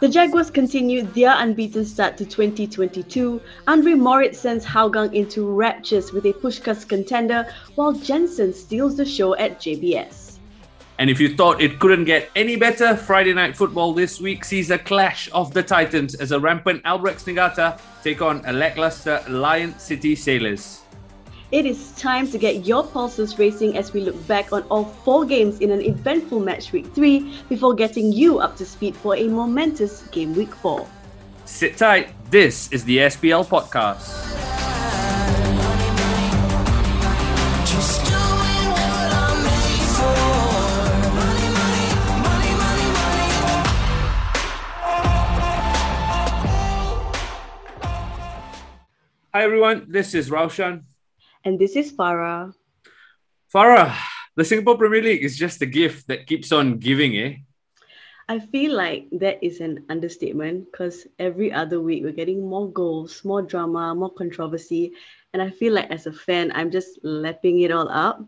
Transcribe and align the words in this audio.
The 0.00 0.08
Jaguars 0.08 0.50
continue 0.50 1.02
their 1.02 1.34
unbeaten 1.36 1.84
start 1.84 2.16
to 2.16 2.24
2022. 2.24 3.38
Andre 3.68 3.92
Moritz 3.92 4.38
sends 4.38 4.64
Hougang 4.64 5.12
into 5.12 5.46
raptures 5.46 6.10
with 6.10 6.24
a 6.24 6.32
Puskás 6.32 6.88
contender, 6.88 7.46
while 7.74 7.92
Jensen 7.92 8.54
steals 8.54 8.96
the 8.96 9.04
show 9.04 9.36
at 9.36 9.60
JBS. 9.60 10.38
And 10.98 11.10
if 11.10 11.20
you 11.20 11.36
thought 11.36 11.60
it 11.60 11.78
couldn't 11.80 12.06
get 12.06 12.30
any 12.34 12.56
better, 12.56 12.96
Friday 12.96 13.34
Night 13.34 13.54
Football 13.54 13.92
this 13.92 14.22
week 14.22 14.42
sees 14.42 14.70
a 14.70 14.78
clash 14.78 15.28
of 15.34 15.52
the 15.52 15.62
Titans 15.62 16.14
as 16.14 16.32
a 16.32 16.40
rampant 16.40 16.82
Albirex 16.84 17.26
Niigata 17.26 17.78
take 18.02 18.22
on 18.22 18.42
a 18.46 18.54
lackluster 18.54 19.22
Lion 19.28 19.78
City 19.78 20.16
Sailors. 20.16 20.80
It 21.52 21.66
is 21.66 21.90
time 21.98 22.30
to 22.30 22.38
get 22.38 22.64
your 22.64 22.86
pulses 22.86 23.36
racing 23.36 23.76
as 23.76 23.92
we 23.92 24.02
look 24.02 24.14
back 24.28 24.52
on 24.52 24.62
all 24.70 24.84
four 24.84 25.24
games 25.24 25.58
in 25.58 25.72
an 25.72 25.82
eventful 25.82 26.38
match 26.38 26.70
week 26.70 26.86
3 26.94 27.42
before 27.48 27.74
getting 27.74 28.12
you 28.12 28.38
up 28.38 28.54
to 28.58 28.64
speed 28.64 28.94
for 28.94 29.16
a 29.16 29.26
momentous 29.26 30.02
game 30.12 30.32
week 30.36 30.54
4. 30.54 30.86
Sit 31.46 31.76
tight, 31.76 32.14
this 32.30 32.70
is 32.70 32.84
the 32.84 32.98
SPL 32.98 33.44
podcast. 33.44 34.06
Hi 49.34 49.42
everyone, 49.42 49.86
this 49.88 50.14
is 50.14 50.30
Raushan. 50.30 50.84
And 51.44 51.58
this 51.58 51.76
is 51.76 51.92
Farrah. 51.92 52.52
Farrah, 53.52 53.96
the 54.36 54.44
Singapore 54.44 54.76
Premier 54.76 55.02
League 55.02 55.24
is 55.24 55.38
just 55.38 55.62
a 55.62 55.66
gift 55.66 56.08
that 56.08 56.26
keeps 56.26 56.52
on 56.52 56.78
giving, 56.78 57.16
eh? 57.16 57.36
I 58.28 58.38
feel 58.38 58.76
like 58.76 59.08
that 59.12 59.42
is 59.42 59.60
an 59.60 59.84
understatement 59.88 60.70
because 60.70 61.06
every 61.18 61.50
other 61.50 61.80
week 61.80 62.04
we're 62.04 62.12
getting 62.12 62.46
more 62.46 62.70
goals, 62.70 63.24
more 63.24 63.42
drama, 63.42 63.92
more 63.94 64.12
controversy. 64.12 64.92
And 65.32 65.42
I 65.42 65.50
feel 65.50 65.72
like 65.72 65.90
as 65.90 66.06
a 66.06 66.12
fan, 66.12 66.52
I'm 66.54 66.70
just 66.70 67.00
lapping 67.02 67.60
it 67.60 67.72
all 67.72 67.88
up. 67.88 68.24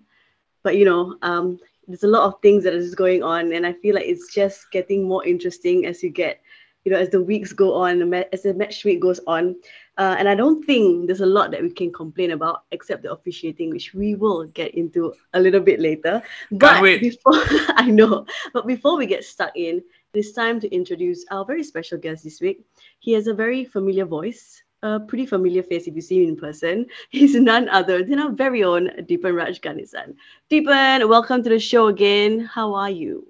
But 0.65 0.77
you 0.77 0.85
know, 0.85 1.17
um, 1.23 1.61
there's 1.87 2.03
a 2.03 2.09
lot 2.09 2.27
of 2.27 2.41
things 2.41 2.65
that 2.65 2.75
is 2.75 2.95
going 2.95 3.23
on, 3.23 3.53
and 3.53 3.67
I 3.67 3.75
feel 3.75 3.95
like 3.95 4.07
it's 4.07 4.33
just 4.33 4.71
getting 4.73 5.07
more 5.07 5.25
interesting 5.27 5.87
as 5.87 6.03
you 6.03 6.11
get, 6.11 6.41
you 6.85 6.93
know, 6.93 6.99
as 6.99 7.11
the 7.11 7.23
weeks 7.23 7.53
go 7.53 7.75
on, 7.75 8.15
as 8.33 8.43
the 8.43 8.55
match 8.55 8.85
week 8.85 9.01
goes 9.01 9.21
on. 9.27 9.57
Uh, 9.99 10.17
and 10.19 10.29
I 10.29 10.35
don't 10.35 10.65
think 10.65 11.07
there's 11.07 11.21
a 11.21 11.27
lot 11.27 11.51
that 11.51 11.61
we 11.61 11.71
can 11.71 11.93
complain 11.93 12.31
about 12.31 12.65
except 12.71 13.03
the 13.03 13.13
officiating, 13.13 13.71
which 13.71 13.93
we 13.93 14.15
will 14.15 14.45
get 14.45 14.75
into 14.75 15.13
a 15.35 15.41
little 15.41 15.61
bit 15.61 15.81
later. 15.81 16.23
But 16.51 16.81
before 16.81 17.35
I 17.77 17.91
know, 17.91 18.25
but 18.55 18.67
before 18.67 18.97
we 18.97 19.07
get 19.07 19.25
stuck 19.25 19.53
in, 19.55 19.83
it's 20.15 20.33
time 20.33 20.61
to 20.61 20.75
introduce 20.75 21.27
our 21.31 21.45
very 21.45 21.63
special 21.63 21.99
guest 21.99 22.25
this 22.25 22.41
week. 22.41 22.65
He 23.01 23.13
has 23.13 23.27
a 23.27 23.35
very 23.35 23.65
familiar 23.65 24.07
voice, 24.07 24.63
a 24.83 24.99
pretty 25.01 25.27
familiar 25.27 25.63
face 25.63 25.87
if 25.87 25.95
you 25.95 26.01
see 26.01 26.23
him 26.23 26.31
in 26.31 26.37
person. 26.37 26.87
He's 27.11 27.35
none 27.35 27.69
other 27.69 28.03
than 28.03 28.19
our 28.19 28.31
very 28.31 28.65
own 28.65 28.89
Deepan 29.01 29.37
Raj 29.37 29.61
Ganesan. 29.61 30.15
Deepan, 30.51 31.07
welcome 31.07 31.43
to 31.43 31.51
the 31.51 31.59
show 31.59 31.89
again. 31.89 32.41
How 32.41 32.75
are 32.75 32.91
you? 32.91 33.27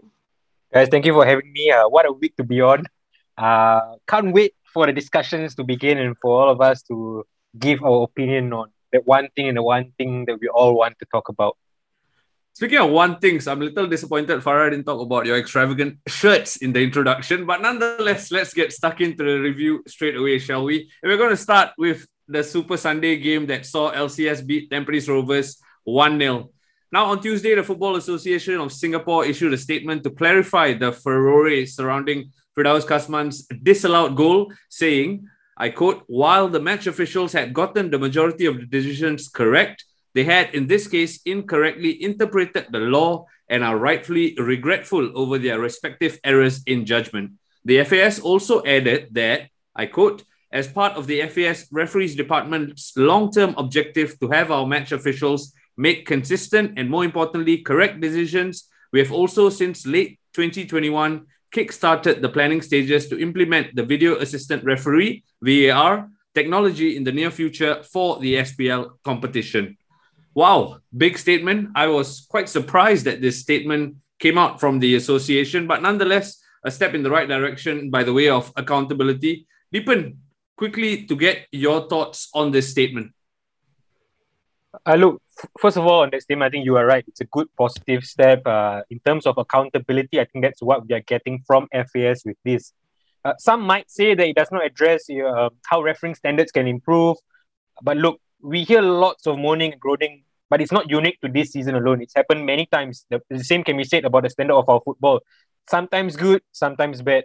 Guys, 0.72 0.88
thank 0.88 1.06
you 1.06 1.12
for 1.12 1.26
having 1.26 1.52
me. 1.52 1.70
Uh, 1.72 1.88
what 1.88 2.06
a 2.06 2.12
week 2.12 2.36
to 2.36 2.44
be 2.44 2.60
on. 2.60 2.86
Uh, 3.36 3.96
can't 4.06 4.32
wait 4.32 4.54
for 4.72 4.86
the 4.86 4.92
discussions 4.92 5.54
to 5.56 5.64
begin 5.64 5.98
and 5.98 6.16
for 6.20 6.40
all 6.40 6.50
of 6.50 6.60
us 6.60 6.82
to 6.84 7.24
give 7.58 7.82
our 7.82 8.04
opinion 8.04 8.52
on 8.52 8.70
that 8.92 9.06
one 9.06 9.28
thing 9.34 9.48
and 9.48 9.56
the 9.56 9.62
one 9.62 9.92
thing 9.98 10.24
that 10.26 10.38
we 10.40 10.48
all 10.48 10.76
want 10.76 10.98
to 10.98 11.06
talk 11.06 11.28
about. 11.28 11.56
Speaking 12.54 12.78
of 12.78 12.90
one 12.90 13.18
thing, 13.18 13.40
so 13.40 13.52
I'm 13.52 13.62
a 13.62 13.64
little 13.64 13.86
disappointed 13.86 14.40
Farrah 14.40 14.70
didn't 14.70 14.84
talk 14.84 15.00
about 15.00 15.24
your 15.24 15.38
extravagant 15.38 15.98
shirts 16.06 16.56
in 16.56 16.74
the 16.74 16.80
introduction, 16.80 17.46
but 17.46 17.62
nonetheless, 17.62 18.30
let's 18.30 18.52
get 18.52 18.72
stuck 18.72 19.00
into 19.00 19.24
the 19.24 19.38
review 19.40 19.82
straight 19.86 20.16
away, 20.16 20.38
shall 20.38 20.64
we? 20.64 20.90
And 21.02 21.10
we're 21.10 21.16
going 21.16 21.30
to 21.30 21.36
start 21.36 21.70
with 21.78 22.06
the 22.28 22.44
Super 22.44 22.76
Sunday 22.76 23.16
game 23.16 23.46
that 23.46 23.64
saw 23.64 23.90
LCS 23.92 24.46
beat 24.46 24.70
Tampines 24.70 25.08
Rovers 25.08 25.62
1 25.84 26.18
0. 26.18 26.50
Now, 26.92 27.06
on 27.06 27.22
Tuesday, 27.22 27.54
the 27.54 27.62
Football 27.62 27.96
Association 27.96 28.60
of 28.60 28.70
Singapore 28.70 29.24
issued 29.24 29.54
a 29.54 29.58
statement 29.58 30.04
to 30.04 30.10
clarify 30.10 30.74
the 30.74 30.92
furore 30.92 31.64
surrounding 31.64 32.32
Firdaus 32.56 32.84
Kasman's 32.84 33.46
disallowed 33.62 34.16
goal, 34.16 34.52
saying, 34.68 35.26
I 35.56 35.70
quote, 35.70 36.04
while 36.06 36.48
the 36.48 36.60
match 36.60 36.86
officials 36.86 37.32
had 37.32 37.52
gotten 37.54 37.90
the 37.90 37.98
majority 37.98 38.46
of 38.46 38.56
the 38.56 38.66
decisions 38.66 39.28
correct, 39.28 39.84
they 40.14 40.24
had, 40.24 40.54
in 40.54 40.66
this 40.66 40.88
case, 40.88 41.20
incorrectly 41.24 42.02
interpreted 42.02 42.66
the 42.70 42.80
law 42.80 43.26
and 43.48 43.64
are 43.64 43.78
rightfully 43.78 44.34
regretful 44.38 45.16
over 45.16 45.38
their 45.38 45.60
respective 45.60 46.18
errors 46.24 46.62
in 46.66 46.84
judgment. 46.84 47.32
The 47.64 47.84
FAS 47.84 48.20
also 48.20 48.62
added 48.64 49.08
that, 49.12 49.48
I 49.74 49.86
quote, 49.86 50.24
as 50.50 50.68
part 50.68 50.94
of 50.94 51.06
the 51.06 51.22
FAS 51.28 51.66
referees 51.70 52.14
department's 52.14 52.92
long 52.96 53.30
term 53.30 53.54
objective 53.56 54.18
to 54.20 54.28
have 54.28 54.50
our 54.50 54.66
match 54.66 54.92
officials 54.92 55.52
make 55.76 56.04
consistent 56.06 56.78
and, 56.78 56.90
more 56.90 57.04
importantly, 57.04 57.58
correct 57.58 58.00
decisions, 58.00 58.68
we 58.92 58.98
have 58.98 59.12
also, 59.12 59.48
since 59.48 59.86
late 59.86 60.18
2021, 60.34 61.26
kickstarted 61.52 62.20
the 62.20 62.28
planning 62.28 62.62
stages 62.62 63.08
to 63.08 63.20
implement 63.20 63.76
the 63.76 63.84
video 63.84 64.16
assistant 64.16 64.64
referee 64.64 65.24
VAR 65.42 66.08
technology 66.34 66.96
in 66.96 67.04
the 67.04 67.12
near 67.12 67.30
future 67.30 67.82
for 67.82 68.18
the 68.20 68.36
SPL 68.36 68.92
competition. 69.04 69.76
Wow, 70.34 70.80
big 70.96 71.18
statement. 71.18 71.70
I 71.74 71.88
was 71.88 72.26
quite 72.28 72.48
surprised 72.48 73.04
that 73.04 73.20
this 73.20 73.40
statement 73.40 73.96
came 74.18 74.38
out 74.38 74.60
from 74.60 74.80
the 74.80 74.94
association, 74.94 75.66
but 75.66 75.82
nonetheless, 75.82 76.40
a 76.64 76.70
step 76.70 76.94
in 76.94 77.02
the 77.02 77.10
right 77.10 77.28
direction 77.28 77.90
by 77.90 78.02
the 78.02 78.12
way 78.12 78.28
of 78.28 78.50
accountability. 78.56 79.46
Deepan, 79.74 80.16
quickly 80.56 81.04
to 81.06 81.16
get 81.16 81.46
your 81.52 81.88
thoughts 81.88 82.28
on 82.32 82.50
this 82.50 82.70
statement. 82.70 83.12
Uh, 84.86 84.94
look, 84.94 85.22
first 85.58 85.76
of 85.76 85.86
all, 85.86 86.02
on 86.02 86.10
that 86.10 86.22
statement, 86.22 86.48
I 86.48 86.50
think 86.50 86.64
you 86.64 86.76
are 86.76 86.86
right. 86.86 87.04
It's 87.06 87.20
a 87.20 87.24
good 87.26 87.48
positive 87.56 88.04
step. 88.04 88.46
Uh, 88.46 88.82
in 88.90 89.00
terms 89.00 89.26
of 89.26 89.38
accountability, 89.38 90.20
I 90.20 90.24
think 90.24 90.44
that's 90.44 90.62
what 90.62 90.86
we 90.86 90.94
are 90.94 91.00
getting 91.00 91.42
from 91.46 91.68
FAS 91.72 92.22
with 92.24 92.36
this. 92.44 92.72
Uh, 93.24 93.34
some 93.38 93.62
might 93.62 93.90
say 93.90 94.14
that 94.14 94.26
it 94.26 94.36
does 94.36 94.50
not 94.50 94.64
address 94.64 95.08
uh, 95.10 95.48
how 95.66 95.82
refereeing 95.82 96.14
standards 96.14 96.50
can 96.50 96.66
improve. 96.66 97.16
But 97.82 97.96
look, 97.96 98.20
we 98.40 98.64
hear 98.64 98.82
lots 98.82 99.26
of 99.26 99.38
moaning 99.38 99.72
and 99.72 99.80
groaning, 99.80 100.24
but 100.50 100.60
it's 100.60 100.72
not 100.72 100.90
unique 100.90 101.20
to 101.20 101.28
this 101.28 101.52
season 101.52 101.76
alone. 101.76 102.02
It's 102.02 102.14
happened 102.14 102.44
many 102.44 102.66
times. 102.66 103.06
The, 103.10 103.22
the 103.30 103.44
same 103.44 103.62
can 103.62 103.76
be 103.76 103.84
said 103.84 104.04
about 104.04 104.24
the 104.24 104.30
standard 104.30 104.54
of 104.54 104.68
our 104.68 104.80
football. 104.84 105.20
Sometimes 105.70 106.16
good, 106.16 106.42
sometimes 106.50 107.02
bad. 107.02 107.24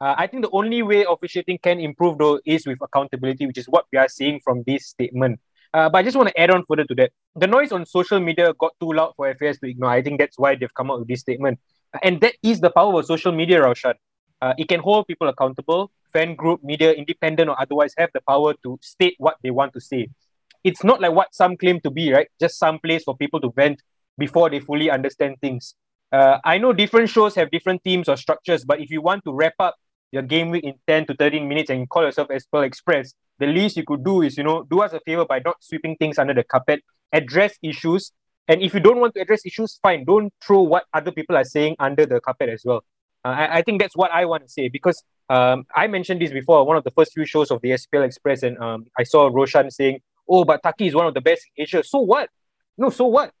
Uh, 0.00 0.14
I 0.16 0.26
think 0.26 0.44
the 0.44 0.50
only 0.50 0.82
way 0.82 1.04
officiating 1.08 1.58
can 1.62 1.80
improve, 1.80 2.18
though, 2.18 2.40
is 2.44 2.66
with 2.66 2.78
accountability, 2.82 3.46
which 3.46 3.58
is 3.58 3.66
what 3.66 3.86
we 3.92 3.98
are 3.98 4.08
seeing 4.08 4.40
from 4.40 4.62
this 4.64 4.86
statement. 4.86 5.40
Uh, 5.74 5.88
but 5.88 5.98
I 5.98 6.02
just 6.02 6.16
want 6.16 6.28
to 6.28 6.40
add 6.40 6.50
on 6.50 6.64
further 6.66 6.84
to 6.84 6.94
that. 6.96 7.12
The 7.36 7.46
noise 7.46 7.72
on 7.72 7.84
social 7.84 8.20
media 8.20 8.54
got 8.58 8.72
too 8.80 8.92
loud 8.92 9.12
for 9.16 9.32
FAS 9.34 9.58
to 9.58 9.68
ignore. 9.68 9.90
I 9.90 10.02
think 10.02 10.18
that's 10.18 10.38
why 10.38 10.54
they've 10.54 10.72
come 10.72 10.90
out 10.90 11.00
with 11.00 11.08
this 11.08 11.20
statement. 11.20 11.58
And 12.02 12.20
that 12.20 12.34
is 12.42 12.60
the 12.60 12.70
power 12.70 12.98
of 12.98 13.06
social 13.06 13.32
media, 13.32 13.60
Raushan. 13.60 13.94
Uh, 14.40 14.54
it 14.56 14.68
can 14.68 14.80
hold 14.80 15.06
people 15.06 15.28
accountable. 15.28 15.90
Fan 16.12 16.34
group, 16.34 16.62
media, 16.62 16.92
independent 16.92 17.50
or 17.50 17.60
otherwise, 17.60 17.92
have 17.98 18.10
the 18.14 18.20
power 18.26 18.54
to 18.62 18.78
state 18.80 19.14
what 19.18 19.36
they 19.42 19.50
want 19.50 19.72
to 19.74 19.80
say. 19.80 20.08
It's 20.64 20.82
not 20.82 21.00
like 21.00 21.12
what 21.12 21.34
some 21.34 21.56
claim 21.56 21.80
to 21.80 21.90
be, 21.90 22.12
right? 22.12 22.28
Just 22.40 22.58
some 22.58 22.78
place 22.78 23.04
for 23.04 23.16
people 23.16 23.40
to 23.40 23.52
vent 23.54 23.82
before 24.16 24.50
they 24.50 24.60
fully 24.60 24.90
understand 24.90 25.36
things. 25.40 25.74
Uh, 26.10 26.38
I 26.44 26.58
know 26.58 26.72
different 26.72 27.10
shows 27.10 27.34
have 27.34 27.50
different 27.50 27.82
themes 27.84 28.08
or 28.08 28.16
structures, 28.16 28.64
but 28.64 28.80
if 28.80 28.90
you 28.90 29.02
want 29.02 29.24
to 29.24 29.32
wrap 29.32 29.54
up 29.58 29.76
your 30.10 30.22
game 30.22 30.50
week 30.50 30.64
in 30.64 30.74
10 30.86 31.06
to 31.06 31.14
13 31.14 31.46
minutes 31.46 31.70
and 31.70 31.80
you 31.80 31.86
call 31.86 32.02
yourself 32.02 32.28
SPL 32.28 32.64
Express, 32.64 33.12
the 33.38 33.46
least 33.46 33.76
you 33.76 33.84
could 33.84 34.04
do 34.04 34.22
is, 34.22 34.36
you 34.36 34.44
know, 34.44 34.62
do 34.62 34.80
us 34.80 34.92
a 34.92 35.00
favor 35.00 35.24
by 35.24 35.40
not 35.44 35.56
sweeping 35.60 35.96
things 35.96 36.18
under 36.18 36.34
the 36.34 36.44
carpet, 36.44 36.82
address 37.12 37.56
issues. 37.62 38.12
And 38.48 38.62
if 38.62 38.74
you 38.74 38.80
don't 38.80 38.98
want 38.98 39.14
to 39.14 39.20
address 39.20 39.44
issues, 39.44 39.78
fine. 39.82 40.04
Don't 40.04 40.32
throw 40.42 40.62
what 40.62 40.84
other 40.92 41.12
people 41.12 41.36
are 41.36 41.44
saying 41.44 41.76
under 41.78 42.06
the 42.06 42.20
carpet 42.20 42.48
as 42.48 42.62
well. 42.64 42.84
Uh, 43.24 43.28
I, 43.28 43.58
I 43.58 43.62
think 43.62 43.80
that's 43.80 43.96
what 43.96 44.10
I 44.10 44.24
want 44.24 44.44
to 44.44 44.48
say 44.48 44.68
because 44.68 45.02
um, 45.28 45.66
I 45.74 45.86
mentioned 45.86 46.20
this 46.20 46.30
before, 46.30 46.64
one 46.66 46.76
of 46.76 46.84
the 46.84 46.90
first 46.90 47.12
few 47.12 47.26
shows 47.26 47.50
of 47.50 47.60
the 47.60 47.70
SPL 47.70 48.04
Express, 48.04 48.42
and 48.42 48.58
um, 48.58 48.86
I 48.98 49.02
saw 49.02 49.28
Roshan 49.28 49.70
saying, 49.70 50.00
Oh, 50.28 50.44
but 50.44 50.62
Taki 50.62 50.86
is 50.86 50.94
one 50.94 51.06
of 51.06 51.14
the 51.14 51.20
best 51.20 51.46
in 51.56 51.62
Asia. 51.62 51.82
So 51.82 52.00
what? 52.00 52.28
No, 52.76 52.90
so 52.90 53.06
what? 53.06 53.32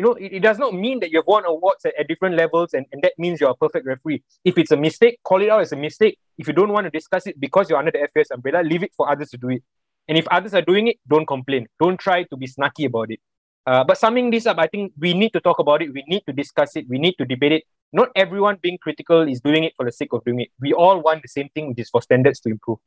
You 0.00 0.06
know, 0.06 0.14
it, 0.14 0.32
it 0.32 0.40
does 0.40 0.58
not 0.58 0.72
mean 0.72 0.98
that 1.00 1.10
you've 1.10 1.26
won 1.26 1.44
awards 1.44 1.84
at, 1.84 1.92
at 1.98 2.08
different 2.08 2.34
levels 2.34 2.72
and, 2.72 2.86
and 2.90 3.02
that 3.02 3.12
means 3.18 3.38
you're 3.38 3.50
a 3.50 3.54
perfect 3.54 3.84
referee. 3.84 4.22
If 4.46 4.56
it's 4.56 4.70
a 4.70 4.76
mistake, 4.76 5.18
call 5.22 5.42
it 5.42 5.50
out 5.50 5.60
as 5.60 5.72
a 5.72 5.76
mistake. 5.76 6.18
If 6.38 6.48
you 6.48 6.54
don't 6.54 6.72
want 6.72 6.86
to 6.86 6.90
discuss 6.90 7.26
it 7.26 7.38
because 7.38 7.68
you're 7.68 7.78
under 7.78 7.90
the 7.90 8.08
FAS 8.14 8.30
umbrella, 8.30 8.62
leave 8.62 8.82
it 8.82 8.92
for 8.96 9.10
others 9.10 9.28
to 9.32 9.36
do 9.36 9.50
it. 9.50 9.62
And 10.08 10.16
if 10.16 10.26
others 10.28 10.54
are 10.54 10.62
doing 10.62 10.88
it, 10.88 10.96
don't 11.06 11.26
complain. 11.26 11.66
Don't 11.78 12.00
try 12.00 12.22
to 12.22 12.36
be 12.38 12.46
snarky 12.46 12.86
about 12.86 13.10
it. 13.10 13.20
Uh, 13.66 13.84
but 13.84 13.98
summing 13.98 14.30
this 14.30 14.46
up, 14.46 14.58
I 14.58 14.68
think 14.68 14.92
we 14.98 15.12
need 15.12 15.34
to 15.34 15.40
talk 15.40 15.58
about 15.58 15.82
it. 15.82 15.92
We 15.92 16.02
need 16.08 16.22
to 16.26 16.32
discuss 16.32 16.76
it. 16.76 16.86
We 16.88 16.98
need 16.98 17.16
to 17.18 17.26
debate 17.26 17.52
it. 17.52 17.64
Not 17.92 18.08
everyone 18.16 18.56
being 18.62 18.78
critical 18.78 19.28
is 19.28 19.42
doing 19.42 19.64
it 19.64 19.74
for 19.76 19.84
the 19.84 19.92
sake 19.92 20.14
of 20.14 20.24
doing 20.24 20.40
it. 20.40 20.48
We 20.60 20.72
all 20.72 21.02
want 21.02 21.20
the 21.20 21.28
same 21.28 21.50
thing, 21.54 21.68
which 21.68 21.80
is 21.80 21.90
for 21.90 22.00
standards 22.00 22.40
to 22.40 22.48
improve. 22.48 22.78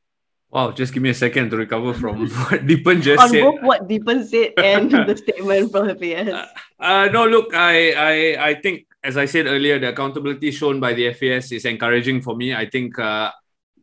Wow, 0.54 0.70
just 0.70 0.94
give 0.94 1.02
me 1.02 1.10
a 1.10 1.18
second 1.18 1.50
to 1.50 1.58
recover 1.58 1.94
from 2.02 2.30
what 2.30 2.62
Deepan 2.62 3.02
just 3.02 3.22
On 3.22 3.30
said. 3.30 3.42
both 3.42 3.62
what 3.64 3.88
Deepan 3.90 4.24
said 4.24 4.54
and 4.62 4.92
the 5.10 5.18
statement 5.18 5.72
from 5.72 5.88
the 5.88 5.96
FAS. 5.98 6.30
Uh, 6.30 6.48
uh, 6.80 7.10
no, 7.12 7.26
look, 7.26 7.56
I, 7.56 7.92
I, 7.92 8.50
I 8.50 8.54
think, 8.62 8.86
as 9.04 9.18
I 9.18 9.26
said 9.26 9.48
earlier, 9.48 9.80
the 9.80 9.90
accountability 9.90 10.52
shown 10.52 10.80
by 10.80 10.94
the 10.94 11.12
FAS 11.12 11.52
is 11.52 11.66
encouraging 11.66 12.22
for 12.22 12.36
me. 12.36 12.54
I 12.54 12.70
think 12.70 13.00
uh, 13.00 13.32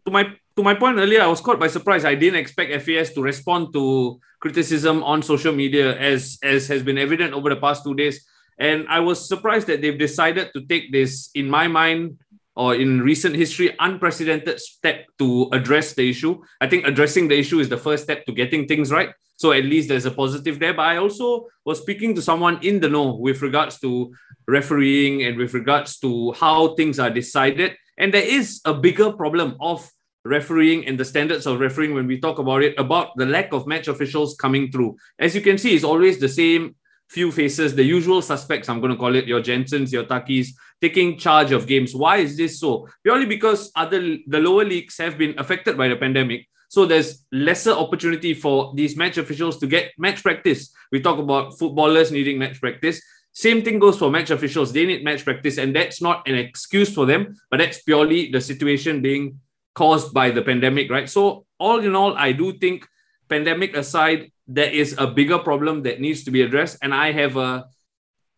to 0.05 0.11
my 0.13 0.31
to 0.57 0.63
my 0.63 0.75
point 0.75 0.99
earlier, 0.99 1.23
I 1.23 1.27
was 1.27 1.41
caught 1.41 1.59
by 1.59 1.67
surprise. 1.67 2.05
I 2.05 2.15
didn't 2.15 2.39
expect 2.39 2.71
FAS 2.83 3.11
to 3.15 3.23
respond 3.23 3.73
to 3.73 4.21
criticism 4.39 5.03
on 5.03 5.23
social 5.23 5.53
media 5.53 5.99
as 5.99 6.39
as 6.43 6.69
has 6.69 6.85
been 6.85 6.99
evident 6.99 7.35
over 7.35 7.51
the 7.51 7.61
past 7.61 7.83
two 7.83 7.95
days. 7.95 8.25
And 8.59 8.87
I 8.89 9.01
was 9.01 9.27
surprised 9.27 9.67
that 9.69 9.81
they've 9.81 9.99
decided 9.99 10.53
to 10.53 10.61
take 10.67 10.93
this, 10.93 11.31
in 11.35 11.49
my 11.49 11.67
mind, 11.67 12.21
or 12.61 12.75
in 12.75 13.01
recent 13.01 13.35
history, 13.35 13.75
unprecedented 13.81 14.61
step 14.61 15.07
to 15.19 15.49
address 15.51 15.95
the 15.95 16.11
issue. 16.11 16.39
I 16.61 16.69
think 16.69 16.87
addressing 16.87 17.27
the 17.27 17.39
issue 17.39 17.59
is 17.59 17.71
the 17.71 17.79
first 17.79 18.05
step 18.05 18.27
to 18.27 18.33
getting 18.33 18.69
things 18.69 18.93
right. 18.93 19.15
So 19.37 19.53
at 19.53 19.65
least 19.65 19.89
there's 19.89 20.05
a 20.05 20.11
positive 20.11 20.59
there. 20.59 20.75
But 20.75 20.83
I 20.83 20.99
also 20.99 21.47
was 21.65 21.81
speaking 21.81 22.15
to 22.17 22.21
someone 22.21 22.59
in 22.61 22.79
the 22.79 22.91
know 22.91 23.15
with 23.15 23.41
regards 23.41 23.81
to 23.81 24.13
refereeing 24.47 25.23
and 25.23 25.39
with 25.39 25.55
regards 25.55 25.99
to 26.01 26.33
how 26.33 26.75
things 26.75 26.99
are 26.99 27.09
decided. 27.09 27.79
And 27.97 28.13
there 28.13 28.29
is 28.29 28.61
a 28.67 28.75
bigger 28.75 29.11
problem 29.11 29.57
of 29.59 29.91
refereeing 30.27 30.87
and 30.87 31.01
the 31.01 31.07
standards 31.07 31.47
of 31.47 31.61
refereeing 31.61 31.95
when 31.95 32.07
we 32.07 32.21
talk 32.21 32.39
about 32.39 32.63
it, 32.63 32.79
about 32.79 33.17
the 33.17 33.25
lack 33.25 33.55
of 33.55 33.67
match 33.67 33.89
officials 33.89 34.37
coming 34.37 34.71
through. 34.71 34.97
As 35.19 35.35
you 35.35 35.41
can 35.41 35.57
see, 35.57 35.75
it's 35.75 35.83
always 35.83 36.21
the 36.21 36.29
same 36.29 36.75
few 37.11 37.33
faces, 37.33 37.75
the 37.75 37.83
usual 37.83 38.23
suspects, 38.23 38.69
I'm 38.69 38.81
going 38.81 38.93
to 38.93 38.97
call 38.97 39.17
it 39.17 39.27
your 39.27 39.41
Jensens, 39.41 39.93
your 39.93 40.05
Takis, 40.05 40.51
taking 40.81 41.19
charge 41.19 41.53
of 41.53 41.67
games. 41.67 41.95
Why 41.95 42.19
is 42.19 42.37
this 42.37 42.61
so? 42.61 42.89
Purely 43.03 43.27
because 43.27 43.71
other 43.77 44.01
the 44.27 44.39
lower 44.39 44.65
leagues 44.65 44.97
have 44.99 45.19
been 45.19 45.39
affected 45.39 45.77
by 45.77 45.89
the 45.89 45.97
pandemic. 45.97 46.47
So 46.69 46.87
there's 46.87 47.27
lesser 47.33 47.73
opportunity 47.73 48.33
for 48.33 48.73
these 48.77 48.97
match 48.97 49.19
officials 49.19 49.59
to 49.59 49.67
get 49.67 49.93
match 49.99 50.23
practice. 50.23 50.73
We 50.93 51.01
talk 51.01 51.19
about 51.19 51.59
footballers 51.59 52.13
needing 52.13 52.39
match 52.39 52.61
practice. 52.61 53.03
Same 53.33 53.63
thing 53.63 53.79
goes 53.79 53.99
for 53.99 54.11
match 54.11 54.31
officials. 54.31 54.73
They 54.73 54.87
need 54.87 55.05
match 55.05 55.25
practice, 55.25 55.59
and 55.59 55.75
that's 55.75 56.01
not 56.01 56.27
an 56.29 56.35
excuse 56.35 56.93
for 56.93 57.07
them, 57.07 57.37
but 57.51 57.59
that's 57.59 57.83
purely 57.83 58.31
the 58.31 58.41
situation 58.41 59.03
being 59.03 59.41
caused 59.75 60.13
by 60.13 60.31
the 60.31 60.43
pandemic, 60.43 60.91
right? 60.91 61.09
So 61.09 61.47
all 61.59 61.79
in 61.79 61.95
all, 61.95 62.17
I 62.17 62.33
do 62.33 62.53
think 62.59 62.87
pandemic 63.29 63.77
aside, 63.77 64.31
there 64.47 64.71
is 64.71 64.97
a 64.99 65.07
bigger 65.07 65.39
problem 65.39 65.83
that 65.85 66.01
needs 66.01 66.25
to 66.25 66.31
be 66.31 66.43
addressed. 66.43 66.79
And 66.83 66.93
I 66.93 67.13
have 67.13 67.37
a 67.37 67.67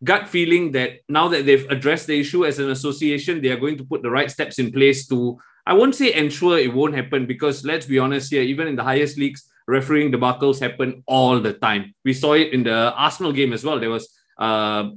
gut 0.03 0.27
feeling 0.27 0.71
that 0.73 0.99
now 1.07 1.27
that 1.27 1.45
they've 1.45 1.69
addressed 1.69 2.07
the 2.07 2.19
issue 2.19 2.45
as 2.45 2.59
an 2.59 2.69
association, 2.69 3.41
they 3.41 3.49
are 3.49 3.59
going 3.59 3.77
to 3.77 3.85
put 3.85 4.01
the 4.01 4.09
right 4.09 4.29
steps 4.29 4.59
in 4.59 4.71
place 4.71 5.07
to, 5.07 5.39
I 5.65 5.73
won't 5.73 5.95
say 5.95 6.13
ensure 6.13 6.57
it 6.57 6.73
won't 6.73 6.95
happen, 6.95 7.25
because 7.25 7.63
let's 7.63 7.85
be 7.85 7.99
honest 7.99 8.31
here, 8.31 8.41
even 8.41 8.67
in 8.67 8.75
the 8.75 8.83
highest 8.83 9.17
leagues, 9.17 9.49
refereeing 9.67 10.11
debacles 10.11 10.59
happen 10.59 11.03
all 11.05 11.39
the 11.39 11.53
time. 11.53 11.93
We 12.03 12.13
saw 12.13 12.33
it 12.33 12.53
in 12.53 12.63
the 12.63 12.93
Arsenal 12.93 13.31
game 13.31 13.53
as 13.53 13.63
well. 13.63 13.79
There 13.79 13.89
was 13.89 14.09
uh, 14.37 14.89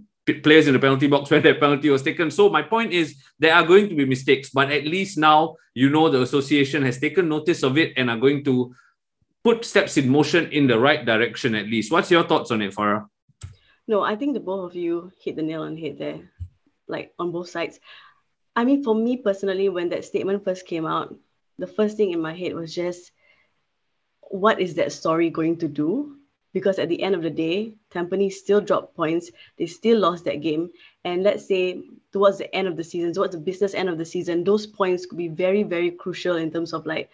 players 0.43 0.67
in 0.67 0.73
the 0.73 0.81
penalty 0.81 1.06
box 1.06 1.31
when 1.31 1.43
that 1.43 1.61
penalty 1.61 1.91
was 1.91 2.03
taken. 2.03 2.31
So 2.31 2.49
my 2.49 2.62
point 2.62 2.93
is 2.93 3.17
there 3.38 3.55
are 3.55 3.64
going 3.64 3.88
to 3.88 3.94
be 3.94 4.05
mistakes, 4.05 4.50
but 4.50 4.73
at 4.73 4.85
least 4.85 5.19
now 5.19 5.56
you 5.75 5.91
know 5.91 6.08
the 6.08 6.23
association 6.23 6.82
has 6.82 6.99
taken 6.99 7.29
notice 7.29 7.62
of 7.62 7.79
it 7.79 7.93
and 7.97 8.11
are 8.11 8.17
going 8.17 8.44
to 8.44 8.75
put 9.44 9.64
steps 9.64 9.97
in 9.97 10.08
motion 10.08 10.50
in 10.50 10.67
the 10.67 10.79
right 10.79 11.05
direction 11.05 11.55
at 11.55 11.67
least. 11.67 11.93
What's 11.93 12.11
your 12.11 12.25
thoughts 12.25 12.50
on 12.50 12.62
it, 12.62 12.75
Farrah? 12.75 13.06
No, 13.88 14.03
I 14.03 14.17
think 14.17 14.35
the 14.35 14.41
both 14.41 14.71
of 14.71 14.77
you 14.77 15.12
hit 15.21 15.37
the 15.37 15.43
nail 15.43 15.62
on 15.62 15.75
the 15.75 15.81
head 15.81 15.99
there, 15.99 16.21
like 16.88 17.12
on 17.19 17.31
both 17.31 17.49
sides. 17.49 17.79
I 18.55 18.65
mean, 18.65 18.83
for 18.83 18.94
me 18.94 19.17
personally, 19.17 19.69
when 19.69 19.91
that 19.91 20.05
statement 20.05 20.44
first 20.44 20.67
came 20.67 20.87
out, 20.87 21.15
the 21.59 21.67
first 21.67 21.97
thing 21.97 22.11
in 22.11 22.21
my 22.21 22.35
head 22.35 22.55
was 22.55 22.75
just, 22.75 23.12
what 24.23 24.61
is 24.61 24.75
that 24.75 24.93
story 24.93 25.31
going 25.31 25.59
to 25.59 25.69
do? 25.69 26.17
Because 26.53 26.79
at 26.79 26.88
the 26.88 27.03
end 27.03 27.15
of 27.15 27.23
the 27.23 27.31
day, 27.31 27.75
Tampines 27.93 28.33
still 28.33 28.61
dropped 28.61 28.97
points. 28.97 29.31
They 29.59 29.67
still 29.67 29.99
lost 29.99 30.25
that 30.25 30.41
game. 30.41 30.71
And 31.05 31.23
let's 31.23 31.47
say 31.47 31.82
towards 32.12 32.39
the 32.39 32.53
end 32.55 32.67
of 32.67 32.77
the 32.77 32.85
season, 32.85 33.12
towards 33.12 33.35
the 33.35 33.41
business 33.41 33.75
end 33.75 33.91
of 33.91 33.99
the 33.99 34.06
season, 34.06 34.43
those 34.43 34.67
points 34.67 35.06
could 35.06 35.19
be 35.19 35.29
very, 35.29 35.62
very 35.62 35.91
crucial 35.91 36.37
in 36.37 36.50
terms 36.50 36.73
of 36.73 36.87
like 36.87 37.11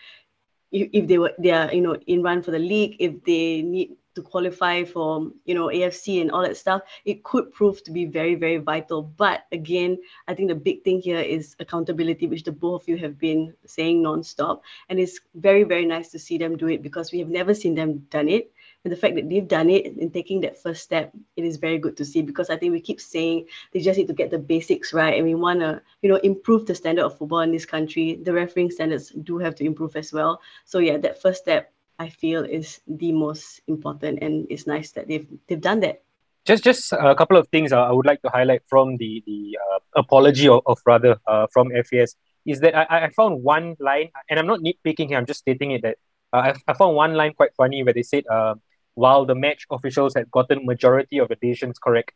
if 0.71 1.07
they 1.07 1.19
were 1.19 1.33
they 1.39 1.51
are 1.51 1.73
you 1.73 1.83
know 1.83 1.97
in 2.07 2.23
run 2.23 2.43
for 2.43 2.51
the 2.51 2.59
league 2.59 2.97
if 2.99 3.23
they 3.25 3.61
need 3.61 3.97
to 4.15 4.23
qualify 4.23 4.85
for 4.85 5.31
you 5.45 5.55
know 5.55 5.67
AFC 5.67 6.21
and 6.21 6.31
all 6.31 6.43
that 6.43 6.57
stuff 6.57 6.83
it 7.05 7.23
could 7.25 7.53
prove 7.53 7.83
to 7.85 7.91
be 7.91 8.05
very 8.05 8.35
very 8.35 8.59
vital 8.59 9.03
but 9.03 9.47
again 9.53 9.99
I 10.29 10.35
think 10.35 10.49
the 10.49 10.55
big 10.55 10.83
thing 10.85 11.01
here 11.01 11.21
is 11.21 11.57
accountability 11.59 12.27
which 12.27 12.45
the 12.45 12.53
both 12.53 12.83
of 12.83 12.89
you 12.89 12.97
have 12.99 13.19
been 13.19 13.55
saying 13.67 14.03
non-stop 14.03 14.63
and 14.89 14.99
it's 14.99 15.21
very 15.35 15.65
very 15.65 15.87
nice 15.87 16.11
to 16.11 16.19
see 16.19 16.39
them 16.39 16.57
do 16.57 16.69
it 16.69 16.83
because 16.83 17.13
we 17.13 17.19
have 17.19 17.29
never 17.29 17.55
seen 17.55 17.75
them 17.75 18.07
done 18.11 18.29
it 18.29 18.53
and 18.85 18.93
the 18.93 18.97
fact 18.97 19.15
that 19.15 19.29
they've 19.29 19.47
done 19.47 19.71
it 19.71 19.87
and 19.87 20.13
taking 20.13 20.41
that 20.41 20.61
first 20.61 20.83
step, 20.83 21.13
it 21.37 21.45
is 21.45 21.57
very 21.57 21.79
good 21.79 21.97
to 21.99 22.05
see 22.05 22.21
because 22.21 22.51
I 22.51 22.57
think 22.57 22.73
we 22.73 22.81
keep 22.81 23.01
saying 23.01 23.47
they 23.73 23.81
just 23.81 23.97
need 23.97 24.09
to 24.09 24.13
get 24.13 24.31
the 24.31 24.39
basics 24.39 24.93
right 24.93 25.15
and 25.15 25.25
we 25.25 25.37
want 25.37 25.61
to, 25.61 25.81
you 26.03 26.11
know, 26.11 26.17
improve 26.17 26.67
the 26.67 26.75
standard 26.75 27.05
of 27.05 27.17
football 27.17 27.41
in 27.41 27.53
this 27.53 27.65
country. 27.65 28.17
The 28.21 28.33
refereeing 28.33 28.73
standards 28.73 29.11
do 29.11 29.39
have 29.39 29.55
to 29.57 29.65
improve 29.65 29.95
as 29.95 30.13
well. 30.13 30.41
So 30.65 30.81
yeah, 30.81 30.97
that 30.99 31.23
first 31.23 31.43
step 31.43 31.73
I 32.03 32.09
feel 32.09 32.45
is 32.45 32.81
the 32.87 33.13
most 33.13 33.61
important 33.67 34.19
and 34.23 34.47
it's 34.51 34.67
nice 34.67 34.91
that 34.93 35.07
they've 35.09 35.29
they've 35.47 35.61
done 35.71 35.81
that. 35.87 36.03
Just 36.45 36.65
just 36.65 36.93
a 36.93 37.15
couple 37.15 37.37
of 37.39 37.47
things 37.55 37.73
I 37.73 37.93
would 37.97 38.07
like 38.07 38.23
to 38.23 38.31
highlight 38.37 38.63
from 38.73 38.97
the 39.03 39.23
the 39.31 39.41
uh, 39.65 39.79
apology 40.05 40.49
of, 40.49 40.61
of 40.67 40.79
rather 40.93 41.17
uh, 41.27 41.47
from 41.55 41.71
FAS 41.87 42.17
is 42.45 42.59
that 42.61 42.75
I, 42.75 43.07
I 43.07 43.11
found 43.11 43.43
one 43.43 43.77
line 43.79 44.11
and 44.29 44.39
I'm 44.39 44.51
not 44.53 44.61
nitpicking 44.67 45.09
here 45.09 45.19
I'm 45.19 45.29
just 45.33 45.41
stating 45.47 45.71
it 45.71 45.83
that 45.87 45.97
uh, 46.33 46.43
I, 46.47 46.55
I 46.67 46.73
found 46.75 46.97
one 46.97 47.15
line 47.15 47.35
quite 47.41 47.55
funny 47.63 47.85
where 47.85 47.95
they 47.95 48.03
said 48.03 48.25
uh, 48.27 48.55
while 48.95 49.25
the 49.25 49.35
match 49.35 49.67
officials 49.71 50.15
had 50.15 50.31
gotten 50.31 50.67
majority 50.67 51.19
of 51.19 51.29
the 51.29 51.37
decisions 51.37 51.79
correct. 51.79 52.13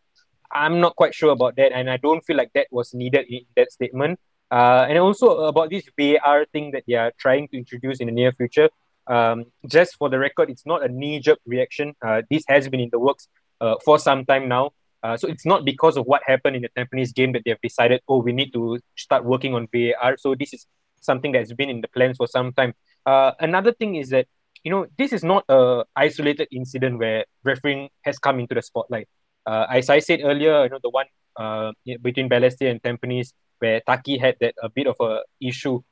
I'm 0.53 0.81
not 0.81 0.97
quite 0.97 1.15
sure 1.15 1.33
about 1.33 1.56
that, 1.56 1.73
and 1.73 1.91
I 1.91 1.97
don't 1.97 2.25
feel 2.25 2.37
like 2.37 2.53
that 2.55 2.69
was 2.71 2.94
needed 2.94 3.27
in 3.29 3.43
that 3.56 3.73
statement. 3.73 4.21
Uh, 4.50 4.87
and 4.88 4.97
also 4.99 5.47
about 5.50 5.71
this 5.71 5.85
VAR 5.99 6.47
thing 6.53 6.71
that 6.71 6.85
they 6.87 6.94
are 6.94 7.12
trying 7.19 7.49
to 7.49 7.56
introduce 7.59 7.99
in 7.99 8.06
the 8.06 8.12
near 8.12 8.33
future. 8.33 8.69
Um, 9.08 9.47
just 9.67 9.97
for 9.97 10.08
the 10.08 10.19
record, 10.19 10.50
it's 10.50 10.67
not 10.67 10.85
a 10.85 10.88
knee-jerk 10.88 11.38
reaction. 11.47 11.94
Uh, 12.05 12.23
this 12.31 12.44
has 12.49 12.69
been 12.69 12.81
in 12.81 12.91
the 12.91 12.99
works 12.99 13.29
uh, 13.61 13.76
for 13.85 13.99
some 13.99 14.25
time 14.25 14.49
now. 14.49 14.70
Uh, 15.03 15.17
so 15.17 15.29
it's 15.29 15.47
not 15.47 15.64
because 15.64 15.97
of 15.97 16.06
what 16.06 16.23
happened 16.26 16.56
in 16.56 16.62
the 16.62 16.70
Tampines 16.76 17.14
game 17.14 17.32
that 17.32 17.43
they 17.44 17.50
have 17.50 17.61
decided, 17.61 18.00
oh, 18.08 18.19
we 18.19 18.32
need 18.32 18.53
to 18.53 18.79
start 18.97 19.25
working 19.25 19.55
on 19.55 19.69
VAR. 19.73 20.17
So 20.19 20.35
this 20.35 20.53
is 20.53 20.67
something 21.00 21.32
that's 21.32 21.53
been 21.53 21.70
in 21.70 21.81
the 21.81 21.88
plans 21.88 22.17
for 22.17 22.26
some 22.26 22.53
time. 22.53 22.75
Uh, 23.05 23.32
another 23.38 23.73
thing 23.73 23.94
is 23.94 24.11
that 24.11 24.26
you 24.67 24.70
know, 24.70 24.87
this 24.99 25.12
is 25.12 25.23
not 25.23 25.44
a 25.49 25.85
isolated 25.94 26.49
incident 26.50 26.99
where 26.99 27.25
refereeing 27.44 27.88
has 28.02 28.19
come 28.19 28.40
into 28.40 28.52
the 28.52 28.62
spotlight. 28.62 29.07
Uh, 29.47 29.64
as 29.71 29.88
I 29.88 30.00
said 30.00 30.23
earlier, 30.25 30.64
you 30.64 30.71
know, 30.71 30.80
the 30.83 30.90
one 30.90 31.07
uh, 31.37 31.71
between 32.02 32.28
Balestier 32.28 32.69
and 32.73 32.83
Tampines 32.83 33.30
where 33.61 33.80
Taki 33.87 34.19
had 34.19 34.35
that 34.40 34.54
a 34.61 34.69
bit 34.69 34.88
of 34.88 34.97
a 35.00 35.21
issue. 35.40 35.83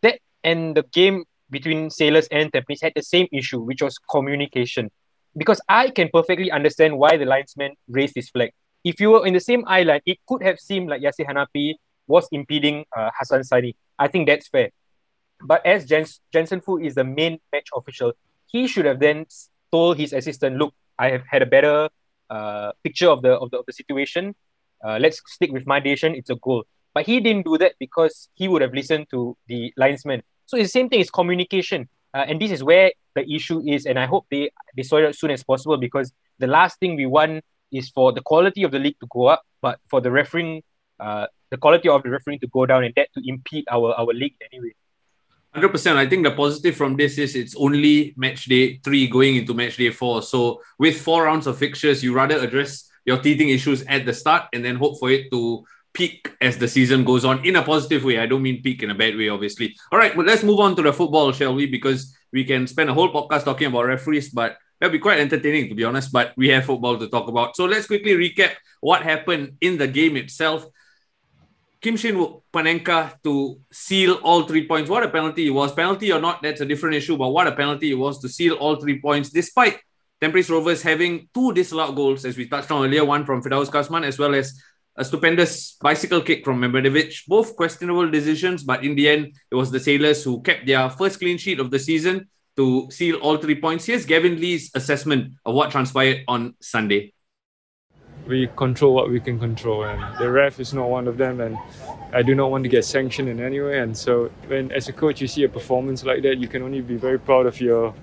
That 0.00 0.20
and 0.42 0.74
the 0.74 0.82
game 0.82 1.24
between 1.50 1.90
Sailors 1.90 2.28
and 2.30 2.52
Tampines 2.52 2.82
had 2.82 2.92
the 2.94 3.02
same 3.02 3.26
issue, 3.32 3.60
which 3.60 3.82
was 3.82 3.98
communication. 4.10 4.90
Because 5.36 5.60
I 5.68 5.90
can 5.90 6.08
perfectly 6.12 6.50
understand 6.50 6.98
why 6.98 7.16
the 7.16 7.24
linesman 7.24 7.74
raised 7.88 8.14
his 8.14 8.28
flag. 8.30 8.50
If 8.84 9.00
you 9.00 9.10
were 9.10 9.26
in 9.26 9.34
the 9.34 9.40
same 9.40 9.64
island, 9.66 10.02
it 10.06 10.18
could 10.26 10.42
have 10.42 10.58
seemed 10.58 10.88
like 10.88 11.02
Yasir 11.02 11.26
Hanapi 11.26 11.74
was 12.06 12.26
impeding 12.32 12.84
uh, 12.96 13.10
Hassan 13.18 13.44
Sani. 13.44 13.76
I 13.98 14.08
think 14.08 14.26
that's 14.26 14.48
fair. 14.48 14.70
But 15.42 15.64
as 15.64 15.84
Jens, 15.84 16.20
Jensen 16.32 16.60
Fu 16.60 16.78
is 16.78 16.94
the 16.94 17.04
main 17.04 17.38
match 17.52 17.68
official, 17.74 18.12
he 18.46 18.66
should 18.66 18.86
have 18.86 18.98
then 18.98 19.26
told 19.70 19.98
his 19.98 20.12
assistant, 20.12 20.56
"Look, 20.56 20.74
I 20.98 21.10
have 21.10 21.22
had 21.28 21.42
a 21.42 21.46
better 21.46 21.88
uh, 22.30 22.72
picture 22.82 23.08
of 23.08 23.22
the, 23.22 23.32
of 23.32 23.50
the 23.50 23.58
of 23.58 23.66
the 23.66 23.72
situation. 23.72 24.34
Uh, 24.84 24.98
let's 25.00 25.20
stick 25.26 25.52
with 25.52 25.66
my 25.66 25.78
decision. 25.78 26.14
It's 26.14 26.30
a 26.30 26.36
goal." 26.36 26.64
But 26.94 27.06
he 27.06 27.20
didn't 27.20 27.44
do 27.44 27.58
that 27.58 27.74
because 27.78 28.28
he 28.34 28.48
would 28.48 28.62
have 28.62 28.72
listened 28.72 29.06
to 29.10 29.36
the 29.46 29.72
linesman. 29.76 30.22
So 30.48 30.56
it's 30.56 30.72
the 30.72 30.78
same 30.80 30.88
thing. 30.88 31.00
It's 31.00 31.10
communication, 31.10 31.88
uh, 32.14 32.24
and 32.26 32.40
this 32.40 32.50
is 32.50 32.64
where 32.64 32.90
the 33.14 33.22
issue 33.30 33.60
is. 33.60 33.84
And 33.84 33.98
I 33.98 34.06
hope 34.06 34.24
they 34.30 34.50
they 34.74 34.82
sort 34.82 35.04
it 35.04 35.08
as 35.08 35.18
soon 35.18 35.30
as 35.30 35.44
possible 35.44 35.76
because 35.76 36.10
the 36.38 36.46
last 36.46 36.80
thing 36.80 36.96
we 36.96 37.04
want 37.04 37.44
is 37.70 37.90
for 37.90 38.12
the 38.12 38.22
quality 38.22 38.62
of 38.62 38.70
the 38.72 38.78
league 38.78 38.98
to 39.00 39.06
go 39.12 39.26
up, 39.26 39.42
but 39.60 39.78
for 39.90 40.00
the 40.00 40.10
refereeing, 40.10 40.62
uh, 40.98 41.26
the 41.50 41.58
quality 41.58 41.90
of 41.90 42.02
the 42.02 42.08
refereeing 42.08 42.40
to 42.40 42.48
go 42.48 42.64
down, 42.64 42.82
and 42.82 42.94
that 42.96 43.12
to 43.12 43.20
impede 43.28 43.66
our 43.70 43.92
our 43.92 44.14
league 44.14 44.36
anyway. 44.50 44.72
Hundred 45.52 45.68
percent. 45.68 45.98
I 45.98 46.08
think 46.08 46.24
the 46.24 46.32
positive 46.32 46.76
from 46.76 46.96
this 46.96 47.18
is 47.18 47.36
it's 47.36 47.54
only 47.56 48.14
match 48.16 48.46
day 48.46 48.80
three 48.82 49.06
going 49.06 49.36
into 49.36 49.52
match 49.52 49.76
day 49.76 49.90
four. 49.90 50.22
So 50.22 50.62
with 50.78 50.98
four 50.98 51.24
rounds 51.24 51.46
of 51.46 51.58
fixtures, 51.58 52.02
you 52.02 52.14
rather 52.14 52.38
address 52.40 52.88
your 53.04 53.20
teething 53.20 53.50
issues 53.50 53.82
at 53.84 54.06
the 54.06 54.14
start 54.14 54.48
and 54.54 54.64
then 54.64 54.76
hope 54.76 54.98
for 54.98 55.10
it 55.10 55.30
to 55.30 55.64
peak 55.98 56.30
as 56.40 56.56
the 56.58 56.68
season 56.68 57.04
goes 57.04 57.24
on 57.24 57.44
in 57.44 57.56
a 57.56 57.62
positive 57.62 58.04
way. 58.04 58.18
I 58.20 58.26
don't 58.26 58.40
mean 58.40 58.62
peak 58.62 58.84
in 58.84 58.90
a 58.90 58.94
bad 58.94 59.16
way, 59.16 59.28
obviously. 59.28 59.74
All 59.90 59.98
right, 59.98 60.14
but 60.14 60.26
let's 60.26 60.44
move 60.44 60.60
on 60.60 60.76
to 60.76 60.82
the 60.82 60.92
football, 60.92 61.32
shall 61.32 61.54
we? 61.54 61.66
Because 61.66 62.16
we 62.32 62.44
can 62.44 62.68
spend 62.68 62.88
a 62.88 62.94
whole 62.94 63.12
podcast 63.12 63.44
talking 63.44 63.66
about 63.66 63.86
referees, 63.86 64.28
but 64.30 64.56
that'll 64.78 64.92
be 64.92 65.00
quite 65.00 65.18
entertaining 65.18 65.68
to 65.68 65.74
be 65.74 65.82
honest. 65.82 66.12
But 66.12 66.34
we 66.36 66.48
have 66.50 66.64
football 66.64 66.96
to 66.98 67.08
talk 67.08 67.26
about. 67.28 67.56
So 67.56 67.64
let's 67.64 67.88
quickly 67.88 68.12
recap 68.12 68.52
what 68.80 69.02
happened 69.02 69.56
in 69.60 69.76
the 69.76 69.88
game 69.88 70.16
itself. 70.16 70.64
Kim 71.80 71.96
Shin 71.96 72.16
Panenka 72.52 73.20
to 73.24 73.60
seal 73.72 74.14
all 74.22 74.44
three 74.44 74.66
points. 74.68 74.88
What 74.88 75.02
a 75.02 75.08
penalty 75.08 75.48
it 75.48 75.50
was. 75.50 75.72
Penalty 75.72 76.12
or 76.12 76.20
not, 76.20 76.42
that's 76.42 76.60
a 76.60 76.66
different 76.66 76.94
issue, 76.94 77.16
but 77.16 77.28
what 77.30 77.46
a 77.48 77.52
penalty 77.52 77.90
it 77.90 77.94
was 77.94 78.20
to 78.20 78.28
seal 78.28 78.54
all 78.54 78.76
three 78.76 79.00
points, 79.00 79.30
despite 79.30 79.80
Tampines 80.20 80.50
Rovers 80.50 80.82
having 80.82 81.28
two 81.34 81.52
disallowed 81.52 81.94
goals, 81.94 82.24
as 82.24 82.36
we 82.36 82.48
touched 82.48 82.70
on 82.70 82.84
earlier, 82.84 83.04
one 83.04 83.24
from 83.24 83.42
Firdaus 83.42 83.68
Kasman, 83.68 84.04
as 84.04 84.18
well 84.18 84.34
as 84.34 84.60
a 84.98 85.04
stupendous 85.04 85.78
bicycle 85.80 86.20
kick 86.20 86.44
from 86.44 86.60
Medvedev. 86.60 87.22
Both 87.28 87.54
questionable 87.54 88.10
decisions, 88.10 88.64
but 88.64 88.84
in 88.84 88.96
the 88.96 89.08
end, 89.08 89.32
it 89.50 89.54
was 89.54 89.70
the 89.70 89.78
Sailors 89.78 90.24
who 90.24 90.42
kept 90.42 90.66
their 90.66 90.90
first 90.90 91.20
clean 91.20 91.38
sheet 91.38 91.60
of 91.60 91.70
the 91.70 91.78
season 91.78 92.28
to 92.56 92.88
seal 92.90 93.16
all 93.18 93.36
three 93.36 93.60
points. 93.60 93.86
Here's 93.86 94.04
Gavin 94.04 94.40
Lee's 94.40 94.72
assessment 94.74 95.34
of 95.46 95.54
what 95.54 95.70
transpired 95.70 96.24
on 96.26 96.56
Sunday. 96.60 97.12
We 98.26 98.48
control 98.56 98.92
what 98.92 99.08
we 99.08 99.20
can 99.20 99.38
control, 99.38 99.84
and 99.84 100.02
the 100.18 100.28
ref 100.30 100.58
is 100.58 100.74
not 100.74 100.90
one 100.90 101.06
of 101.06 101.16
them. 101.16 101.40
And 101.40 101.56
I 102.12 102.22
do 102.22 102.34
not 102.34 102.50
want 102.50 102.64
to 102.64 102.68
get 102.68 102.84
sanctioned 102.84 103.28
in 103.28 103.40
any 103.40 103.60
way. 103.60 103.78
And 103.78 103.96
so, 103.96 104.30
when 104.48 104.70
as 104.72 104.88
a 104.88 104.92
coach 104.92 105.20
you 105.20 105.28
see 105.28 105.44
a 105.44 105.48
performance 105.48 106.04
like 106.04 106.22
that, 106.24 106.38
you 106.38 106.48
can 106.48 106.62
only 106.62 106.80
be 106.80 106.96
very 106.96 107.18
proud 107.18 107.46
of 107.46 107.58
your 107.60 107.94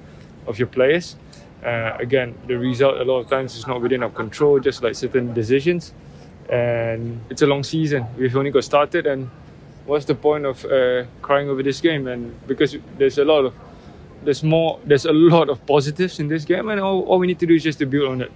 of 0.48 0.58
your 0.58 0.70
players. 0.70 1.18
Uh, 1.64 1.98
again, 2.00 2.34
the 2.48 2.58
result 2.58 2.98
a 3.02 3.04
lot 3.04 3.20
of 3.20 3.30
times 3.30 3.56
is 3.56 3.68
not 3.68 3.82
within 3.82 4.02
our 4.02 4.10
control, 4.10 4.60
just 4.60 4.82
like 4.82 4.96
certain 4.96 5.34
decisions 5.34 5.94
and 6.50 7.20
it's 7.30 7.42
a 7.42 7.48
long 7.48 7.64
season. 7.64 8.06
We've 8.18 8.36
only 8.36 8.52
got 8.52 8.64
started, 8.64 9.08
and 9.08 9.30
what's 9.86 10.06
the 10.06 10.16
point 10.16 10.46
of 10.46 10.64
uh, 10.66 11.06
crying 11.22 11.50
over 11.50 11.64
this 11.64 11.82
game? 11.82 12.08
And 12.08 12.36
because 12.48 12.78
there's 12.98 13.18
a 13.18 13.26
lot 13.26 13.46
of 13.46 13.54
there's 14.24 14.44
more 14.44 14.80
there's 14.86 15.06
a 15.06 15.14
lot 15.14 15.50
of 15.50 15.66
positives 15.66 16.20
in 16.20 16.28
this 16.28 16.46
game, 16.46 16.70
and 16.70 16.80
all, 16.80 17.04
all 17.04 17.20
we 17.20 17.28
need 17.28 17.40
to 17.40 17.46
do 17.46 17.56
is 17.56 17.64
just 17.64 17.80
to 17.80 17.86
build 17.86 18.10
on 18.10 18.22
it. 18.22 18.32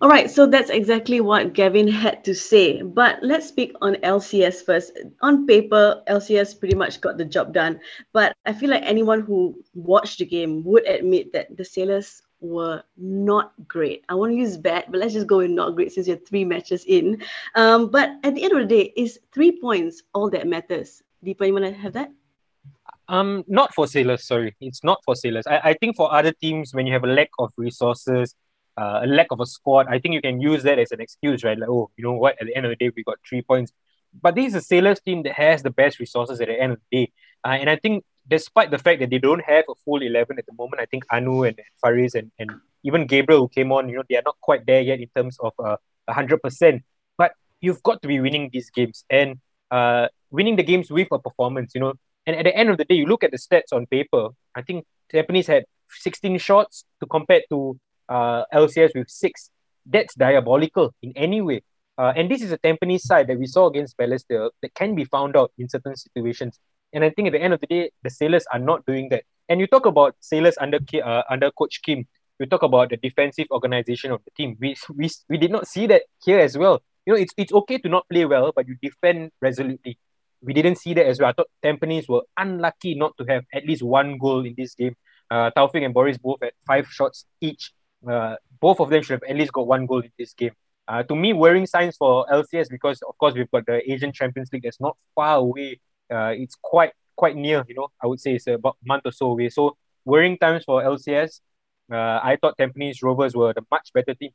All 0.00 0.08
right, 0.08 0.30
so 0.30 0.46
that's 0.46 0.70
exactly 0.70 1.20
what 1.20 1.54
Gavin 1.54 1.88
had 1.88 2.22
to 2.22 2.32
say. 2.32 2.82
But 2.82 3.18
let's 3.20 3.48
speak 3.48 3.72
on 3.82 3.96
LCS 3.96 4.64
first. 4.64 4.92
On 5.22 5.44
paper, 5.44 6.04
LCS 6.06 6.60
pretty 6.60 6.76
much 6.76 7.00
got 7.00 7.18
the 7.18 7.24
job 7.24 7.52
done. 7.52 7.80
But 8.12 8.36
I 8.46 8.52
feel 8.52 8.70
like 8.70 8.84
anyone 8.84 9.22
who 9.22 9.60
watched 9.74 10.20
the 10.20 10.24
game 10.24 10.62
would 10.62 10.86
admit 10.86 11.32
that 11.32 11.56
the 11.56 11.64
Sailors 11.64 12.22
were 12.40 12.82
not 12.96 13.52
great. 13.66 14.04
I 14.08 14.14
want 14.14 14.32
to 14.32 14.36
use 14.36 14.56
bad, 14.56 14.86
but 14.88 15.00
let's 15.00 15.14
just 15.14 15.26
go 15.26 15.38
with 15.38 15.50
not 15.50 15.74
great 15.74 15.92
since 15.92 16.06
you're 16.06 16.16
three 16.16 16.44
matches 16.44 16.84
in. 16.86 17.22
Um, 17.54 17.90
but 17.90 18.10
at 18.22 18.34
the 18.34 18.42
end 18.42 18.52
of 18.52 18.58
the 18.58 18.66
day, 18.66 18.92
is 18.96 19.18
three 19.32 19.60
points 19.60 20.02
all 20.14 20.30
that 20.30 20.46
matters? 20.46 21.02
Deepa, 21.24 21.46
you 21.46 21.52
want 21.52 21.64
to 21.64 21.72
have 21.72 21.94
that? 21.94 22.12
Um, 23.08 23.44
not 23.48 23.74
for 23.74 23.86
sailors. 23.86 24.24
Sorry, 24.24 24.54
it's 24.60 24.84
not 24.84 25.00
for 25.04 25.16
sailors. 25.16 25.46
I, 25.46 25.60
I 25.64 25.74
think 25.74 25.96
for 25.96 26.12
other 26.12 26.32
teams, 26.32 26.74
when 26.74 26.86
you 26.86 26.92
have 26.92 27.04
a 27.04 27.08
lack 27.08 27.30
of 27.38 27.52
resources, 27.56 28.34
uh, 28.76 29.00
a 29.02 29.06
lack 29.06 29.28
of 29.30 29.40
a 29.40 29.46
squad, 29.46 29.86
I 29.88 29.98
think 29.98 30.14
you 30.14 30.20
can 30.20 30.40
use 30.40 30.62
that 30.62 30.78
as 30.78 30.92
an 30.92 31.00
excuse, 31.00 31.42
right? 31.42 31.58
Like, 31.58 31.68
oh, 31.68 31.90
you 31.96 32.04
know 32.04 32.12
what? 32.12 32.36
At 32.40 32.46
the 32.46 32.54
end 32.54 32.66
of 32.66 32.70
the 32.70 32.76
day, 32.76 32.92
we 32.94 33.02
got 33.02 33.18
three 33.28 33.42
points. 33.42 33.72
But 34.20 34.34
this 34.34 34.48
is 34.48 34.54
a 34.54 34.60
sailors 34.60 35.00
team 35.00 35.22
that 35.24 35.34
has 35.34 35.62
the 35.62 35.70
best 35.70 35.98
resources 35.98 36.40
at 36.40 36.48
the 36.48 36.60
end 36.60 36.72
of 36.72 36.80
the 36.90 36.98
day, 37.04 37.12
uh, 37.44 37.56
and 37.60 37.68
I 37.68 37.76
think 37.76 38.04
despite 38.28 38.70
the 38.70 38.78
fact 38.78 39.00
that 39.00 39.10
they 39.10 39.18
don't 39.18 39.42
have 39.44 39.64
a 39.68 39.74
full 39.84 40.02
11 40.02 40.38
at 40.38 40.46
the 40.46 40.52
moment, 40.52 40.80
I 40.80 40.86
think 40.86 41.04
Anu 41.10 41.44
and, 41.44 41.58
and 41.58 41.66
Faris 41.80 42.14
and, 42.14 42.30
and 42.38 42.50
even 42.84 43.06
Gabriel 43.06 43.40
who 43.40 43.48
came 43.48 43.72
on, 43.72 43.88
you 43.88 43.96
know, 43.96 44.02
they 44.08 44.16
are 44.16 44.22
not 44.24 44.36
quite 44.40 44.66
there 44.66 44.80
yet 44.80 45.00
in 45.00 45.08
terms 45.16 45.38
of 45.40 45.52
uh, 45.58 45.76
100%. 46.08 46.82
But 47.16 47.32
you've 47.60 47.82
got 47.82 48.02
to 48.02 48.08
be 48.08 48.20
winning 48.20 48.50
these 48.52 48.70
games 48.70 49.04
and 49.10 49.38
uh, 49.70 50.08
winning 50.30 50.56
the 50.56 50.62
games 50.62 50.90
with 50.90 51.08
a 51.10 51.18
performance, 51.18 51.72
you 51.74 51.80
know. 51.80 51.94
And 52.26 52.36
at 52.36 52.44
the 52.44 52.54
end 52.54 52.68
of 52.70 52.76
the 52.76 52.84
day, 52.84 52.94
you 52.94 53.06
look 53.06 53.24
at 53.24 53.30
the 53.30 53.38
stats 53.38 53.72
on 53.72 53.86
paper, 53.86 54.28
I 54.54 54.62
think 54.62 54.84
Tampines 55.12 55.46
had 55.46 55.64
16 55.90 56.38
shots 56.38 56.84
to 57.00 57.06
compare 57.06 57.42
to 57.50 57.78
uh, 58.08 58.44
LCS 58.52 58.94
with 58.94 59.08
six. 59.08 59.50
That's 59.86 60.14
diabolical 60.14 60.94
in 61.02 61.12
any 61.16 61.40
way. 61.40 61.62
Uh, 61.96 62.12
and 62.14 62.30
this 62.30 62.42
is 62.42 62.52
a 62.52 62.58
Tampines 62.58 63.00
side 63.00 63.26
that 63.28 63.38
we 63.38 63.46
saw 63.46 63.66
against 63.66 63.96
Balestier 63.96 64.50
that 64.62 64.74
can 64.74 64.94
be 64.94 65.04
found 65.04 65.36
out 65.36 65.52
in 65.58 65.68
certain 65.68 65.96
situations. 65.96 66.60
And 66.92 67.04
I 67.04 67.10
think 67.10 67.28
at 67.28 67.32
the 67.32 67.42
end 67.42 67.54
of 67.54 67.60
the 67.60 67.66
day, 67.66 67.90
the 68.02 68.10
sailors 68.10 68.46
are 68.52 68.58
not 68.58 68.86
doing 68.86 69.08
that. 69.10 69.24
And 69.48 69.60
you 69.60 69.66
talk 69.66 69.86
about 69.86 70.16
sailors 70.20 70.56
under 70.60 70.78
uh, 71.04 71.22
under 71.30 71.50
Coach 71.50 71.80
Kim. 71.82 72.06
You 72.38 72.46
talk 72.46 72.62
about 72.62 72.90
the 72.90 72.96
defensive 72.96 73.46
organization 73.50 74.12
of 74.12 74.20
the 74.24 74.30
team. 74.36 74.56
We, 74.60 74.76
we, 74.94 75.10
we 75.28 75.38
did 75.38 75.50
not 75.50 75.66
see 75.66 75.86
that 75.88 76.02
here 76.24 76.38
as 76.38 76.56
well. 76.56 76.82
You 77.04 77.14
know, 77.14 77.18
it's 77.18 77.32
it's 77.36 77.52
okay 77.52 77.78
to 77.78 77.88
not 77.88 78.08
play 78.08 78.24
well, 78.24 78.52
but 78.54 78.68
you 78.68 78.76
defend 78.80 79.32
resolutely. 79.40 79.98
We 80.40 80.52
didn't 80.52 80.76
see 80.76 80.94
that 80.94 81.06
as 81.06 81.18
well. 81.18 81.30
I 81.30 81.32
thought 81.32 81.48
Tampines 81.64 82.08
were 82.08 82.22
unlucky 82.36 82.94
not 82.94 83.16
to 83.18 83.24
have 83.24 83.44
at 83.52 83.66
least 83.66 83.82
one 83.82 84.18
goal 84.18 84.46
in 84.46 84.54
this 84.56 84.74
game. 84.74 84.94
Uh, 85.30 85.50
Taufik 85.56 85.84
and 85.84 85.92
Boris 85.92 86.16
both 86.16 86.38
had 86.40 86.52
five 86.66 86.86
shots 86.88 87.24
each. 87.40 87.72
Uh, 88.08 88.36
both 88.60 88.78
of 88.78 88.88
them 88.90 89.02
should 89.02 89.14
have 89.14 89.28
at 89.28 89.36
least 89.36 89.52
got 89.52 89.66
one 89.66 89.86
goal 89.86 90.00
in 90.00 90.12
this 90.18 90.32
game. 90.34 90.52
Uh, 90.86 91.02
to 91.02 91.14
me, 91.16 91.32
worrying 91.32 91.66
signs 91.66 91.96
for 91.96 92.24
LCS 92.32 92.70
because, 92.70 93.02
of 93.02 93.16
course, 93.18 93.34
we've 93.34 93.50
got 93.50 93.66
the 93.66 93.90
Asian 93.90 94.12
Champions 94.12 94.48
League 94.52 94.62
that's 94.62 94.80
not 94.80 94.96
far 95.14 95.36
away 95.36 95.80
uh, 96.10 96.32
it's 96.36 96.56
quite 96.60 96.92
quite 97.16 97.36
near. 97.36 97.64
You 97.68 97.74
know, 97.74 97.88
I 98.02 98.06
would 98.06 98.20
say 98.20 98.34
it's 98.34 98.46
about 98.46 98.76
a 98.82 98.86
month 98.86 99.02
or 99.04 99.12
so 99.12 99.32
away. 99.32 99.48
So 99.48 99.76
worrying 100.04 100.38
times 100.38 100.64
for 100.64 100.82
LCS. 100.82 101.40
Uh, 101.90 102.20
I 102.22 102.36
thought 102.40 102.58
Tampines 102.58 103.02
Rovers 103.02 103.34
were 103.34 103.52
the 103.52 103.62
much 103.70 103.92
better 103.94 104.14
team. 104.14 104.30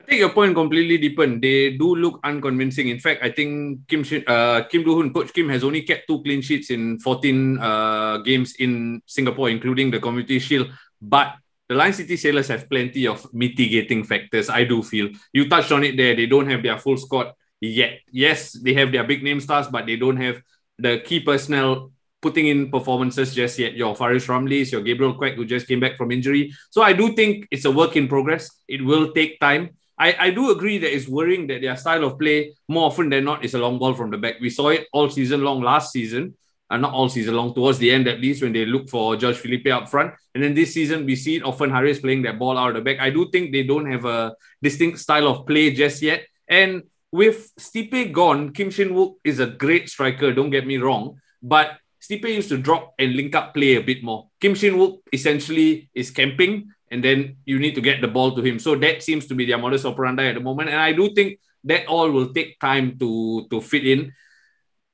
I 0.00 0.04
think 0.04 0.20
your 0.20 0.30
point 0.30 0.54
completely 0.54 0.98
Deepan. 0.98 1.40
They 1.40 1.76
do 1.76 1.94
look 1.94 2.20
unconvincing. 2.24 2.88
In 2.88 2.98
fact, 2.98 3.22
I 3.22 3.30
think 3.30 3.86
Kim 3.86 4.02
uh, 4.26 4.62
Kim 4.70 4.82
Do 4.82 4.94
Hoon, 4.94 5.12
Coach 5.12 5.32
Kim, 5.32 5.48
has 5.50 5.62
only 5.62 5.82
kept 5.82 6.08
two 6.08 6.22
clean 6.22 6.40
sheets 6.40 6.70
in 6.70 6.98
14 6.98 7.58
uh, 7.58 8.18
games 8.18 8.54
in 8.58 9.02
Singapore, 9.06 9.50
including 9.50 9.90
the 9.90 10.00
Community 10.00 10.38
Shield. 10.38 10.68
But 11.00 11.36
the 11.68 11.74
Lion 11.74 11.92
City 11.92 12.16
Sailors 12.16 12.48
have 12.48 12.68
plenty 12.68 13.06
of 13.06 13.32
mitigating 13.32 14.02
factors. 14.02 14.50
I 14.50 14.64
do 14.64 14.82
feel 14.82 15.10
you 15.32 15.48
touched 15.48 15.70
on 15.70 15.84
it 15.84 15.96
there. 15.96 16.16
They 16.16 16.26
don't 16.26 16.48
have 16.50 16.62
their 16.62 16.78
full 16.78 16.96
squad 16.96 17.32
yet. 17.60 18.00
Yes, 18.10 18.52
they 18.52 18.74
have 18.74 18.90
their 18.90 19.04
big 19.04 19.22
name 19.22 19.38
stars, 19.38 19.68
but 19.68 19.86
they 19.86 19.96
don't 19.96 20.16
have 20.16 20.42
the 20.80 21.00
key 21.04 21.20
personnel 21.20 21.92
putting 22.22 22.46
in 22.48 22.70
performances 22.70 23.34
just 23.34 23.58
yet. 23.58 23.74
Your 23.74 23.94
Faris 23.96 24.26
Ramlis, 24.26 24.72
your 24.72 24.82
Gabriel 24.82 25.14
Quek, 25.14 25.36
who 25.36 25.44
just 25.44 25.66
came 25.66 25.80
back 25.80 25.96
from 25.96 26.10
injury. 26.10 26.52
So 26.70 26.82
I 26.82 26.92
do 26.92 27.14
think 27.14 27.46
it's 27.50 27.64
a 27.64 27.70
work 27.70 27.96
in 27.96 28.08
progress. 28.08 28.50
It 28.68 28.84
will 28.84 29.12
take 29.12 29.40
time. 29.40 29.70
I, 29.98 30.16
I 30.18 30.30
do 30.30 30.50
agree 30.50 30.78
that 30.78 30.94
it's 30.94 31.08
worrying 31.08 31.46
that 31.48 31.60
their 31.60 31.76
style 31.76 32.04
of 32.04 32.18
play, 32.18 32.54
more 32.68 32.86
often 32.86 33.10
than 33.10 33.24
not, 33.24 33.44
is 33.44 33.54
a 33.54 33.58
long 33.58 33.78
ball 33.78 33.94
from 33.94 34.10
the 34.10 34.18
back. 34.18 34.36
We 34.40 34.50
saw 34.50 34.68
it 34.68 34.86
all 34.92 35.10
season 35.10 35.42
long 35.44 35.60
last 35.62 35.92
season, 35.92 36.34
and 36.70 36.84
uh, 36.84 36.88
not 36.88 36.94
all 36.94 37.08
season 37.08 37.34
long, 37.34 37.52
towards 37.52 37.78
the 37.78 37.90
end 37.90 38.08
at 38.08 38.20
least, 38.20 38.42
when 38.42 38.52
they 38.52 38.64
look 38.64 38.88
for 38.88 39.16
George 39.16 39.36
Philippe 39.36 39.70
up 39.70 39.88
front. 39.88 40.14
And 40.34 40.42
then 40.42 40.54
this 40.54 40.72
season, 40.72 41.04
we 41.04 41.16
see 41.16 41.36
it 41.36 41.42
often 41.42 41.68
Hariss 41.68 42.00
playing 42.00 42.22
that 42.22 42.38
ball 42.38 42.56
out 42.56 42.70
of 42.70 42.74
the 42.76 42.80
back. 42.80 42.98
I 43.00 43.10
do 43.10 43.28
think 43.30 43.52
they 43.52 43.64
don't 43.64 43.90
have 43.90 44.04
a 44.04 44.34
distinct 44.62 45.00
style 45.00 45.28
of 45.28 45.46
play 45.46 45.72
just 45.72 46.00
yet. 46.00 46.24
And 46.48 46.84
with 47.12 47.52
Stipe 47.58 48.12
gone, 48.12 48.52
Kim 48.52 48.70
Shin 48.70 48.90
Wook 48.90 49.16
is 49.24 49.40
a 49.40 49.46
great 49.46 49.88
striker, 49.88 50.32
don't 50.32 50.50
get 50.50 50.66
me 50.66 50.78
wrong, 50.78 51.20
but 51.42 51.78
Stipe 52.00 52.24
used 52.24 52.48
to 52.48 52.58
drop 52.58 52.94
and 52.98 53.14
link 53.14 53.34
up 53.34 53.54
play 53.54 53.74
a 53.74 53.82
bit 53.82 54.02
more. 54.02 54.28
Kim 54.40 54.54
Shin 54.54 54.74
Wook 54.74 55.00
essentially 55.12 55.90
is 55.94 56.10
camping 56.10 56.70
and 56.90 57.04
then 57.04 57.36
you 57.44 57.58
need 57.58 57.74
to 57.74 57.80
get 57.80 58.00
the 58.00 58.08
ball 58.08 58.34
to 58.34 58.42
him. 58.42 58.58
So 58.58 58.74
that 58.76 59.02
seems 59.02 59.26
to 59.26 59.34
be 59.34 59.44
their 59.44 59.58
modus 59.58 59.84
operandi 59.84 60.26
at 60.28 60.34
the 60.34 60.40
moment. 60.40 60.70
And 60.70 60.80
I 60.80 60.92
do 60.92 61.12
think 61.14 61.38
that 61.64 61.86
all 61.86 62.10
will 62.10 62.32
take 62.32 62.58
time 62.58 62.98
to, 62.98 63.46
to 63.50 63.60
fit 63.60 63.86
in. 63.86 64.12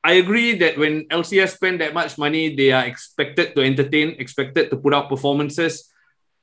I 0.02 0.14
agree 0.14 0.56
that 0.58 0.78
when 0.78 1.08
LCS 1.08 1.54
spend 1.54 1.80
that 1.80 1.94
much 1.94 2.18
money, 2.18 2.54
they 2.54 2.70
are 2.73 2.85
expected 2.85 3.54
to 3.54 3.62
entertain, 3.62 4.16
expected 4.18 4.70
to 4.70 4.76
put 4.76 4.94
out 4.94 5.08
performances. 5.08 5.90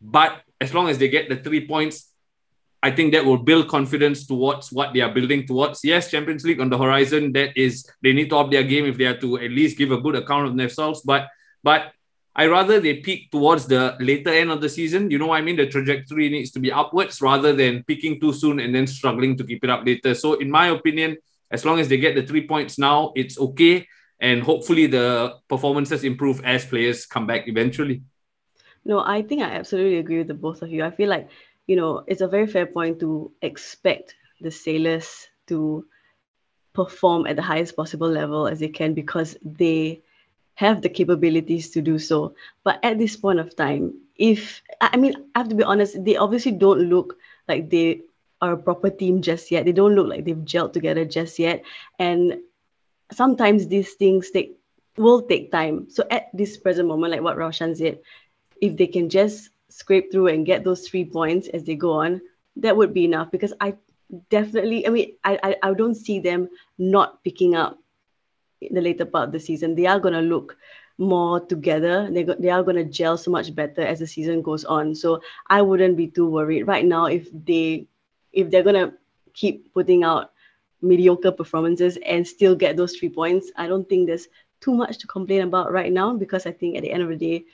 But 0.01 0.41
as 0.59 0.73
long 0.73 0.89
as 0.89 0.97
they 0.97 1.07
get 1.07 1.29
the 1.29 1.37
three 1.37 1.67
points, 1.67 2.12
I 2.83 2.91
think 2.91 3.13
that 3.13 3.23
will 3.23 3.37
build 3.37 3.69
confidence 3.69 4.27
towards 4.27 4.69
what 4.73 4.93
they 4.93 4.99
are 4.99 5.13
building 5.13 5.47
towards. 5.47 5.85
Yes, 5.85 6.11
Champions 6.11 6.43
League 6.43 6.59
on 6.59 6.69
the 6.69 6.77
horizon. 6.77 7.31
That 7.31 7.55
is, 7.55 7.87
they 8.03 8.11
need 8.11 8.29
to 8.31 8.37
up 8.37 8.51
their 8.51 8.63
game 8.63 8.85
if 8.85 8.97
they 8.97 9.05
are 9.05 9.17
to 9.19 9.37
at 9.37 9.51
least 9.51 9.77
give 9.77 9.93
a 9.93 10.01
good 10.01 10.15
account 10.15 10.47
of 10.47 10.57
themselves. 10.57 11.01
But, 11.01 11.29
but 11.63 11.93
I 12.35 12.47
rather 12.47 12.81
they 12.81 12.95
peak 12.95 13.31
towards 13.31 13.67
the 13.67 13.95
later 14.01 14.31
end 14.31 14.51
of 14.51 14.59
the 14.59 14.67
season. 14.67 15.09
You 15.09 15.17
know 15.17 15.27
what 15.27 15.37
I 15.37 15.41
mean? 15.41 15.55
The 15.55 15.67
trajectory 15.67 16.27
needs 16.29 16.51
to 16.51 16.59
be 16.59 16.73
upwards 16.73 17.21
rather 17.21 17.53
than 17.53 17.85
peaking 17.85 18.19
too 18.19 18.33
soon 18.33 18.59
and 18.59 18.75
then 18.75 18.85
struggling 18.85 19.37
to 19.37 19.45
keep 19.45 19.63
it 19.63 19.69
up 19.69 19.85
later. 19.85 20.13
So, 20.13 20.33
in 20.33 20.51
my 20.51 20.67
opinion, 20.67 21.15
as 21.49 21.63
long 21.63 21.79
as 21.79 21.87
they 21.87 21.97
get 21.97 22.15
the 22.15 22.23
three 22.23 22.45
points 22.45 22.77
now, 22.77 23.13
it's 23.15 23.39
okay. 23.39 23.87
And 24.19 24.43
hopefully, 24.43 24.87
the 24.87 25.35
performances 25.47 26.03
improve 26.03 26.43
as 26.43 26.65
players 26.65 27.05
come 27.05 27.27
back 27.27 27.47
eventually. 27.47 28.03
No, 28.83 28.99
I 28.99 29.21
think 29.21 29.41
I 29.41 29.51
absolutely 29.51 29.99
agree 29.99 30.17
with 30.17 30.27
the 30.27 30.33
both 30.33 30.61
of 30.61 30.69
you. 30.69 30.83
I 30.83 30.91
feel 30.91 31.07
like 31.07 31.29
you 31.67 31.75
know, 31.75 32.03
it's 32.07 32.21
a 32.21 32.27
very 32.27 32.47
fair 32.47 32.65
point 32.65 32.99
to 32.99 33.31
expect 33.41 34.15
the 34.41 34.51
sailors 34.51 35.27
to 35.47 35.85
perform 36.73 37.27
at 37.27 37.35
the 37.35 37.41
highest 37.41 37.75
possible 37.75 38.09
level 38.09 38.47
as 38.47 38.59
they 38.59 38.67
can 38.67 38.93
because 38.93 39.37
they 39.43 40.01
have 40.55 40.81
the 40.81 40.89
capabilities 40.89 41.69
to 41.71 41.81
do 41.81 41.97
so. 41.97 42.35
But 42.63 42.79
at 42.83 42.97
this 42.97 43.15
point 43.15 43.39
of 43.39 43.55
time, 43.55 43.93
if 44.15 44.61
I 44.81 44.97
mean, 44.97 45.15
I 45.35 45.39
have 45.39 45.49
to 45.49 45.55
be 45.55 45.63
honest, 45.63 46.03
they 46.03 46.17
obviously 46.17 46.51
don't 46.51 46.89
look 46.89 47.17
like 47.47 47.69
they 47.69 48.01
are 48.41 48.53
a 48.53 48.57
proper 48.57 48.89
team 48.89 49.21
just 49.21 49.49
yet. 49.51 49.65
They 49.65 49.71
don't 49.71 49.95
look 49.95 50.07
like 50.07 50.25
they've 50.25 50.35
gelled 50.37 50.73
together 50.73 51.05
just 51.05 51.39
yet. 51.39 51.63
And 51.97 52.39
sometimes 53.11 53.67
these 53.67 53.93
things 53.93 54.29
take 54.31 54.57
will 54.97 55.23
take 55.23 55.51
time. 55.51 55.89
So 55.89 56.03
at 56.11 56.29
this 56.33 56.57
present 56.57 56.87
moment, 56.87 57.11
like 57.11 57.21
what 57.21 57.37
Raushan 57.37 57.75
said, 57.75 57.99
if 58.61 58.77
they 58.77 58.87
can 58.87 59.09
just 59.09 59.49
scrape 59.73 60.11
through 60.11 60.27
and 60.27 60.45
get 60.45 60.63
those 60.63 60.87
three 60.87 61.03
points 61.05 61.47
as 61.47 61.63
they 61.63 61.75
go 61.75 61.91
on, 61.93 62.21
that 62.57 62.77
would 62.77 62.93
be 62.93 63.05
enough 63.05 63.31
because 63.31 63.53
I 63.59 63.75
definitely, 64.29 64.85
I 64.85 64.89
mean, 64.89 65.15
I, 65.23 65.39
I, 65.43 65.55
I 65.63 65.73
don't 65.73 65.95
see 65.95 66.19
them 66.19 66.49
not 66.77 67.23
picking 67.23 67.55
up 67.55 67.79
the 68.61 68.81
later 68.81 69.05
part 69.05 69.27
of 69.27 69.31
the 69.33 69.39
season. 69.39 69.75
They 69.75 69.87
are 69.87 69.99
going 69.99 70.13
to 70.13 70.21
look 70.21 70.57
more 70.99 71.39
together. 71.39 72.07
They, 72.11 72.23
go, 72.23 72.35
they 72.37 72.49
are 72.49 72.63
going 72.63 72.75
to 72.75 72.85
gel 72.85 73.17
so 73.17 73.31
much 73.31 73.55
better 73.55 73.81
as 73.81 73.99
the 73.99 74.07
season 74.07 74.43
goes 74.43 74.63
on. 74.63 74.93
So 74.93 75.21
I 75.47 75.61
wouldn't 75.61 75.97
be 75.97 76.07
too 76.07 76.29
worried 76.29 76.63
right 76.63 76.85
now 76.85 77.05
if 77.05 77.27
they 77.31 77.87
if 78.31 78.49
they're 78.49 78.63
going 78.63 78.89
to 78.89 78.93
keep 79.33 79.73
putting 79.73 80.03
out 80.03 80.31
mediocre 80.81 81.31
performances 81.31 81.97
and 82.05 82.27
still 82.27 82.55
get 82.55 82.77
those 82.77 82.95
three 82.95 83.09
points. 83.09 83.51
I 83.55 83.67
don't 83.67 83.87
think 83.87 84.07
there's 84.07 84.27
too 84.59 84.73
much 84.73 84.97
to 84.99 85.07
complain 85.07 85.41
about 85.41 85.71
right 85.71 85.91
now 85.91 86.13
because 86.15 86.45
I 86.45 86.51
think 86.51 86.75
at 86.75 86.83
the 86.83 86.91
end 86.91 87.03
of 87.03 87.09
the 87.09 87.15
day, 87.15 87.45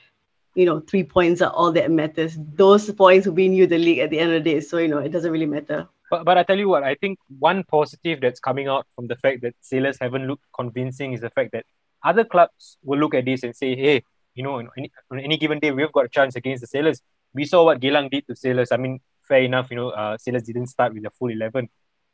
you 0.54 0.66
know, 0.66 0.80
three 0.80 1.04
points 1.04 1.40
are 1.42 1.50
all 1.50 1.72
that 1.72 1.90
matters. 1.90 2.36
Those 2.54 2.90
points 2.92 3.26
win 3.26 3.52
you 3.52 3.66
the 3.66 3.78
league 3.78 3.98
at 3.98 4.10
the 4.10 4.18
end 4.18 4.32
of 4.32 4.42
the 4.42 4.50
day. 4.50 4.60
So, 4.60 4.78
you 4.78 4.88
know, 4.88 4.98
it 4.98 5.10
doesn't 5.10 5.30
really 5.30 5.46
matter. 5.46 5.88
But, 6.10 6.24
but 6.24 6.38
I 6.38 6.42
tell 6.42 6.58
you 6.58 6.68
what, 6.68 6.82
I 6.82 6.96
think 6.96 7.18
one 7.38 7.62
positive 7.64 8.20
that's 8.20 8.40
coming 8.40 8.66
out 8.66 8.86
from 8.96 9.06
the 9.06 9.16
fact 9.16 9.42
that 9.42 9.54
Sailors 9.60 9.98
haven't 10.00 10.26
looked 10.26 10.44
convincing 10.54 11.12
is 11.12 11.20
the 11.20 11.30
fact 11.30 11.52
that 11.52 11.64
other 12.02 12.24
clubs 12.24 12.78
will 12.82 12.98
look 12.98 13.14
at 13.14 13.24
this 13.24 13.42
and 13.44 13.54
say, 13.54 13.76
hey, 13.76 14.02
you 14.34 14.42
know, 14.42 14.58
on 14.58 14.68
any, 14.76 14.90
on 15.10 15.20
any 15.20 15.36
given 15.36 15.58
day, 15.60 15.70
we've 15.70 15.92
got 15.92 16.06
a 16.06 16.08
chance 16.08 16.34
against 16.34 16.62
the 16.62 16.66
Sailors. 16.66 17.00
We 17.32 17.44
saw 17.44 17.64
what 17.64 17.80
Geylang 17.80 18.10
did 18.10 18.26
to 18.26 18.34
Sailors. 18.34 18.72
I 18.72 18.76
mean, 18.76 19.00
fair 19.22 19.42
enough, 19.42 19.68
you 19.70 19.76
know, 19.76 19.90
uh, 19.90 20.18
Sailors 20.18 20.42
didn't 20.42 20.66
start 20.66 20.94
with 20.94 21.04
a 21.04 21.10
full 21.10 21.30
11. 21.30 21.68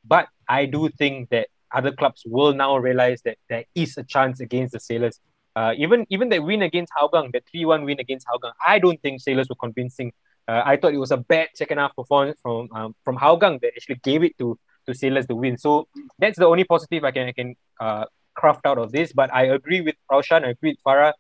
But 0.05 0.29
I 0.49 0.67
do 0.67 0.89
think 0.91 1.31
that 1.31 1.49
other 1.75 1.93
clubs 1.93 2.23
will 2.27 2.55
now 2.55 2.77
realize 2.77 3.23
that 3.23 3.39
there 3.49 3.65
is 3.75 3.97
a 3.97 4.05
chance 4.05 4.41
against 4.41 4.73
the 4.73 4.81
Sailors. 4.81 5.21
Uh, 5.57 5.73
even 5.79 6.07
even 6.11 6.29
that 6.29 6.43
win 6.45 6.63
against 6.63 6.93
Hougang, 6.93 7.33
that 7.33 7.45
3 7.51 7.65
1 7.65 7.85
win 7.85 7.99
against 7.99 8.27
Hougang, 8.29 8.53
I 8.65 8.79
don't 8.79 9.01
think 9.01 9.23
Sailors 9.23 9.49
were 9.49 9.57
convincing. 9.57 10.13
Uh, 10.47 10.63
I 10.65 10.77
thought 10.77 10.95
it 10.95 10.99
was 10.99 11.11
a 11.11 11.17
bad 11.17 11.49
second 11.55 11.79
half 11.79 11.97
performance 11.97 12.39
from 12.43 12.69
um, 12.73 12.95
from 13.05 13.17
Hougang 13.17 13.61
that 13.63 13.73
actually 13.75 14.01
gave 14.05 14.23
it 14.23 14.37
to 14.39 14.59
to 14.87 14.95
Sailors 14.95 15.27
the 15.27 15.35
win. 15.35 15.57
So 15.57 15.89
that's 16.19 16.39
the 16.39 16.47
only 16.47 16.65
positive 16.65 17.05
I 17.05 17.11
can 17.11 17.29
I 17.29 17.33
can 17.33 17.57
uh, 17.81 18.05
craft 18.35 18.67
out 18.67 18.79
of 18.79 18.93
this. 18.93 19.13
But 19.13 19.33
I 19.35 19.45
agree 19.47 19.81
with 19.81 19.97
Raushan, 20.13 20.45
I 20.45 20.51
agree 20.51 20.73
with 20.73 20.83
Farrah 20.87 21.15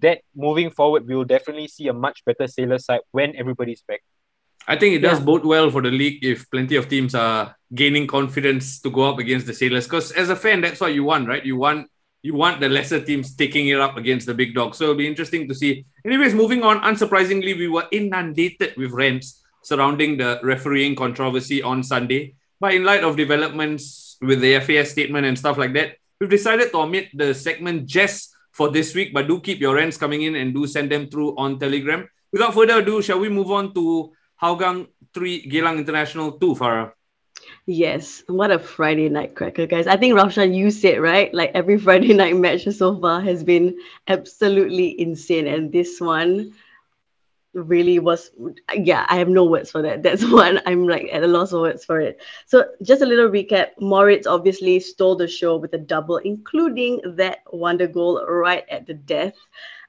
that 0.00 0.22
moving 0.34 0.70
forward 0.70 1.06
we 1.06 1.14
will 1.14 1.24
definitely 1.24 1.68
see 1.68 1.88
a 1.88 1.92
much 1.92 2.24
better 2.24 2.46
Sailors 2.46 2.86
side 2.86 3.00
when 3.10 3.36
everybody's 3.36 3.82
back. 3.82 4.02
I 4.66 4.76
think 4.76 4.94
it 4.94 5.00
does 5.00 5.18
yeah. 5.18 5.24
bode 5.24 5.44
well 5.44 5.70
for 5.70 5.82
the 5.82 5.90
league 5.90 6.24
if 6.24 6.48
plenty 6.50 6.76
of 6.76 6.88
teams 6.88 7.14
are 7.14 7.56
gaining 7.74 8.06
confidence 8.06 8.80
to 8.80 8.90
go 8.90 9.02
up 9.02 9.18
against 9.18 9.46
the 9.46 9.54
Sailors. 9.54 9.84
Because 9.84 10.12
as 10.12 10.30
a 10.30 10.36
fan, 10.36 10.60
that's 10.60 10.80
what 10.80 10.94
you 10.94 11.04
want, 11.04 11.28
right? 11.28 11.44
You 11.44 11.56
want 11.56 11.90
you 12.22 12.34
want 12.34 12.60
the 12.60 12.68
lesser 12.68 13.00
teams 13.00 13.34
taking 13.34 13.68
it 13.68 13.80
up 13.80 13.96
against 13.96 14.26
the 14.26 14.34
big 14.34 14.54
dogs. 14.54 14.78
So 14.78 14.84
it'll 14.84 14.96
be 14.96 15.08
interesting 15.08 15.48
to 15.48 15.54
see. 15.54 15.84
Anyways, 16.06 16.34
moving 16.34 16.62
on. 16.62 16.80
Unsurprisingly, 16.80 17.58
we 17.58 17.68
were 17.68 17.86
inundated 17.90 18.76
with 18.76 18.92
rants 18.92 19.42
surrounding 19.62 20.16
the 20.16 20.40
refereeing 20.42 20.94
controversy 20.94 21.62
on 21.62 21.82
Sunday. 21.82 22.34
But 22.60 22.74
in 22.74 22.84
light 22.84 23.02
of 23.02 23.16
developments 23.16 24.16
with 24.22 24.40
the 24.40 24.60
FAS 24.60 24.90
statement 24.90 25.26
and 25.26 25.36
stuff 25.36 25.58
like 25.58 25.72
that, 25.74 25.96
we've 26.20 26.30
decided 26.30 26.70
to 26.70 26.78
omit 26.78 27.10
the 27.12 27.34
segment 27.34 27.86
just 27.86 28.32
for 28.52 28.70
this 28.70 28.94
week. 28.94 29.12
But 29.12 29.26
do 29.26 29.40
keep 29.40 29.58
your 29.58 29.74
rants 29.74 29.96
coming 29.96 30.22
in 30.22 30.36
and 30.36 30.54
do 30.54 30.66
send 30.66 30.92
them 30.92 31.08
through 31.08 31.34
on 31.36 31.58
Telegram. 31.58 32.08
Without 32.32 32.54
further 32.54 32.78
ado, 32.78 33.02
shall 33.02 33.18
we 33.18 33.28
move 33.28 33.50
on 33.50 33.74
to 33.74 34.12
Hougang 34.40 34.86
3, 35.12 35.50
Geylang 35.50 35.78
International 35.78 36.38
2, 36.38 36.54
Farrah? 36.54 36.92
Yes, 37.66 38.24
what 38.26 38.50
a 38.50 38.58
Friday 38.58 39.08
night 39.08 39.36
cracker, 39.36 39.66
guys. 39.66 39.86
I 39.86 39.96
think 39.96 40.14
Raushan, 40.14 40.52
you 40.54 40.70
said 40.72 41.00
right, 41.00 41.32
like 41.32 41.52
every 41.54 41.78
Friday 41.86 42.12
night 42.12 42.36
match 42.36 42.64
so 42.64 42.98
far 43.00 43.20
has 43.20 43.44
been 43.44 43.78
absolutely 44.08 45.00
insane, 45.00 45.46
and 45.46 45.70
this 45.70 46.00
one 46.00 46.54
really 47.54 48.00
was. 48.00 48.32
Yeah, 48.74 49.06
I 49.08 49.16
have 49.16 49.28
no 49.28 49.44
words 49.44 49.70
for 49.70 49.80
that. 49.82 50.02
That's 50.02 50.24
one 50.28 50.60
I'm 50.66 50.88
like 50.88 51.08
at 51.12 51.22
a 51.22 51.28
loss 51.28 51.52
of 51.52 51.60
words 51.60 51.84
for 51.84 52.00
it. 52.00 52.20
So, 52.46 52.64
just 52.82 53.00
a 53.00 53.06
little 53.06 53.28
recap: 53.28 53.68
Moritz 53.78 54.26
obviously 54.26 54.80
stole 54.80 55.14
the 55.14 55.28
show 55.28 55.56
with 55.56 55.72
a 55.74 55.78
double, 55.78 56.16
including 56.16 57.00
that 57.14 57.42
wonder 57.52 57.86
goal 57.86 58.26
right 58.26 58.64
at 58.70 58.88
the 58.88 58.94
death. 58.94 59.34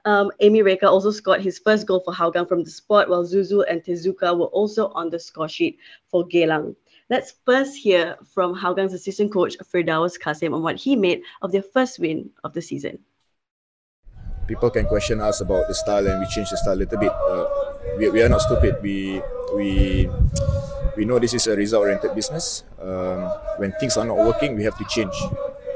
Um, 0.05 0.31
Amy 0.41 0.59
Recha 0.59 0.83
also 0.83 1.09
scored 1.09 1.41
his 1.41 1.57
first 1.57 1.87
goal 1.87 2.01
for 2.01 2.13
Hougang 2.13 2.47
from 2.47 2.63
the 2.63 2.69
spot, 2.69 3.09
while 3.09 3.23
Zuzu 3.23 3.63
and 3.67 3.81
Tezuka 3.81 4.37
were 4.37 4.47
also 4.47 4.89
on 4.89 5.09
the 5.09 5.17
score 5.17 5.49
sheet 5.49 5.79
for 6.11 6.27
Geylang. 6.27 6.75
Let's 7.09 7.35
first 7.45 7.75
hear 7.75 8.15
from 8.23 8.55
Hougang's 8.55 8.93
assistant 8.93 9.31
coach 9.31 9.57
Firdaus 9.59 10.15
Kassim 10.15 10.53
on 10.53 10.63
what 10.63 10.77
he 10.77 10.95
made 10.95 11.21
of 11.41 11.51
their 11.51 11.61
first 11.61 11.99
win 11.99 12.31
of 12.43 12.53
the 12.53 12.61
season. 12.61 12.99
People 14.47 14.71
can 14.71 14.85
question 14.87 15.19
us 15.19 15.41
about 15.41 15.67
the 15.67 15.75
style, 15.75 16.07
and 16.07 16.19
we 16.19 16.27
change 16.27 16.49
the 16.49 16.57
style 16.57 16.75
a 16.75 16.81
little 16.83 16.99
bit. 16.99 17.11
Uh, 17.11 17.45
we, 17.97 18.09
we 18.09 18.23
are 18.23 18.29
not 18.29 18.41
stupid. 18.41 18.79
We 18.81 19.21
we 19.55 20.07
we 20.95 21.03
know 21.03 21.19
this 21.19 21.33
is 21.33 21.47
a 21.47 21.55
result-oriented 21.55 22.15
business. 22.15 22.63
Um, 22.79 23.27
when 23.57 23.71
things 23.79 23.97
are 23.97 24.05
not 24.05 24.17
working, 24.17 24.55
we 24.55 24.63
have 24.63 24.77
to 24.77 24.85
change. 24.87 25.15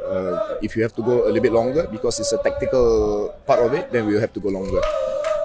Uh, 0.07 0.55
if 0.61 0.75
you 0.75 0.83
have 0.83 0.95
to 0.95 1.03
go 1.03 1.23
a 1.23 1.27
little 1.27 1.43
bit 1.43 1.51
longer 1.51 1.87
because 1.91 2.19
it's 2.19 2.31
a 2.31 2.39
tactical 2.39 3.35
part 3.45 3.59
of 3.59 3.73
it, 3.73 3.91
then 3.91 4.07
we 4.07 4.13
will 4.15 4.21
have 4.21 4.31
to 4.31 4.39
go 4.39 4.47
longer. 4.47 4.79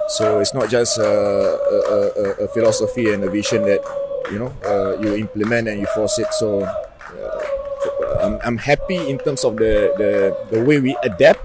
So 0.07 0.39
it's 0.39 0.53
not 0.53 0.69
just 0.69 0.97
a, 0.97 1.03
a, 1.03 1.97
a, 2.43 2.45
a 2.45 2.47
philosophy 2.49 3.11
and 3.11 3.23
a 3.23 3.29
vision 3.29 3.63
that 3.63 3.83
you 4.31 4.39
know 4.39 4.51
uh, 4.65 4.99
you 5.01 5.15
implement 5.15 5.67
and 5.67 5.79
you 5.79 5.87
force 5.93 6.19
it. 6.19 6.31
So 6.33 6.61
uh, 6.63 8.17
I'm, 8.21 8.39
I'm 8.43 8.57
happy 8.57 8.97
in 9.09 9.17
terms 9.19 9.43
of 9.43 9.57
the, 9.57 9.93
the 9.97 10.11
the 10.51 10.63
way 10.63 10.79
we 10.79 10.95
adapt 11.03 11.41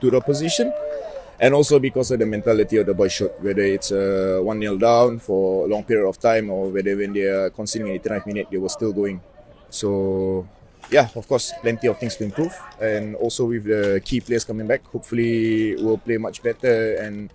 to 0.00 0.10
the 0.10 0.20
position. 0.20 0.72
And 1.40 1.54
also 1.54 1.78
because 1.78 2.10
of 2.10 2.18
the 2.18 2.26
mentality 2.26 2.76
of 2.76 2.84
the 2.84 2.92
boys 2.92 3.12
shot, 3.12 3.32
whether 3.40 3.62
it's 3.62 3.90
uh, 3.90 4.40
1 4.44 4.60
0 4.60 4.76
down 4.76 5.18
for 5.20 5.64
a 5.64 5.68
long 5.68 5.84
period 5.84 6.06
of 6.06 6.18
time 6.20 6.50
or 6.50 6.68
whether 6.68 6.94
when 6.94 7.14
they 7.14 7.24
are 7.24 7.48
conceding 7.48 7.88
89 7.88 8.22
minutes, 8.26 8.50
they 8.50 8.58
were 8.58 8.68
still 8.68 8.92
going. 8.92 9.22
So 9.70 10.46
yeah, 10.90 11.08
of 11.16 11.26
course, 11.26 11.52
plenty 11.62 11.88
of 11.88 11.98
things 11.98 12.16
to 12.16 12.24
improve. 12.24 12.52
And 12.78 13.16
also 13.16 13.46
with 13.46 13.64
the 13.64 14.02
key 14.04 14.20
players 14.20 14.44
coming 14.44 14.66
back, 14.66 14.84
hopefully 14.84 15.76
we'll 15.76 15.96
play 15.96 16.18
much 16.18 16.42
better 16.42 16.96
and 16.96 17.32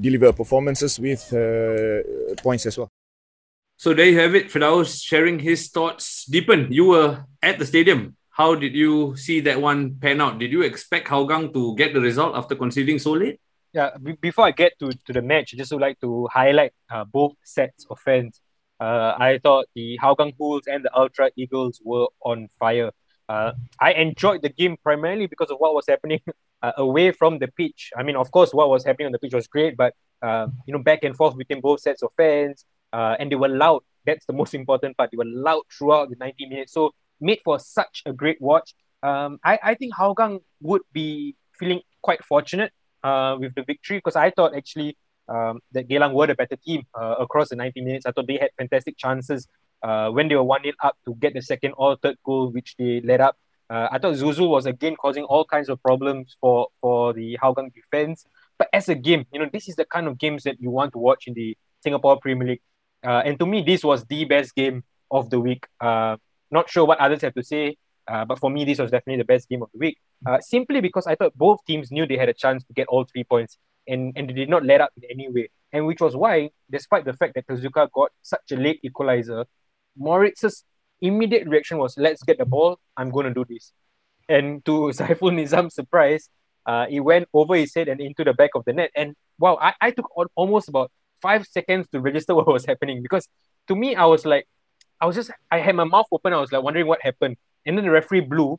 deliver 0.00 0.32
performances 0.32 0.98
with 0.98 1.32
uh, 1.34 2.34
points 2.42 2.64
as 2.64 2.78
well. 2.78 2.88
So 3.80 3.94
there 3.94 4.04
you 4.04 4.18
have 4.18 4.34
it. 4.34 4.50
Firdaus 4.50 5.02
sharing 5.02 5.38
his 5.38 5.68
thoughts. 5.68 6.28
Deepan, 6.30 6.70
you 6.70 6.84
were 6.84 7.24
at 7.40 7.58
the 7.58 7.64
stadium. 7.64 8.14
How 8.28 8.54
did 8.54 8.74
you 8.74 9.16
see 9.16 9.40
that 9.40 9.58
one 9.58 9.94
pan 9.94 10.20
out? 10.20 10.38
Did 10.38 10.52
you 10.52 10.60
expect 10.60 11.08
Hougang 11.08 11.50
to 11.54 11.74
get 11.76 11.94
the 11.94 12.00
result 12.02 12.36
after 12.36 12.54
conceding 12.54 12.98
so 12.98 13.12
late? 13.12 13.40
Yeah, 13.72 13.96
b- 13.96 14.18
before 14.20 14.44
I 14.44 14.50
get 14.50 14.78
to, 14.80 14.90
to 14.90 15.12
the 15.14 15.22
match, 15.22 15.54
I 15.54 15.56
just 15.56 15.72
would 15.72 15.80
like 15.80 15.98
to 16.02 16.28
highlight 16.30 16.74
uh, 16.90 17.04
both 17.04 17.32
sets 17.42 17.86
of 17.88 17.98
fans. 18.00 18.42
Uh, 18.78 19.14
I 19.18 19.40
thought 19.42 19.64
the 19.74 19.98
Hougang 19.98 20.36
Bulls 20.36 20.64
and 20.66 20.84
the 20.84 20.94
Ultra 20.94 21.30
Eagles 21.36 21.80
were 21.82 22.08
on 22.20 22.48
fire. 22.58 22.90
Uh, 23.30 23.52
I 23.80 23.94
enjoyed 23.94 24.42
the 24.42 24.50
game 24.50 24.76
primarily 24.82 25.26
because 25.26 25.50
of 25.50 25.56
what 25.56 25.72
was 25.72 25.86
happening 25.88 26.20
uh, 26.62 26.72
away 26.76 27.12
from 27.12 27.38
the 27.38 27.48
pitch. 27.48 27.92
I 27.96 28.02
mean, 28.02 28.16
of 28.16 28.30
course, 28.30 28.52
what 28.52 28.68
was 28.68 28.84
happening 28.84 29.06
on 29.06 29.12
the 29.12 29.18
pitch 29.18 29.32
was 29.32 29.48
great, 29.48 29.78
but 29.78 29.94
uh, 30.20 30.48
you 30.66 30.74
know, 30.74 30.82
back 30.82 31.02
and 31.02 31.16
forth 31.16 31.38
between 31.38 31.62
both 31.62 31.80
sets 31.80 32.02
of 32.02 32.10
fans, 32.14 32.66
uh, 32.92 33.16
and 33.18 33.30
they 33.30 33.36
were 33.36 33.48
loud. 33.48 33.82
That's 34.04 34.26
the 34.26 34.32
most 34.40 34.54
important 34.54 34.96
part. 34.96 35.10
They 35.10 35.16
were 35.16 35.26
loud 35.26 35.62
throughout 35.76 36.10
the 36.10 36.16
90 36.16 36.46
minutes. 36.46 36.72
So 36.72 36.92
made 37.20 37.40
for 37.44 37.58
such 37.58 38.02
a 38.06 38.12
great 38.12 38.40
watch. 38.40 38.74
Um, 39.02 39.38
I, 39.44 39.58
I 39.62 39.74
think 39.74 39.94
Hougang 39.94 40.40
would 40.60 40.82
be 40.92 41.36
feeling 41.58 41.80
quite 42.02 42.24
fortunate 42.24 42.72
uh, 43.02 43.36
with 43.38 43.54
the 43.54 43.62
victory 43.62 43.98
because 43.98 44.16
I 44.16 44.30
thought 44.30 44.54
actually 44.54 44.96
um, 45.28 45.60
that 45.72 45.88
Geylang 45.88 46.12
were 46.12 46.26
the 46.26 46.34
better 46.34 46.56
team 46.56 46.84
uh, 46.98 47.16
across 47.18 47.50
the 47.50 47.56
90 47.56 47.80
minutes. 47.82 48.06
I 48.06 48.12
thought 48.12 48.26
they 48.26 48.38
had 48.38 48.50
fantastic 48.58 48.96
chances 48.96 49.46
uh, 49.82 50.10
when 50.10 50.28
they 50.28 50.34
were 50.34 50.42
1 50.42 50.62
0 50.62 50.74
up 50.82 50.96
to 51.06 51.14
get 51.14 51.34
the 51.34 51.42
second 51.42 51.74
or 51.76 51.96
third 51.96 52.16
goal, 52.24 52.50
which 52.50 52.74
they 52.78 53.00
led 53.02 53.20
up. 53.20 53.36
Uh, 53.68 53.88
I 53.92 53.98
thought 53.98 54.16
Zuzu 54.16 54.48
was 54.48 54.66
again 54.66 54.96
causing 54.96 55.24
all 55.24 55.44
kinds 55.44 55.68
of 55.68 55.80
problems 55.82 56.36
for, 56.40 56.66
for 56.80 57.12
the 57.12 57.38
Hougang 57.40 57.72
defense. 57.72 58.24
But 58.58 58.68
as 58.72 58.88
a 58.88 58.94
game, 58.94 59.26
you 59.32 59.38
know, 59.38 59.48
this 59.50 59.68
is 59.68 59.76
the 59.76 59.84
kind 59.84 60.08
of 60.08 60.18
games 60.18 60.42
that 60.42 60.60
you 60.60 60.70
want 60.70 60.92
to 60.92 60.98
watch 60.98 61.28
in 61.28 61.34
the 61.34 61.56
Singapore 61.82 62.18
Premier 62.20 62.48
League. 62.48 62.62
Uh, 63.04 63.22
and 63.24 63.38
to 63.38 63.46
me, 63.46 63.62
this 63.62 63.82
was 63.82 64.04
the 64.04 64.24
best 64.24 64.54
game 64.54 64.84
of 65.10 65.30
the 65.30 65.40
week. 65.40 65.66
Uh, 65.80 66.16
not 66.50 66.68
sure 66.68 66.84
what 66.84 66.98
others 66.98 67.22
have 67.22 67.34
to 67.34 67.42
say, 67.42 67.76
uh, 68.08 68.24
but 68.24 68.38
for 68.38 68.50
me, 68.50 68.64
this 68.64 68.78
was 68.78 68.90
definitely 68.90 69.18
the 69.18 69.24
best 69.24 69.48
game 69.48 69.62
of 69.62 69.70
the 69.72 69.78
week. 69.78 69.98
Uh, 70.26 70.38
simply 70.40 70.80
because 70.80 71.06
I 71.06 71.14
thought 71.14 71.36
both 71.36 71.60
teams 71.66 71.90
knew 71.90 72.06
they 72.06 72.16
had 72.16 72.28
a 72.28 72.34
chance 72.34 72.64
to 72.64 72.72
get 72.72 72.88
all 72.88 73.04
three 73.04 73.24
points 73.24 73.56
and, 73.86 74.12
and 74.16 74.28
they 74.28 74.34
did 74.34 74.48
not 74.48 74.64
let 74.64 74.80
up 74.80 74.90
in 74.96 75.04
any 75.10 75.30
way. 75.30 75.50
And 75.72 75.86
which 75.86 76.00
was 76.00 76.16
why, 76.16 76.50
despite 76.70 77.04
the 77.04 77.12
fact 77.14 77.34
that 77.34 77.46
Tezuka 77.46 77.88
got 77.92 78.10
such 78.22 78.52
a 78.52 78.56
late 78.56 78.80
equalizer, 78.82 79.44
Moritz's 79.96 80.64
immediate 81.00 81.48
reaction 81.48 81.78
was, 81.78 81.96
let's 81.96 82.22
get 82.22 82.38
the 82.38 82.44
ball, 82.44 82.78
I'm 82.96 83.10
going 83.10 83.26
to 83.26 83.34
do 83.34 83.44
this. 83.48 83.72
And 84.28 84.64
to 84.64 84.72
Zaiful 84.94 85.32
Nizam's 85.32 85.74
surprise, 85.74 86.28
uh, 86.66 86.86
he 86.86 87.00
went 87.00 87.28
over 87.32 87.54
his 87.54 87.74
head 87.74 87.88
and 87.88 88.00
into 88.00 88.24
the 88.24 88.34
back 88.34 88.50
of 88.54 88.64
the 88.64 88.72
net. 88.72 88.90
And 88.94 89.14
wow, 89.38 89.58
I, 89.60 89.74
I 89.80 89.90
took 89.92 90.10
almost 90.34 90.68
about 90.68 90.90
five 91.20 91.46
seconds 91.46 91.86
to 91.92 92.00
register 92.00 92.34
what 92.38 92.46
was 92.46 92.64
happening 92.64 93.02
because 93.02 93.28
to 93.68 93.76
me, 93.76 93.94
I 93.94 94.04
was 94.04 94.26
like, 94.26 94.46
I 95.00 95.06
was 95.06 95.16
just, 95.16 95.30
I 95.50 95.60
had 95.60 95.74
my 95.74 95.84
mouth 95.84 96.06
open. 96.12 96.32
I 96.32 96.40
was 96.40 96.52
like 96.52 96.62
wondering 96.62 96.86
what 96.86 97.00
happened. 97.02 97.36
And 97.64 97.76
then 97.76 97.84
the 97.84 97.90
referee 97.90 98.20
blew 98.20 98.58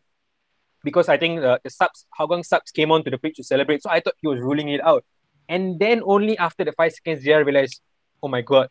because 0.84 1.10
I 1.10 1.18
think 1.18 1.42
the, 1.42 1.60
the 1.64 1.70
subs, 1.70 2.06
Hougang 2.20 2.46
subs 2.46 2.72
came 2.72 2.92
onto 2.92 3.12
the 3.12 3.18
pitch 3.18 3.36
to 3.36 3.44
celebrate. 3.44 3.84
So 3.84 3.90
I 3.90 4.00
thought 4.00 4.16
he 4.22 4.28
was 4.28 4.40
ruling 4.40 4.70
it 4.70 4.84
out. 4.84 5.04
And 5.50 5.80
then 5.80 6.02
only 6.06 6.38
after 6.38 6.64
the 6.64 6.72
five 6.72 6.94
seconds, 6.94 7.28
I 7.28 7.38
realized, 7.38 7.82
oh 8.24 8.28
my 8.28 8.42
God, 8.42 8.70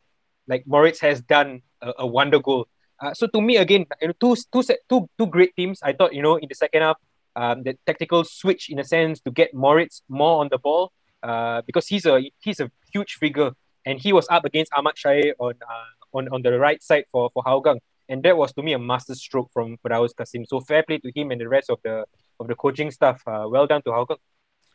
like 0.48 0.64
Moritz 0.66 1.00
has 1.00 1.20
done 1.20 1.62
a, 1.81 1.92
a 1.98 2.07
wonder 2.07 2.40
goal. 2.40 2.66
Uh, 2.98 3.14
so 3.14 3.26
to 3.29 3.40
me, 3.40 3.57
again, 3.57 3.87
you 4.00 4.09
know, 4.09 4.14
two, 4.20 4.35
two, 4.53 4.62
two, 4.88 5.09
two 5.18 5.26
great 5.26 5.55
teams. 5.57 5.81
I 5.83 5.92
thought, 5.92 6.14
you 6.14 6.22
know, 6.22 6.37
in 6.37 6.48
the 6.48 6.55
second 6.55 6.83
half, 6.83 6.96
um, 7.37 7.62
the 7.62 7.79
tactical 7.87 8.24
switch 8.24 8.70
in 8.70 8.79
a 8.79 8.85
sense 8.85 9.20
to 9.20 9.31
get 9.31 9.55
Moritz 9.55 10.03
more 10.09 10.40
on 10.40 10.48
the 10.50 10.59
ball 10.59 10.92
uh, 11.22 11.62
because 11.62 11.87
he's 11.87 12.07
a 12.07 12.31
he's 12.40 12.61
a 12.61 12.70
huge 12.92 13.14
figure 13.14 13.53
and 13.87 14.01
he 14.01 14.12
was 14.12 14.27
up 14.31 14.45
against 14.45 14.73
Ahmad 14.73 14.95
Shair 14.97 15.33
on 15.38 15.55
uh, 15.69 16.16
on 16.16 16.29
on 16.29 16.43
the 16.43 16.59
right 16.59 16.83
side 16.83 17.05
for 17.12 17.31
for 17.35 17.43
Hougang. 17.43 17.81
and 18.11 18.23
that 18.25 18.37
was 18.37 18.53
to 18.53 18.62
me 18.62 18.73
a 18.73 18.79
master 18.79 19.14
stroke 19.14 19.51
from 19.53 19.79
Firdaus 19.79 20.12
Kassim. 20.14 20.45
So 20.47 20.61
fair 20.61 20.83
play 20.83 20.99
to 20.99 21.11
him 21.14 21.31
and 21.31 21.40
the 21.40 21.49
rest 21.49 21.71
of 21.71 21.79
the 21.83 22.05
of 22.40 22.49
the 22.49 22.55
coaching 22.55 22.90
staff. 22.90 23.23
Uh, 23.27 23.47
well 23.49 23.66
done 23.66 23.83
to 23.83 23.90
Hougang. 23.90 24.19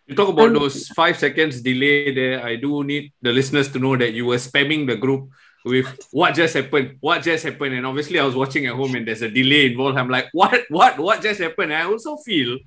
You 0.07 0.15
talk 0.15 0.29
about 0.29 0.53
those 0.53 0.87
five 0.89 1.17
seconds 1.17 1.61
delay 1.61 2.13
there. 2.13 2.45
I 2.45 2.55
do 2.55 2.83
need 2.83 3.11
the 3.21 3.33
listeners 3.33 3.71
to 3.73 3.79
know 3.79 3.97
that 3.97 4.13
you 4.13 4.27
were 4.27 4.37
spamming 4.37 4.85
the 4.85 4.95
group 4.95 5.29
with 5.65 5.87
what 6.11 6.35
just 6.35 6.53
happened, 6.53 6.97
what 6.99 7.23
just 7.23 7.43
happened, 7.43 7.73
and 7.73 7.87
obviously 7.87 8.19
I 8.19 8.25
was 8.25 8.35
watching 8.35 8.67
at 8.67 8.75
home 8.75 8.93
and 8.93 9.07
there's 9.07 9.23
a 9.23 9.29
delay 9.29 9.65
involved. 9.65 9.97
I'm 9.97 10.09
like, 10.09 10.27
what, 10.31 10.61
what, 10.69 10.99
what 10.99 11.23
just 11.23 11.41
happened? 11.41 11.73
I 11.73 11.85
also 11.85 12.17
feel 12.17 12.59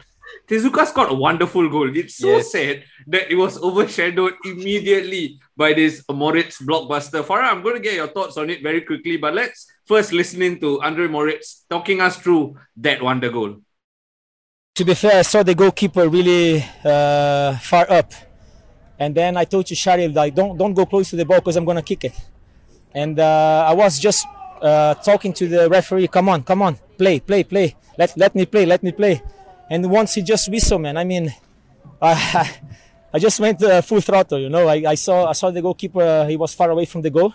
Tezuka 0.46 0.86
scored 0.86 1.10
a 1.10 1.14
wonderful 1.14 1.68
goal. 1.68 1.94
It's 1.96 2.16
so 2.16 2.36
yes. 2.36 2.52
sad 2.52 2.84
that 3.06 3.30
it 3.30 3.36
was 3.36 3.60
overshadowed 3.62 4.34
immediately 4.44 5.40
by 5.56 5.72
this 5.72 6.04
Moritz 6.10 6.60
blockbuster. 6.62 7.22
Farrah, 7.22 7.52
I'm 7.52 7.62
going 7.62 7.76
to 7.76 7.82
get 7.82 7.94
your 7.94 8.08
thoughts 8.08 8.36
on 8.36 8.50
it 8.50 8.62
very 8.62 8.82
quickly, 8.82 9.16
but 9.16 9.34
let's 9.34 9.66
first 9.86 10.12
listen 10.12 10.60
to 10.60 10.80
Andre 10.82 11.08
Moritz 11.08 11.64
talking 11.68 12.00
us 12.00 12.16
through 12.16 12.56
that 12.76 13.02
wonder 13.02 13.30
goal 13.30 13.56
to 14.78 14.84
be 14.84 14.94
fair, 14.94 15.18
I 15.18 15.22
saw 15.22 15.42
the 15.42 15.56
goalkeeper 15.56 16.08
really 16.08 16.64
uh, 16.84 17.58
far 17.58 17.90
up. 17.90 18.12
And 18.96 19.12
then 19.12 19.36
I 19.36 19.42
told 19.44 19.66
to 19.66 19.74
Shari, 19.74 20.06
like, 20.06 20.36
don't, 20.36 20.56
don't 20.56 20.72
go 20.72 20.86
close 20.86 21.10
to 21.10 21.16
the 21.16 21.24
ball 21.24 21.38
because 21.40 21.56
I'm 21.56 21.64
going 21.64 21.78
to 21.78 21.82
kick 21.82 22.04
it. 22.04 22.14
And 22.94 23.18
uh, 23.18 23.66
I 23.68 23.74
was 23.74 23.98
just 23.98 24.24
uh, 24.62 24.94
talking 24.94 25.32
to 25.32 25.48
the 25.48 25.68
referee, 25.68 26.06
come 26.06 26.28
on, 26.28 26.44
come 26.44 26.62
on, 26.62 26.76
play, 26.96 27.18
play, 27.18 27.42
play. 27.42 27.74
Let, 27.98 28.16
let 28.16 28.36
me 28.36 28.46
play, 28.46 28.66
let 28.66 28.84
me 28.84 28.92
play. 28.92 29.20
And 29.70 29.90
once 29.90 30.14
he 30.14 30.22
just 30.22 30.50
whistled, 30.50 30.82
man, 30.82 30.96
I 30.96 31.04
mean, 31.04 31.34
I, 32.00 32.58
I 33.14 33.18
just 33.18 33.40
went 33.40 33.62
uh, 33.62 33.82
full 33.82 34.00
throttle, 34.00 34.38
you 34.38 34.48
know. 34.48 34.68
I, 34.68 34.82
I, 34.86 34.94
saw, 34.94 35.28
I 35.28 35.32
saw 35.32 35.50
the 35.50 35.62
goalkeeper, 35.62 36.02
uh, 36.02 36.26
he 36.26 36.36
was 36.36 36.54
far 36.54 36.70
away 36.70 36.84
from 36.84 37.02
the 37.02 37.10
goal. 37.10 37.34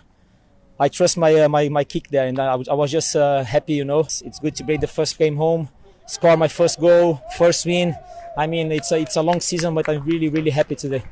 I 0.79 0.89
trust 0.89 1.17
my, 1.17 1.33
uh, 1.33 1.49
my, 1.49 1.69
my 1.69 1.83
kick 1.83 2.07
there, 2.09 2.27
and 2.27 2.39
I, 2.39 2.53
I 2.53 2.73
was 2.73 2.91
just 2.91 3.13
happy, 3.13 3.73
you 3.73 3.85
know. 3.85 3.99
It's 4.01 4.39
good 4.39 4.55
to 4.55 4.63
play 4.63 4.77
the 4.77 4.87
first 4.87 5.17
game 5.17 5.35
home 5.35 5.69
score 6.05 6.37
my 6.37 6.47
first 6.47 6.79
goal, 6.79 7.21
first 7.37 7.65
win. 7.65 7.95
I 8.37 8.47
mean, 8.47 8.71
it's 8.71 8.91
a, 8.91 8.99
it's 8.99 9.15
a 9.15 9.21
long 9.21 9.39
season, 9.39 9.73
but 9.73 9.87
I'm 9.89 10.03
really, 10.03 10.29
really 10.29 10.51
happy 10.51 10.75
today. 10.75 11.03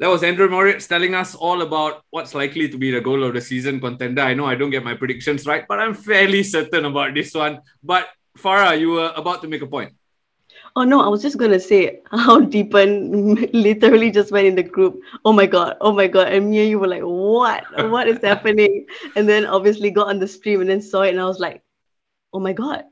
That 0.00 0.08
was 0.08 0.22
Andre 0.22 0.46
Moritz 0.46 0.86
telling 0.86 1.14
us 1.14 1.34
all 1.34 1.60
about 1.62 2.04
what's 2.10 2.32
likely 2.32 2.68
to 2.68 2.78
be 2.78 2.92
the 2.92 3.00
goal 3.00 3.24
of 3.24 3.34
the 3.34 3.40
season 3.40 3.80
contender. 3.80 4.22
I 4.22 4.34
know 4.34 4.46
I 4.46 4.54
don't 4.54 4.70
get 4.70 4.84
my 4.84 4.94
predictions 4.94 5.44
right, 5.44 5.66
but 5.66 5.80
I'm 5.80 5.92
fairly 5.92 6.44
certain 6.44 6.84
about 6.84 7.14
this 7.14 7.34
one. 7.34 7.60
But 7.82 8.06
Farrah, 8.38 8.78
you 8.78 8.90
were 8.90 9.12
about 9.16 9.42
to 9.42 9.48
make 9.48 9.62
a 9.62 9.66
point. 9.66 9.92
Oh 10.76 10.84
no, 10.84 11.00
I 11.00 11.08
was 11.08 11.22
just 11.22 11.38
gonna 11.38 11.58
say 11.58 12.00
how 12.10 12.40
Deepan 12.54 13.50
literally 13.52 14.10
just 14.10 14.30
went 14.30 14.46
in 14.46 14.54
the 14.54 14.62
group. 14.62 15.00
Oh 15.24 15.32
my 15.32 15.46
god, 15.46 15.76
oh 15.80 15.92
my 15.92 16.06
god. 16.06 16.32
And 16.32 16.50
me 16.50 16.60
and 16.60 16.70
you 16.70 16.78
were 16.78 16.88
like, 16.88 17.02
what? 17.02 17.64
What 17.90 18.08
is 18.08 18.20
happening? 18.22 18.86
And 19.16 19.28
then 19.28 19.44
obviously 19.46 19.90
got 19.90 20.08
on 20.08 20.18
the 20.20 20.28
stream 20.28 20.60
and 20.60 20.70
then 20.70 20.80
saw 20.80 21.02
it 21.02 21.10
and 21.10 21.20
I 21.20 21.24
was 21.24 21.40
like, 21.40 21.62
oh 22.32 22.40
my 22.40 22.52
god, 22.52 22.84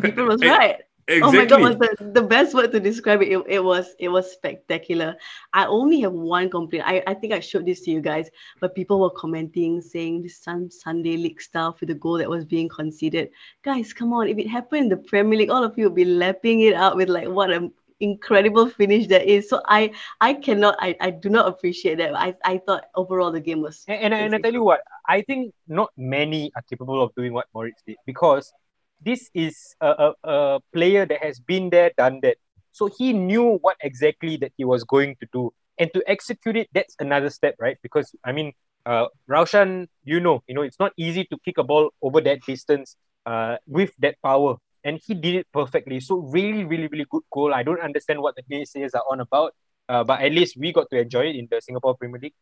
People 0.00 0.26
was 0.26 0.40
right. 0.42 0.76
Exactly. 1.06 1.38
Oh 1.38 1.42
my 1.42 1.44
god, 1.44 1.60
was 1.60 1.76
the, 1.76 2.10
the 2.12 2.22
best 2.22 2.54
word 2.54 2.72
to 2.72 2.80
describe 2.80 3.20
it. 3.20 3.28
it. 3.28 3.44
It 3.46 3.62
was 3.62 3.94
it 3.98 4.08
was 4.08 4.32
spectacular. 4.32 5.16
I 5.52 5.66
only 5.66 6.00
have 6.00 6.12
one 6.12 6.48
complaint. 6.48 6.84
I, 6.86 7.02
I 7.06 7.12
think 7.12 7.34
I 7.34 7.40
showed 7.40 7.66
this 7.66 7.82
to 7.82 7.90
you 7.90 8.00
guys, 8.00 8.30
but 8.58 8.74
people 8.74 9.00
were 9.00 9.10
commenting 9.10 9.82
saying 9.82 10.22
this 10.22 10.38
some 10.38 10.70
Sunday 10.70 11.18
league 11.18 11.42
stuff 11.42 11.80
with 11.80 11.90
the 11.90 11.94
goal 11.94 12.16
that 12.18 12.30
was 12.30 12.46
being 12.46 12.70
conceded. 12.70 13.30
Guys, 13.62 13.92
come 13.92 14.14
on. 14.14 14.28
If 14.28 14.38
it 14.38 14.48
happened 14.48 14.84
in 14.84 14.88
the 14.88 14.96
Premier 14.96 15.38
League, 15.38 15.50
all 15.50 15.62
of 15.62 15.76
you 15.76 15.84
would 15.84 15.94
be 15.94 16.06
lapping 16.06 16.60
it 16.60 16.74
up 16.74 16.96
with 16.96 17.10
like 17.10 17.28
what 17.28 17.50
an 17.50 17.70
incredible 18.00 18.68
finish 18.68 19.06
that 19.08 19.26
is. 19.26 19.48
So 19.48 19.60
I 19.66 19.92
I 20.22 20.32
cannot 20.32 20.76
I, 20.80 20.96
I 21.00 21.10
do 21.10 21.28
not 21.28 21.48
appreciate 21.48 21.98
that. 21.98 22.16
I, 22.16 22.34
I 22.44 22.58
thought 22.58 22.84
overall 22.94 23.30
the 23.30 23.40
game 23.40 23.60
was 23.60 23.84
and, 23.88 24.14
and, 24.14 24.14
and 24.14 24.34
I 24.34 24.38
tell 24.38 24.52
you 24.52 24.64
what, 24.64 24.80
I 25.06 25.20
think 25.20 25.52
not 25.68 25.90
many 25.98 26.50
are 26.56 26.62
capable 26.62 27.02
of 27.02 27.14
doing 27.14 27.34
what 27.34 27.46
Moritz 27.54 27.82
did 27.86 27.96
because 28.06 28.52
this 29.00 29.30
is 29.34 29.74
a, 29.80 29.88
a, 30.24 30.28
a 30.30 30.60
player 30.72 31.06
that 31.06 31.22
has 31.22 31.40
been 31.40 31.70
there, 31.70 31.90
done 31.96 32.20
that. 32.22 32.36
So 32.72 32.90
he 32.98 33.12
knew 33.12 33.58
what 33.58 33.76
exactly 33.80 34.36
that 34.38 34.52
he 34.56 34.64
was 34.64 34.84
going 34.84 35.16
to 35.20 35.28
do. 35.32 35.52
And 35.78 35.90
to 35.94 36.02
execute 36.06 36.56
it, 36.56 36.68
that's 36.72 36.94
another 36.98 37.30
step, 37.30 37.54
right? 37.58 37.76
Because 37.82 38.14
I 38.24 38.32
mean, 38.32 38.52
uh, 38.86 39.06
Raushan, 39.28 39.88
you 40.04 40.20
know, 40.20 40.42
you 40.46 40.54
know, 40.54 40.62
it's 40.62 40.78
not 40.78 40.92
easy 40.96 41.24
to 41.24 41.38
kick 41.44 41.58
a 41.58 41.64
ball 41.64 41.90
over 42.02 42.20
that 42.20 42.40
distance 42.46 42.96
uh, 43.26 43.56
with 43.66 43.92
that 43.98 44.16
power. 44.22 44.56
And 44.84 45.00
he 45.04 45.14
did 45.14 45.34
it 45.34 45.46
perfectly. 45.52 46.00
So 46.00 46.16
really, 46.16 46.64
really, 46.64 46.88
really 46.88 47.06
good 47.08 47.22
goal. 47.32 47.54
I 47.54 47.62
don't 47.62 47.80
understand 47.80 48.20
what 48.20 48.36
the 48.36 48.42
naysayers 48.52 48.94
are 48.94 49.04
on 49.10 49.20
about, 49.20 49.54
uh, 49.88 50.04
but 50.04 50.20
at 50.20 50.32
least 50.32 50.56
we 50.58 50.72
got 50.72 50.90
to 50.90 50.98
enjoy 50.98 51.26
it 51.26 51.36
in 51.36 51.48
the 51.50 51.60
Singapore 51.60 51.96
Premier 51.96 52.20
League. 52.20 52.34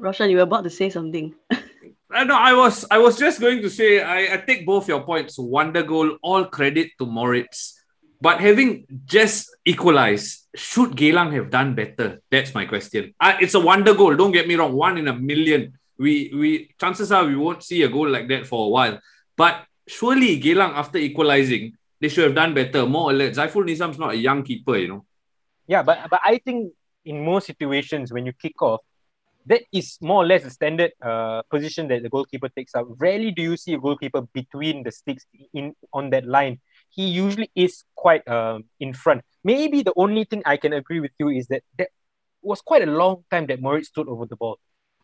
Raushan, 0.00 0.30
you 0.30 0.36
were 0.36 0.42
about 0.42 0.64
to 0.64 0.70
say 0.70 0.90
something. 0.90 1.34
Uh, 2.14 2.22
no, 2.22 2.36
I 2.36 2.54
was 2.54 2.86
I 2.90 2.98
was 2.98 3.18
just 3.18 3.40
going 3.40 3.60
to 3.62 3.70
say 3.70 4.00
I, 4.00 4.34
I 4.34 4.36
take 4.36 4.64
both 4.64 4.86
your 4.86 5.02
points. 5.02 5.36
Wonder 5.36 5.82
goal, 5.82 6.16
all 6.22 6.44
credit 6.44 6.90
to 6.98 7.06
Moritz. 7.06 7.80
But 8.20 8.40
having 8.40 8.86
just 9.04 9.50
equalized, 9.64 10.46
should 10.54 10.92
Geylang 10.92 11.32
have 11.34 11.50
done 11.50 11.74
better? 11.74 12.22
That's 12.30 12.54
my 12.54 12.66
question. 12.66 13.14
Uh, 13.18 13.34
it's 13.40 13.54
a 13.54 13.60
wonder 13.60 13.94
goal. 13.94 14.14
Don't 14.14 14.32
get 14.32 14.46
me 14.46 14.54
wrong. 14.54 14.74
One 14.74 14.96
in 14.96 15.08
a 15.08 15.14
million. 15.14 15.76
We 15.98 16.30
we 16.34 16.74
chances 16.80 17.10
are 17.10 17.24
we 17.24 17.36
won't 17.36 17.64
see 17.64 17.82
a 17.82 17.88
goal 17.88 18.08
like 18.08 18.28
that 18.28 18.46
for 18.46 18.66
a 18.66 18.68
while. 18.68 19.00
But 19.36 19.64
surely 19.88 20.40
Geylang, 20.40 20.74
after 20.74 20.98
equalizing, 20.98 21.76
they 22.00 22.08
should 22.08 22.24
have 22.24 22.34
done 22.34 22.54
better, 22.54 22.86
more 22.86 23.10
alert. 23.10 23.34
Zaiful 23.34 23.66
Nizam's 23.66 23.98
not 23.98 24.12
a 24.12 24.16
young 24.16 24.44
keeper, 24.44 24.76
you 24.76 24.88
know. 24.88 25.04
Yeah, 25.66 25.82
but 25.82 25.98
but 26.08 26.20
I 26.22 26.38
think 26.38 26.72
in 27.04 27.24
most 27.24 27.46
situations 27.46 28.12
when 28.12 28.24
you 28.24 28.32
kick 28.32 28.62
off, 28.62 28.82
that 29.46 29.62
is 29.72 29.98
more 30.00 30.22
or 30.22 30.26
less 30.26 30.42
the 30.42 30.50
standard 30.50 30.92
uh, 31.02 31.42
position 31.50 31.88
that 31.88 32.02
the 32.02 32.08
goalkeeper 32.08 32.48
takes 32.48 32.74
up. 32.74 32.86
Rarely 32.98 33.30
do 33.30 33.42
you 33.42 33.56
see 33.56 33.74
a 33.74 33.78
goalkeeper 33.78 34.22
between 34.32 34.82
the 34.82 34.92
sticks 34.92 35.26
in 35.52 35.74
on 35.92 36.10
that 36.10 36.26
line. 36.26 36.60
He 36.90 37.08
usually 37.08 37.50
is 37.54 37.84
quite 37.94 38.26
um, 38.28 38.64
in 38.80 38.94
front. 38.94 39.22
Maybe 39.42 39.82
the 39.82 39.92
only 39.96 40.24
thing 40.24 40.42
I 40.46 40.56
can 40.56 40.72
agree 40.72 41.00
with 41.00 41.10
you 41.18 41.28
is 41.28 41.48
that 41.48 41.62
that 41.78 41.88
was 42.40 42.60
quite 42.60 42.82
a 42.82 42.90
long 42.90 43.24
time 43.30 43.46
that 43.46 43.60
Moritz 43.60 43.88
stood 43.88 44.08
over 44.08 44.26
the 44.26 44.36
ball. 44.36 44.58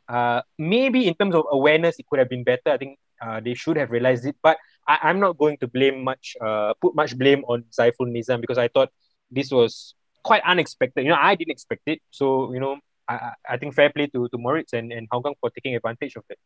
Uh, 0.08 0.42
maybe 0.58 1.06
in 1.06 1.14
terms 1.14 1.34
of 1.34 1.44
awareness, 1.50 1.98
it 1.98 2.06
could 2.06 2.18
have 2.18 2.28
been 2.28 2.44
better. 2.44 2.70
I 2.70 2.78
think 2.78 2.98
uh, 3.20 3.40
they 3.40 3.54
should 3.54 3.76
have 3.76 3.90
realized 3.90 4.24
it. 4.26 4.36
But 4.42 4.58
I, 4.86 5.10
am 5.10 5.20
not 5.20 5.38
going 5.38 5.58
to 5.58 5.68
blame 5.68 6.02
much, 6.02 6.36
uh, 6.40 6.74
put 6.80 6.94
much 6.94 7.16
blame 7.16 7.44
on 7.44 7.64
Zaiful 7.70 8.08
Nizam 8.08 8.40
because 8.40 8.58
I 8.58 8.68
thought 8.68 8.90
this 9.30 9.50
was 9.50 9.94
quite 10.22 10.42
unexpected. 10.44 11.04
You 11.04 11.10
know, 11.10 11.18
I 11.20 11.34
didn't 11.34 11.52
expect 11.52 11.82
it. 11.86 12.00
So, 12.10 12.52
you 12.52 12.60
know, 12.60 12.78
I, 13.10 13.32
I 13.48 13.56
think 13.56 13.74
fair 13.74 13.90
play 13.90 14.06
to, 14.08 14.28
to 14.28 14.38
Moritz 14.38 14.72
and, 14.72 14.92
and 14.92 15.08
Hougang 15.10 15.34
for 15.40 15.50
taking 15.50 15.74
advantage 15.74 16.16
of 16.16 16.24
it. 16.30 16.38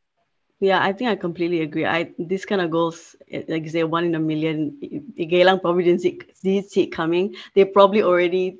Yeah, 0.60 0.82
I 0.82 0.92
think 0.92 1.10
I 1.10 1.16
completely 1.16 1.60
agree. 1.60 1.84
I 1.84 2.12
this 2.18 2.44
kind 2.44 2.60
of 2.60 2.70
goals, 2.70 3.16
like 3.30 3.64
you 3.64 3.70
say, 3.70 3.84
one 3.84 4.04
in 4.04 4.14
a 4.14 4.20
million. 4.20 4.78
Geylang 5.18 5.60
probably 5.60 5.84
didn't 5.84 6.02
see, 6.02 6.20
didn't 6.42 6.70
see 6.70 6.84
it 6.84 6.92
coming. 6.92 7.34
They 7.54 7.64
probably 7.64 8.02
already 8.02 8.58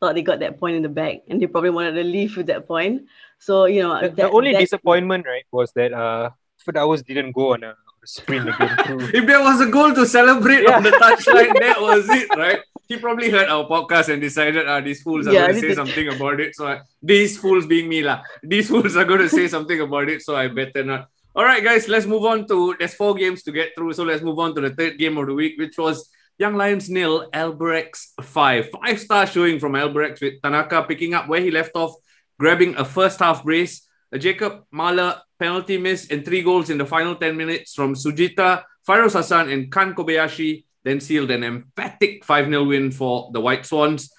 thought 0.00 0.14
they 0.14 0.22
got 0.22 0.40
that 0.40 0.58
point 0.58 0.76
in 0.76 0.82
the 0.82 0.88
bag, 0.88 1.20
and 1.28 1.40
they 1.40 1.46
probably 1.46 1.70
wanted 1.70 1.92
to 1.92 2.04
leave 2.04 2.36
with 2.36 2.48
that 2.48 2.66
point. 2.66 3.06
So 3.38 3.64
you 3.66 3.82
know, 3.82 3.94
the, 4.00 4.08
that, 4.08 4.16
the 4.16 4.30
only 4.30 4.52
that, 4.52 4.58
disappointment, 4.58 5.26
right, 5.26 5.44
was 5.50 5.72
that 5.72 5.92
uh, 5.92 6.30
Firdaus 6.66 7.04
didn't 7.04 7.32
go 7.32 7.54
on 7.54 7.62
a 7.62 7.74
sprint 8.08 8.48
again. 8.48 8.76
if 9.14 9.26
there 9.26 9.40
was 9.40 9.60
a 9.60 9.66
goal 9.66 9.94
to 9.94 10.06
celebrate 10.06 10.62
yeah. 10.62 10.76
on 10.76 10.82
the 10.82 10.90
touchline, 10.90 11.52
that 11.60 11.80
was 11.80 12.08
it, 12.08 12.28
right? 12.36 12.60
he 12.88 12.96
probably 12.96 13.30
heard 13.30 13.48
our 13.48 13.68
podcast 13.68 14.08
and 14.08 14.20
decided, 14.20 14.66
ah, 14.66 14.80
these 14.80 15.02
fools 15.02 15.26
are 15.26 15.32
yeah, 15.32 15.48
going 15.48 15.60
to 15.60 15.68
say 15.68 15.74
something 15.74 16.08
about 16.08 16.40
it. 16.40 16.56
So 16.56 16.66
I, 16.66 16.80
these 17.02 17.36
fools 17.36 17.66
being 17.66 17.86
me 17.86 18.02
lah, 18.02 18.22
these 18.42 18.68
fools 18.68 18.96
are 18.96 19.04
going 19.04 19.20
to 19.20 19.28
say 19.28 19.46
something 19.46 19.78
about 19.80 20.08
it. 20.08 20.22
So 20.22 20.34
I 20.34 20.48
better 20.48 20.82
not. 20.82 21.08
All 21.36 21.44
right, 21.44 21.62
guys, 21.62 21.86
let's 21.86 22.06
move 22.06 22.24
on 22.24 22.48
to. 22.48 22.74
There's 22.78 22.94
four 22.94 23.14
games 23.14 23.42
to 23.42 23.52
get 23.52 23.72
through, 23.76 23.92
so 23.92 24.04
let's 24.04 24.22
move 24.22 24.38
on 24.38 24.54
to 24.54 24.62
the 24.62 24.70
third 24.70 24.98
game 24.98 25.18
of 25.18 25.26
the 25.26 25.34
week, 25.34 25.58
which 25.58 25.76
was 25.76 26.08
Young 26.38 26.56
Lions 26.56 26.88
nil, 26.88 27.28
Albirex 27.30 28.16
five. 28.22 28.70
Five 28.70 28.98
star 28.98 29.26
showing 29.26 29.60
from 29.60 29.72
Albirex 29.72 30.22
with 30.22 30.40
Tanaka 30.42 30.82
picking 30.84 31.12
up 31.12 31.28
where 31.28 31.42
he 31.42 31.50
left 31.50 31.76
off, 31.76 31.92
grabbing 32.40 32.74
a 32.76 32.86
first 32.86 33.20
half 33.20 33.44
brace. 33.44 33.86
A 34.12 34.18
Jacob 34.18 34.64
Mahler 34.70 35.20
penalty 35.38 35.76
miss 35.76 36.10
and 36.10 36.24
three 36.24 36.42
goals 36.42 36.70
in 36.70 36.78
the 36.78 36.86
final 36.86 37.14
10 37.14 37.36
minutes 37.36 37.74
from 37.74 37.94
Sujita, 37.94 38.64
Fairuz 38.86 39.12
Hassan, 39.12 39.50
and 39.50 39.70
Kan 39.70 39.94
Kobayashi 39.94 40.64
then 40.84 41.00
sealed 41.00 41.30
an 41.30 41.44
emphatic 41.44 42.24
5 42.24 42.46
0 42.46 42.64
win 42.64 42.90
for 42.90 43.30
the 43.32 43.40
White 43.40 43.66
Swans. 43.66 44.10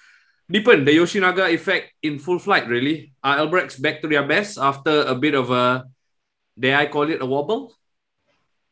Deepan, 0.50 0.84
the 0.84 0.96
Yoshinaga 0.96 1.52
effect 1.52 1.92
in 2.02 2.18
full 2.18 2.38
flight, 2.38 2.66
really. 2.68 3.12
Are 3.22 3.38
Albirex 3.38 3.80
back 3.80 4.02
to 4.02 4.08
their 4.08 4.26
best 4.26 4.58
after 4.58 5.02
a 5.02 5.14
bit 5.14 5.34
of 5.34 5.50
a, 5.50 5.84
dare 6.58 6.78
I 6.78 6.86
call 6.86 7.08
it 7.10 7.22
a 7.22 7.26
wobble? 7.26 7.74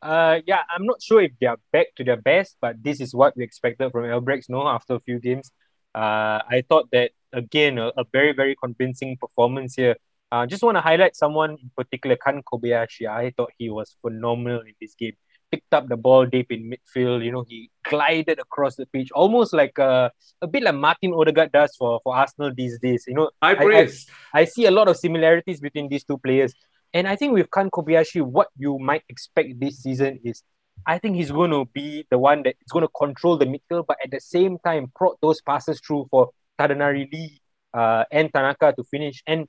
Uh, 0.03 0.41
yeah, 0.47 0.63
I'm 0.71 0.87
not 0.87 1.03
sure 1.03 1.21
if 1.23 1.33
they 1.41 1.47
are 1.47 1.59
back 1.73 1.95
to 1.97 2.05
their 2.05 2.17
best, 2.17 2.57
but 2.61 2.83
this 2.83 3.01
is 3.01 3.15
what 3.15 3.37
we 3.37 3.45
expected 3.45 3.91
from 3.91 4.05
Albirex, 4.05 4.49
no, 4.49 4.67
after 4.67 4.95
a 4.95 5.01
few 5.01 5.21
games. 5.21 5.51
Uh, 5.95 6.43
I 6.49 6.65
thought 6.69 6.91
that, 6.93 7.13
again, 7.33 7.79
a, 7.79 7.89
a 7.97 8.05
very, 8.13 8.33
very 8.33 8.57
convincing 8.57 9.17
performance 9.17 9.75
here. 9.75 9.97
I 10.31 10.43
uh, 10.43 10.47
just 10.47 10.63
want 10.63 10.77
to 10.77 10.83
highlight 10.83 11.17
someone 11.17 11.53
in 11.53 11.71
particular, 11.77 12.17
Kan 12.17 12.43
Kobayashi. 12.43 13.09
I 13.09 13.33
thought 13.37 13.51
he 13.57 13.71
was 13.71 13.97
phenomenal 14.03 14.61
in 14.61 14.75
this 14.81 14.95
game 14.95 15.15
picked 15.51 15.73
up 15.73 15.89
the 15.89 15.97
ball 15.97 16.27
deep 16.27 16.51
in 16.51 16.71
midfield. 16.71 17.25
You 17.25 17.33
know, 17.33 17.45
he 17.49 17.71
glided 17.85 18.39
across 18.39 18.77
the 18.77 18.87
pitch, 18.87 19.11
almost 19.13 19.53
like 19.53 19.79
a, 19.79 20.11
a 20.43 20.47
bit 20.47 20.63
like 20.63 20.75
Martin 20.75 21.13
Odegaard 21.15 21.53
does 21.53 21.75
for, 21.77 22.01
for 22.03 22.17
Arsenal 22.17 22.53
these 22.55 22.79
days. 22.79 23.05
You 23.07 23.15
know, 23.15 23.31
I, 23.41 23.55
I, 23.55 23.89
I, 24.35 24.45
see 24.45 24.67
a 24.67 24.71
lot 24.71 24.89
of 24.89 24.97
similarities 24.97 25.61
between 25.61 25.89
these 25.89 26.05
two 26.05 26.19
players. 26.19 26.55
And 26.93 27.07
I 27.07 27.17
think 27.17 27.33
with 27.33 27.51
Kan 27.51 27.71
Kobayashi, 27.71 28.23
what 28.23 28.49
you 28.57 28.79
might 28.79 29.03
expect 29.09 29.61
this 29.61 29.83
season 29.83 30.21
is 30.25 30.43
I 30.87 30.99
think 30.99 31.17
he's 31.17 31.31
going 31.31 31.51
to 31.51 31.67
be 31.67 32.07
the 32.11 32.19
one 32.19 32.43
that 32.45 32.55
is 32.61 32.73
going 32.73 32.85
to 32.85 32.89
control 32.89 33.37
the 33.37 33.47
midfield, 33.47 33.87
but 33.87 33.99
at 34.03 34.11
the 34.11 34.21
same 34.21 34.59
time, 34.65 34.91
prod 34.95 35.17
those 35.21 35.41
passes 35.41 35.81
through 35.81 36.07
for 36.11 36.31
Tadanari 36.59 37.13
Lee 37.13 37.41
uh, 37.75 38.05
and 38.11 38.33
Tanaka 38.33 38.75
to 38.77 38.85
finish. 38.85 39.23
And 39.27 39.49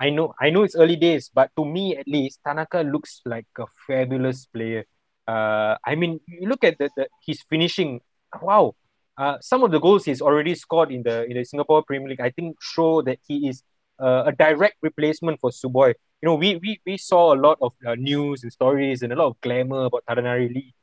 I 0.00 0.08
know, 0.10 0.34
I 0.40 0.48
know 0.48 0.62
it's 0.62 0.74
early 0.74 0.96
days, 0.96 1.30
but 1.32 1.50
to 1.56 1.64
me 1.64 1.96
at 1.96 2.08
least, 2.08 2.40
Tanaka 2.44 2.80
looks 2.80 3.20
like 3.26 3.46
a 3.58 3.66
fabulous 3.86 4.46
player. 4.46 4.84
Uh, 5.28 5.76
I 5.84 5.94
mean, 5.94 6.20
you 6.26 6.48
look 6.48 6.64
at 6.64 6.78
the, 6.78 6.88
the 6.96 7.06
his 7.26 7.42
finishing. 7.50 8.00
Wow, 8.40 8.76
uh, 9.18 9.36
some 9.40 9.62
of 9.62 9.70
the 9.70 9.78
goals 9.78 10.06
he's 10.06 10.22
already 10.22 10.54
scored 10.54 10.90
in 10.90 11.02
the 11.02 11.24
in 11.26 11.36
the 11.36 11.44
Singapore 11.44 11.82
Premier 11.82 12.08
League, 12.08 12.20
I 12.20 12.30
think, 12.30 12.56
show 12.62 13.02
that 13.02 13.18
he 13.28 13.48
is 13.48 13.62
uh, 14.00 14.24
a 14.26 14.32
direct 14.32 14.76
replacement 14.80 15.38
for 15.40 15.50
Sugoi. 15.50 15.94
You 16.22 16.26
know, 16.28 16.34
we 16.34 16.56
we, 16.56 16.80
we 16.86 16.96
saw 16.96 17.34
a 17.34 17.38
lot 17.38 17.58
of 17.60 17.72
uh, 17.86 17.94
news 17.96 18.42
and 18.42 18.50
stories 18.52 19.02
and 19.02 19.12
a 19.12 19.16
lot 19.16 19.26
of 19.26 19.40
glamour 19.42 19.84
about 19.84 20.04
Tadanari 20.08 20.48
Lee, 20.54 20.74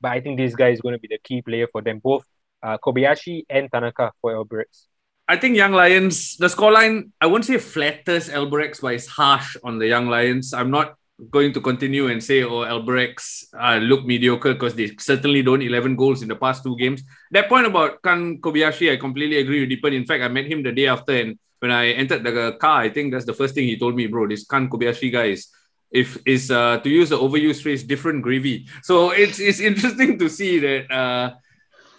but 0.00 0.12
I 0.12 0.20
think 0.20 0.36
this 0.36 0.54
guy 0.54 0.68
is 0.68 0.80
going 0.82 0.94
to 0.94 0.98
be 1.00 1.08
the 1.08 1.18
key 1.24 1.40
player 1.40 1.66
for 1.72 1.80
them, 1.80 1.98
both 2.00 2.26
uh, 2.62 2.76
Kobayashi 2.76 3.44
and 3.48 3.72
Tanaka 3.72 4.12
for 4.20 4.34
Albirex. 4.34 4.86
I 5.28 5.36
think 5.36 5.56
Young 5.56 5.72
Lions, 5.72 6.36
the 6.36 6.46
scoreline, 6.46 7.10
I 7.20 7.26
won't 7.26 7.44
say 7.44 7.58
flatters 7.58 8.28
Albirex, 8.28 8.80
but 8.80 8.94
it's 8.94 9.06
harsh 9.08 9.56
on 9.64 9.78
the 9.78 9.86
Young 9.86 10.06
Lions. 10.06 10.54
I'm 10.54 10.70
not 10.70 10.94
going 11.30 11.52
to 11.52 11.60
continue 11.60 12.08
and 12.08 12.22
say, 12.22 12.44
oh, 12.44 12.62
Albirex 12.62 13.46
uh, 13.58 13.78
look 13.78 14.04
mediocre 14.04 14.52
because 14.52 14.76
they 14.76 14.94
certainly 14.98 15.42
don't 15.42 15.62
11 15.62 15.96
goals 15.96 16.22
in 16.22 16.28
the 16.28 16.36
past 16.36 16.62
two 16.62 16.76
games. 16.76 17.02
That 17.32 17.48
point 17.48 17.66
about 17.66 18.02
Kan 18.02 18.40
Kobayashi, 18.40 18.92
I 18.92 18.96
completely 18.98 19.38
agree 19.38 19.66
with 19.66 19.70
Deepan. 19.70 19.94
In 19.94 20.06
fact, 20.06 20.22
I 20.22 20.28
met 20.28 20.46
him 20.46 20.62
the 20.62 20.72
day 20.72 20.86
after, 20.86 21.12
and 21.12 21.38
when 21.58 21.72
I 21.72 21.88
entered 21.88 22.22
the 22.22 22.56
car, 22.60 22.82
I 22.82 22.90
think 22.90 23.12
that's 23.12 23.24
the 23.24 23.34
first 23.34 23.54
thing 23.54 23.64
he 23.66 23.78
told 23.78 23.96
me, 23.96 24.06
bro. 24.06 24.28
This 24.28 24.46
Kan 24.46 24.68
Kobayashi 24.70 25.10
guy 25.10 25.24
is, 25.34 25.48
if 25.90 26.18
is 26.24 26.52
uh, 26.52 26.78
to 26.78 26.88
use 26.88 27.08
the 27.08 27.18
overused 27.18 27.62
phrase, 27.62 27.82
different 27.82 28.22
gravy. 28.22 28.66
So 28.82 29.10
it's 29.10 29.40
it's 29.40 29.60
interesting 29.60 30.18
to 30.18 30.28
see 30.28 30.60
that 30.60 30.90
uh, 30.92 31.34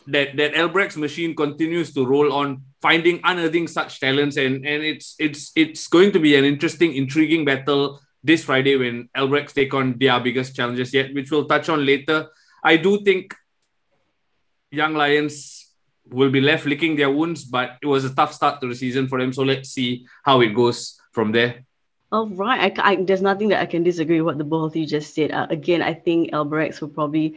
that 0.08 0.36
that 0.38 0.54
Albirex 0.54 0.98
machine 0.98 1.36
continues 1.36 1.94
to 1.94 2.06
roll 2.06 2.34
on, 2.34 2.64
finding 2.82 3.20
unearthing 3.24 3.68
such 3.68 4.00
talents, 4.00 4.38
and 4.38 4.66
and 4.66 4.84
it's 4.84 5.16
it's 5.20 5.52
it's 5.56 5.88
going 5.88 6.12
to 6.12 6.20
be 6.20 6.36
an 6.36 6.46
interesting, 6.46 6.96
intriguing 6.96 7.46
battle 7.46 8.00
this 8.24 8.44
Friday 8.44 8.76
when 8.76 9.10
Albirex 9.16 9.54
take 9.54 9.74
on 9.74 9.98
their 10.00 10.20
biggest 10.20 10.56
challenges 10.56 10.94
yet, 10.94 11.14
which 11.14 11.32
we'll 11.32 11.46
touch 11.46 11.70
on 11.70 11.86
later. 11.86 12.28
I 12.64 12.78
do 12.78 13.04
think 13.04 13.36
Young 14.72 14.94
Lions 14.96 15.68
will 16.10 16.32
be 16.32 16.42
left 16.42 16.66
licking 16.66 16.96
their 16.96 17.12
wounds, 17.12 17.44
but 17.44 17.78
it 17.82 17.88
was 17.88 18.06
a 18.06 18.16
tough 18.16 18.34
start 18.34 18.62
to 18.62 18.68
the 18.68 18.76
season 18.76 19.08
for 19.08 19.20
them. 19.20 19.34
So 19.34 19.44
let's 19.44 19.70
see 19.70 20.08
how 20.24 20.42
it 20.42 20.56
goes 20.56 21.00
from 21.12 21.32
there. 21.32 21.64
All 22.12 22.30
right. 22.30 22.72
I, 22.80 22.92
I, 22.92 22.96
there's 23.04 23.22
nothing 23.22 23.50
that 23.50 23.62
I 23.62 23.66
can 23.66 23.84
disagree 23.84 24.22
with 24.22 24.26
what 24.26 24.38
the 24.38 24.46
both 24.46 24.72
of 24.72 24.76
you 24.76 24.86
just 24.86 25.14
said. 25.14 25.32
Uh, 25.32 25.48
again, 25.50 25.82
I 25.82 25.94
think 25.94 26.32
Albirex 26.32 26.80
will 26.80 26.90
probably 26.90 27.36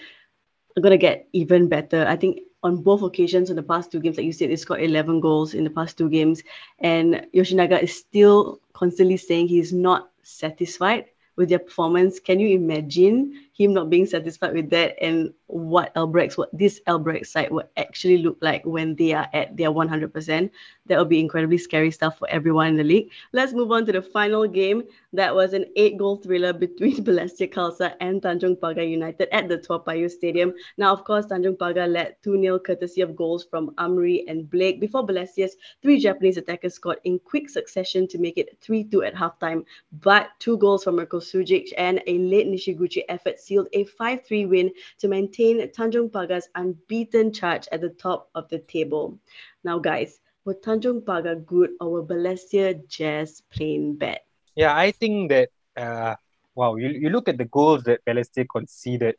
going 0.80 0.92
to 0.92 0.98
get 0.98 1.28
even 1.32 1.68
better. 1.68 2.06
I 2.06 2.16
think 2.16 2.40
on 2.62 2.82
both 2.82 3.02
occasions 3.02 3.50
in 3.50 3.56
the 3.56 3.62
past 3.62 3.90
two 3.90 4.00
games, 4.00 4.16
like 4.16 4.26
you 4.26 4.32
said, 4.32 4.50
they 4.50 4.56
scored 4.56 4.82
11 4.82 5.20
goals 5.20 5.54
in 5.54 5.64
the 5.64 5.70
past 5.70 5.96
two 5.96 6.10
games. 6.10 6.42
And 6.78 7.26
Yoshinaga 7.34 7.82
is 7.82 7.96
still 7.96 8.60
constantly 8.72 9.16
saying 9.16 9.48
he's 9.48 9.72
not 9.72 10.10
satisfied 10.22 11.06
with 11.36 11.48
their 11.48 11.58
performance. 11.58 12.20
Can 12.20 12.38
you 12.38 12.48
imagine 12.48 13.34
him 13.60 13.74
not 13.74 13.90
being 13.90 14.06
satisfied 14.06 14.54
with 14.54 14.70
that 14.70 14.96
and 15.02 15.34
what 15.46 15.94
Albirex, 15.94 16.38
what 16.38 16.48
this 16.52 16.80
Albirex 16.86 17.26
side 17.26 17.50
would 17.50 17.66
actually 17.76 18.18
look 18.18 18.38
like 18.40 18.64
when 18.64 18.94
they 18.96 19.12
are 19.12 19.28
at 19.34 19.56
their 19.56 19.70
100%. 19.70 20.50
That 20.86 20.98
will 20.98 21.04
be 21.04 21.20
incredibly 21.20 21.58
scary 21.58 21.90
stuff 21.90 22.18
for 22.18 22.28
everyone 22.30 22.68
in 22.68 22.76
the 22.76 22.84
league. 22.84 23.10
Let's 23.32 23.52
move 23.52 23.70
on 23.70 23.86
to 23.86 23.92
the 23.92 24.02
final 24.02 24.46
game. 24.48 24.82
That 25.12 25.34
was 25.34 25.52
an 25.52 25.66
eight 25.76 25.98
goal 25.98 26.16
thriller 26.16 26.52
between 26.52 26.96
Balestier 27.04 27.52
Khalsa 27.52 27.94
and 28.00 28.22
Tanjong 28.22 28.58
Pagar 28.58 28.88
United 28.88 29.28
at 29.32 29.48
the 29.48 29.58
Toa 29.58 29.80
Payoh 29.80 30.10
Stadium. 30.10 30.54
Now, 30.78 30.92
of 30.92 31.04
course, 31.04 31.26
Tanjong 31.26 31.58
Pagar 31.58 31.90
led 31.90 32.16
2 32.22 32.40
0 32.40 32.58
courtesy 32.60 33.02
of 33.02 33.14
goals 33.14 33.44
from 33.44 33.70
Amri 33.76 34.24
and 34.26 34.48
Blake 34.50 34.80
before 34.80 35.06
Balestier's 35.06 35.56
three 35.82 35.98
Japanese 35.98 36.36
attackers 36.36 36.74
scored 36.74 36.98
in 37.04 37.18
quick 37.18 37.48
succession 37.50 38.08
to 38.08 38.18
make 38.18 38.38
it 38.38 38.56
3 38.60 38.84
2 38.84 39.02
at 39.04 39.14
halftime. 39.14 39.64
But 40.00 40.30
two 40.38 40.56
goals 40.58 40.84
from 40.84 40.96
Mirko 40.96 41.20
Sujic 41.20 41.68
and 41.76 42.00
a 42.06 42.18
late 42.18 42.46
Nishiguchi 42.46 43.02
effort 43.08 43.38
sealed 43.50 43.68
a 43.72 43.84
5 43.84 44.24
3 44.24 44.46
win 44.46 44.70
to 45.00 45.08
maintain 45.08 45.58
Tanjong 45.74 46.10
Pagar's 46.10 46.48
unbeaten 46.54 47.32
charge 47.32 47.66
at 47.72 47.80
the 47.80 47.90
top 47.90 48.30
of 48.36 48.48
the 48.48 48.60
table. 48.60 49.18
Now, 49.64 49.80
guys, 49.80 50.20
were 50.44 50.54
Tanjong 50.54 51.02
Pagar 51.02 51.44
good 51.44 51.70
or 51.80 51.90
were 51.90 52.04
Balestier 52.04 52.86
just 52.86 53.42
plain 53.50 53.96
bad? 53.96 54.20
Yeah, 54.54 54.76
I 54.76 54.92
think 54.92 55.30
that, 55.30 55.48
uh, 55.76 56.14
wow, 56.54 56.76
you, 56.76 56.88
you 56.90 57.10
look 57.10 57.28
at 57.28 57.38
the 57.38 57.44
goals 57.44 57.82
that 57.84 58.04
Balestier 58.06 58.46
conceded, 58.48 59.16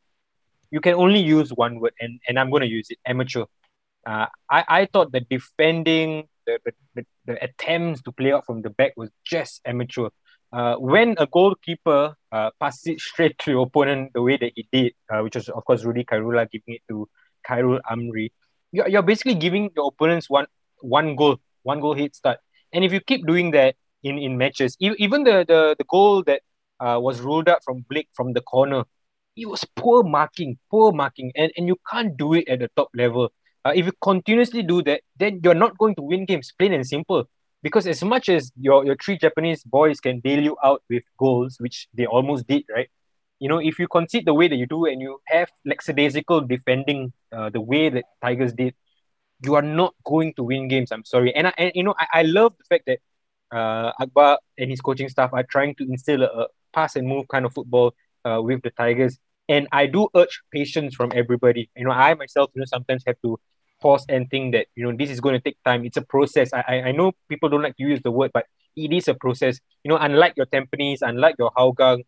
you 0.72 0.80
can 0.80 0.94
only 0.94 1.20
use 1.20 1.52
one 1.52 1.82
word, 1.82 1.94
and, 2.00 2.20
and 2.28 2.40
I'm 2.40 2.50
going 2.50 2.62
to 2.62 2.68
use 2.68 2.88
it 2.90 3.00
amateur. 3.06 3.46
Uh, 4.06 4.28
I, 4.50 4.64
I 4.80 4.86
thought 4.86 5.12
the 5.12 5.20
defending, 5.20 6.30
the, 6.46 6.60
the, 6.96 7.06
the 7.26 7.44
attempts 7.44 8.02
to 8.04 8.14
play 8.14 8.32
out 8.32 8.46
from 8.46 8.62
the 8.62 8.70
back 8.70 8.94
was 8.96 9.10
just 9.26 9.62
amateur 9.66 10.10
uh, 10.54 10.76
when 10.76 11.16
a 11.18 11.28
goalkeeper 11.28 12.16
uh, 12.32 12.50
passes 12.60 12.88
it 12.88 13.00
straight 13.00 13.38
to 13.40 13.52
your 13.52 13.64
opponent 13.64 14.12
the 14.14 14.22
way 14.22 14.38
that 14.38 14.52
he 14.56 14.68
did, 14.72 14.94
uh, 15.12 15.22
which 15.22 15.36
was 15.36 15.50
of 15.50 15.64
course 15.66 15.84
Rudy 15.84 16.04
Khairullah 16.04 16.50
giving 16.52 16.76
it 16.76 16.82
to 16.90 17.08
Khairul 17.48 17.80
Amri, 17.90 18.32
you're, 18.72 18.88
you're 18.88 19.02
basically 19.02 19.36
giving 19.36 19.70
your 19.76 19.88
opponents 19.88 20.30
one 20.30 20.48
one 20.82 21.16
goal, 21.16 21.38
one 21.64 21.80
goal 21.80 21.94
hit 21.94 22.16
start. 22.16 22.40
And 22.74 22.84
if 22.84 22.92
you 22.92 23.00
keep 23.00 23.26
doing 23.28 23.52
that 23.52 23.76
in, 24.04 24.18
in 24.18 24.38
matches, 24.38 24.76
even 24.80 25.24
the, 25.24 25.46
the, 25.48 25.76
the 25.78 25.84
goal 25.84 26.24
that 26.24 26.42
uh, 26.80 26.98
was 27.00 27.22
ruled 27.22 27.48
out 27.48 27.64
from 27.64 27.86
Blake 27.90 28.10
from 28.14 28.34
the 28.34 28.42
corner, 28.42 28.84
it 29.36 29.48
was 29.48 29.66
poor 29.76 30.04
marking, 30.04 30.58
poor 30.70 30.92
marking, 30.92 31.32
and, 31.36 31.52
and 31.56 31.68
you 31.68 31.78
can't 31.90 32.18
do 32.18 32.34
it 32.34 32.48
at 32.48 32.60
the 32.60 32.70
top 32.76 32.90
level. 32.96 33.32
Uh, 33.64 33.74
if 33.76 33.86
you 33.86 33.92
continuously 34.02 34.64
do 34.64 34.82
that, 34.84 35.02
then 35.18 35.40
you're 35.44 35.54
not 35.54 35.78
going 35.78 35.94
to 35.96 36.02
win 36.02 36.26
games, 36.26 36.52
plain 36.58 36.74
and 36.74 36.88
simple 36.88 37.26
because 37.64 37.88
as 37.88 38.04
much 38.04 38.30
as 38.30 38.52
your, 38.60 38.86
your 38.86 38.96
three 38.96 39.18
Japanese 39.18 39.64
boys 39.64 40.00
can 40.00 40.20
bail 40.20 40.42
you 40.42 40.58
out 40.64 40.84
with 40.90 41.04
goals, 41.18 41.58
which 41.60 41.88
they 41.94 42.06
almost 42.06 42.48
did, 42.48 42.64
right? 42.74 42.90
You 43.40 43.50
know, 43.50 43.60
if 43.60 43.80
you 43.80 43.88
concede 43.88 44.26
the 44.26 44.34
way 44.34 44.48
that 44.48 44.56
you 44.56 44.68
do 44.68 44.86
and 44.86 45.02
you 45.02 45.20
have 45.28 45.50
lackadaisical 45.66 46.42
defending 46.42 47.14
uh, 47.32 47.50
the 47.50 47.62
way 47.62 47.90
that 47.90 48.06
Tigers 48.22 48.54
did, 48.54 48.76
you 49.44 49.56
are 49.56 49.64
not 49.64 49.96
going 50.06 50.34
to 50.36 50.44
win 50.44 50.68
games. 50.68 50.92
I'm 50.92 51.06
sorry. 51.06 51.34
And, 51.34 51.48
I, 51.48 51.54
and 51.58 51.72
you 51.74 51.84
know, 51.84 51.96
I, 51.98 52.20
I 52.20 52.22
love 52.24 52.54
the 52.58 52.66
fact 52.66 52.86
that 52.86 53.00
uh, 53.52 53.92
Akbar 54.00 54.40
and 54.58 54.70
his 54.70 54.82
coaching 54.82 55.10
staff 55.10 55.32
are 55.34 55.44
trying 55.44 55.76
to 55.76 55.84
instill 55.84 56.24
a, 56.24 56.28
a 56.28 56.48
pass 56.74 56.96
and 56.96 57.08
move 57.08 57.28
kind 57.28 57.46
of 57.46 57.54
football 57.54 57.94
uh, 58.26 58.42
with 58.42 58.62
the 58.62 58.70
Tigers. 58.72 59.18
And 59.50 59.68
I 59.72 59.88
do 59.88 60.08
urge 60.16 60.42
patience 60.54 60.96
from 60.96 61.12
everybody. 61.14 61.70
You 61.76 61.86
know, 61.86 61.92
I 61.92 62.14
myself, 62.14 62.52
you 62.54 62.60
know, 62.60 62.66
sometimes 62.66 63.04
have 63.08 63.18
to 63.24 63.40
pause 63.82 64.06
and 64.08 64.30
think 64.30 64.54
that 64.54 64.68
you 64.76 64.86
know 64.86 64.96
this 64.96 65.10
is 65.10 65.20
going 65.20 65.34
to 65.34 65.42
take 65.42 65.58
time. 65.66 65.86
It's 65.86 65.98
a 65.98 66.02
process. 66.02 66.54
I 66.54 66.84
I 66.86 66.92
know 66.92 67.12
people 67.28 67.50
don't 67.50 67.64
like 67.64 67.78
to 67.78 67.84
use 67.84 68.00
the 68.04 68.12
word, 68.12 68.32
but 68.34 68.46
it 68.76 68.94
is 68.94 69.08
a 69.08 69.14
process. 69.14 69.60
You 69.84 69.90
know, 69.90 69.98
unlike 69.98 70.34
your 70.38 70.46
Tampines, 70.46 71.00
unlike 71.02 71.36
your 71.40 71.52
Hougang, 71.52 72.04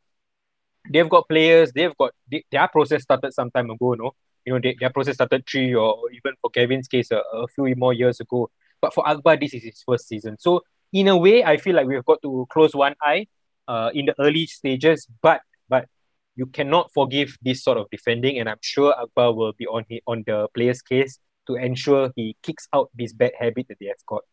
they've 0.90 1.10
got 1.10 1.28
players. 1.28 1.72
They've 1.74 1.96
got 1.98 2.12
they, 2.32 2.44
their 2.52 2.68
process 2.68 3.04
started 3.04 3.34
some 3.34 3.52
time 3.52 3.70
ago. 3.70 3.94
No, 3.94 4.12
you 4.46 4.54
know 4.54 4.60
they, 4.62 4.76
their 4.80 4.92
process 4.92 5.16
started 5.16 5.44
three 5.50 5.74
or 5.74 5.98
even 6.12 6.34
for 6.42 6.50
Kevin's 6.50 6.88
case 6.88 7.12
a, 7.12 7.22
a 7.34 7.48
few 7.48 7.74
more 7.76 7.94
years 7.94 8.20
ago. 8.20 8.50
But 8.82 8.94
for 8.94 9.08
Akbar, 9.08 9.38
this 9.38 9.54
is 9.54 9.64
his 9.64 9.84
first 9.86 10.08
season. 10.08 10.38
So 10.40 10.62
in 10.92 11.08
a 11.08 11.18
way, 11.18 11.44
I 11.44 11.58
feel 11.58 11.76
like 11.76 11.88
we've 11.88 12.06
got 12.06 12.22
to 12.22 12.46
close 12.50 12.76
one 12.76 12.96
eye 13.02 13.28
uh, 13.68 13.92
in 13.94 14.06
the 14.06 14.16
early 14.20 14.46
stages. 14.46 15.08
But 15.22 15.42
but 15.70 15.88
you 16.36 16.48
cannot 16.48 16.92
forgive 16.94 17.38
this 17.42 17.64
sort 17.64 17.78
of 17.78 17.88
defending, 17.92 18.40
and 18.40 18.50
I'm 18.50 18.62
sure 18.62 18.94
Akbar 19.00 19.34
will 19.34 19.54
be 19.54 19.68
on 19.68 19.86
he, 19.90 20.02
on 20.08 20.24
the 20.26 20.48
player's 20.54 20.82
case 20.82 21.20
to 21.47 21.56
ensure 21.56 22.12
he 22.15 22.36
kicks 22.41 22.67
out 22.73 22.89
this 22.95 23.13
bad 23.13 23.32
habit 23.39 23.67
that 23.69 23.77
they 23.79 23.88
have 23.88 24.06
got. 24.08 24.23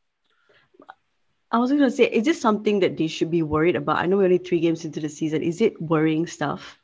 I 1.52 1.58
was 1.58 1.70
going 1.70 1.82
to 1.82 1.90
say, 1.90 2.04
is 2.04 2.24
this 2.24 2.40
something 2.40 2.80
that 2.80 2.96
they 2.96 3.08
should 3.08 3.30
be 3.30 3.42
worried 3.42 3.74
about? 3.74 3.98
I 3.98 4.06
know 4.06 4.18
we're 4.18 4.24
only 4.24 4.38
three 4.38 4.60
games 4.60 4.84
into 4.84 5.00
the 5.00 5.08
season. 5.08 5.42
Is 5.42 5.60
it 5.60 5.80
worrying 5.82 6.26
stuff? 6.26 6.78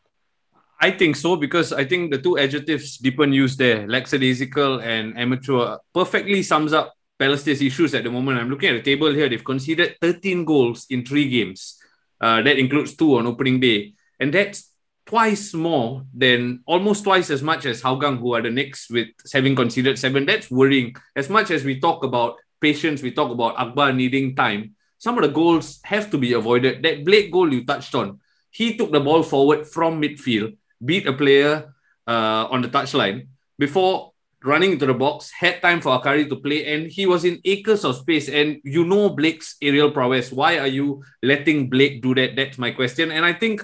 I 0.81 0.91
think 0.91 1.17
so 1.17 1.37
because 1.37 1.73
I 1.73 1.85
think 1.85 2.11
the 2.11 2.19
two 2.19 2.39
adjectives 2.39 2.99
Deepan 2.99 3.33
used 3.33 3.59
there, 3.59 3.87
lackadaisical 3.87 4.81
and 4.81 5.17
amateur, 5.17 5.79
perfectly 5.95 6.43
sums 6.43 6.73
up 6.73 6.93
Balestier's 7.19 7.63
issues 7.63 7.95
at 7.95 8.05
the 8.05 8.11
moment. 8.11 8.39
I'm 8.39 8.51
looking 8.51 8.71
at 8.71 8.85
the 8.85 8.91
table 8.91 9.13
here. 9.13 9.29
They've 9.29 9.43
conceded 9.43 9.97
13 10.03 10.45
goals 10.45 10.87
in 10.91 11.05
three 11.05 11.29
games. 11.29 11.79
Uh, 12.21 12.43
that 12.43 12.59
includes 12.59 12.95
two 12.95 13.17
on 13.17 13.27
opening 13.27 13.61
day. 13.61 13.95
And 14.21 14.35
that's 14.35 14.71
twice 15.07 15.55
more 15.55 16.05
than 16.13 16.61
almost 16.67 17.05
twice 17.05 17.31
as 17.31 17.43
much 17.43 17.65
as 17.65 17.81
Hougang, 17.81 18.19
who 18.19 18.35
are 18.35 18.43
the 18.43 18.51
next 18.51 18.91
with 18.91 19.09
having 19.33 19.55
conceded 19.55 19.99
seven. 19.99 20.27
That's 20.27 20.51
worrying. 20.51 20.97
As 21.15 21.31
much 21.31 21.51
as 21.51 21.65
we 21.65 21.81
talk 21.81 22.05
about 22.05 22.37
patience, 22.61 23.03
we 23.03 23.13
talk 23.13 23.31
about 23.31 23.57
Akbar 23.57 23.93
needing 23.93 24.35
time. 24.35 24.75
Some 24.99 25.17
of 25.17 25.23
the 25.23 25.31
goals 25.31 25.81
have 25.85 26.11
to 26.11 26.19
be 26.19 26.33
avoided. 26.33 26.83
That 26.83 27.05
Blake 27.05 27.31
goal 27.31 27.53
you 27.53 27.65
touched 27.65 27.95
on, 27.95 28.19
he 28.51 28.77
took 28.77 28.91
the 28.91 29.01
ball 29.01 29.23
forward 29.23 29.67
from 29.67 30.03
midfield, 30.03 30.57
beat 30.85 31.07
a 31.07 31.13
player 31.13 31.73
uh, 32.07 32.49
on 32.51 32.63
the 32.63 32.69
touchline 32.69 33.29
before 33.59 34.13
running 34.43 34.73
into 34.73 34.87
the 34.87 34.95
box, 34.95 35.31
had 35.31 35.61
time 35.61 35.81
for 35.81 35.99
Akari 35.99 36.29
to 36.29 36.37
play, 36.37 36.75
and 36.75 36.87
he 36.87 37.07
was 37.07 37.25
in 37.25 37.41
acres 37.45 37.85
of 37.85 37.97
space. 37.97 38.29
And 38.29 38.59
you 38.65 38.85
know 38.85 39.11
Blake's 39.11 39.57
aerial 39.61 39.91
prowess. 39.91 40.33
Why 40.33 40.59
are 40.59 40.67
you 40.67 41.03
letting 41.23 41.69
Blake 41.69 42.03
do 42.03 42.15
that? 42.15 42.37
That's 42.37 42.59
my 42.59 42.71
question. 42.71 43.11
And 43.11 43.25
I 43.25 43.33
think 43.33 43.63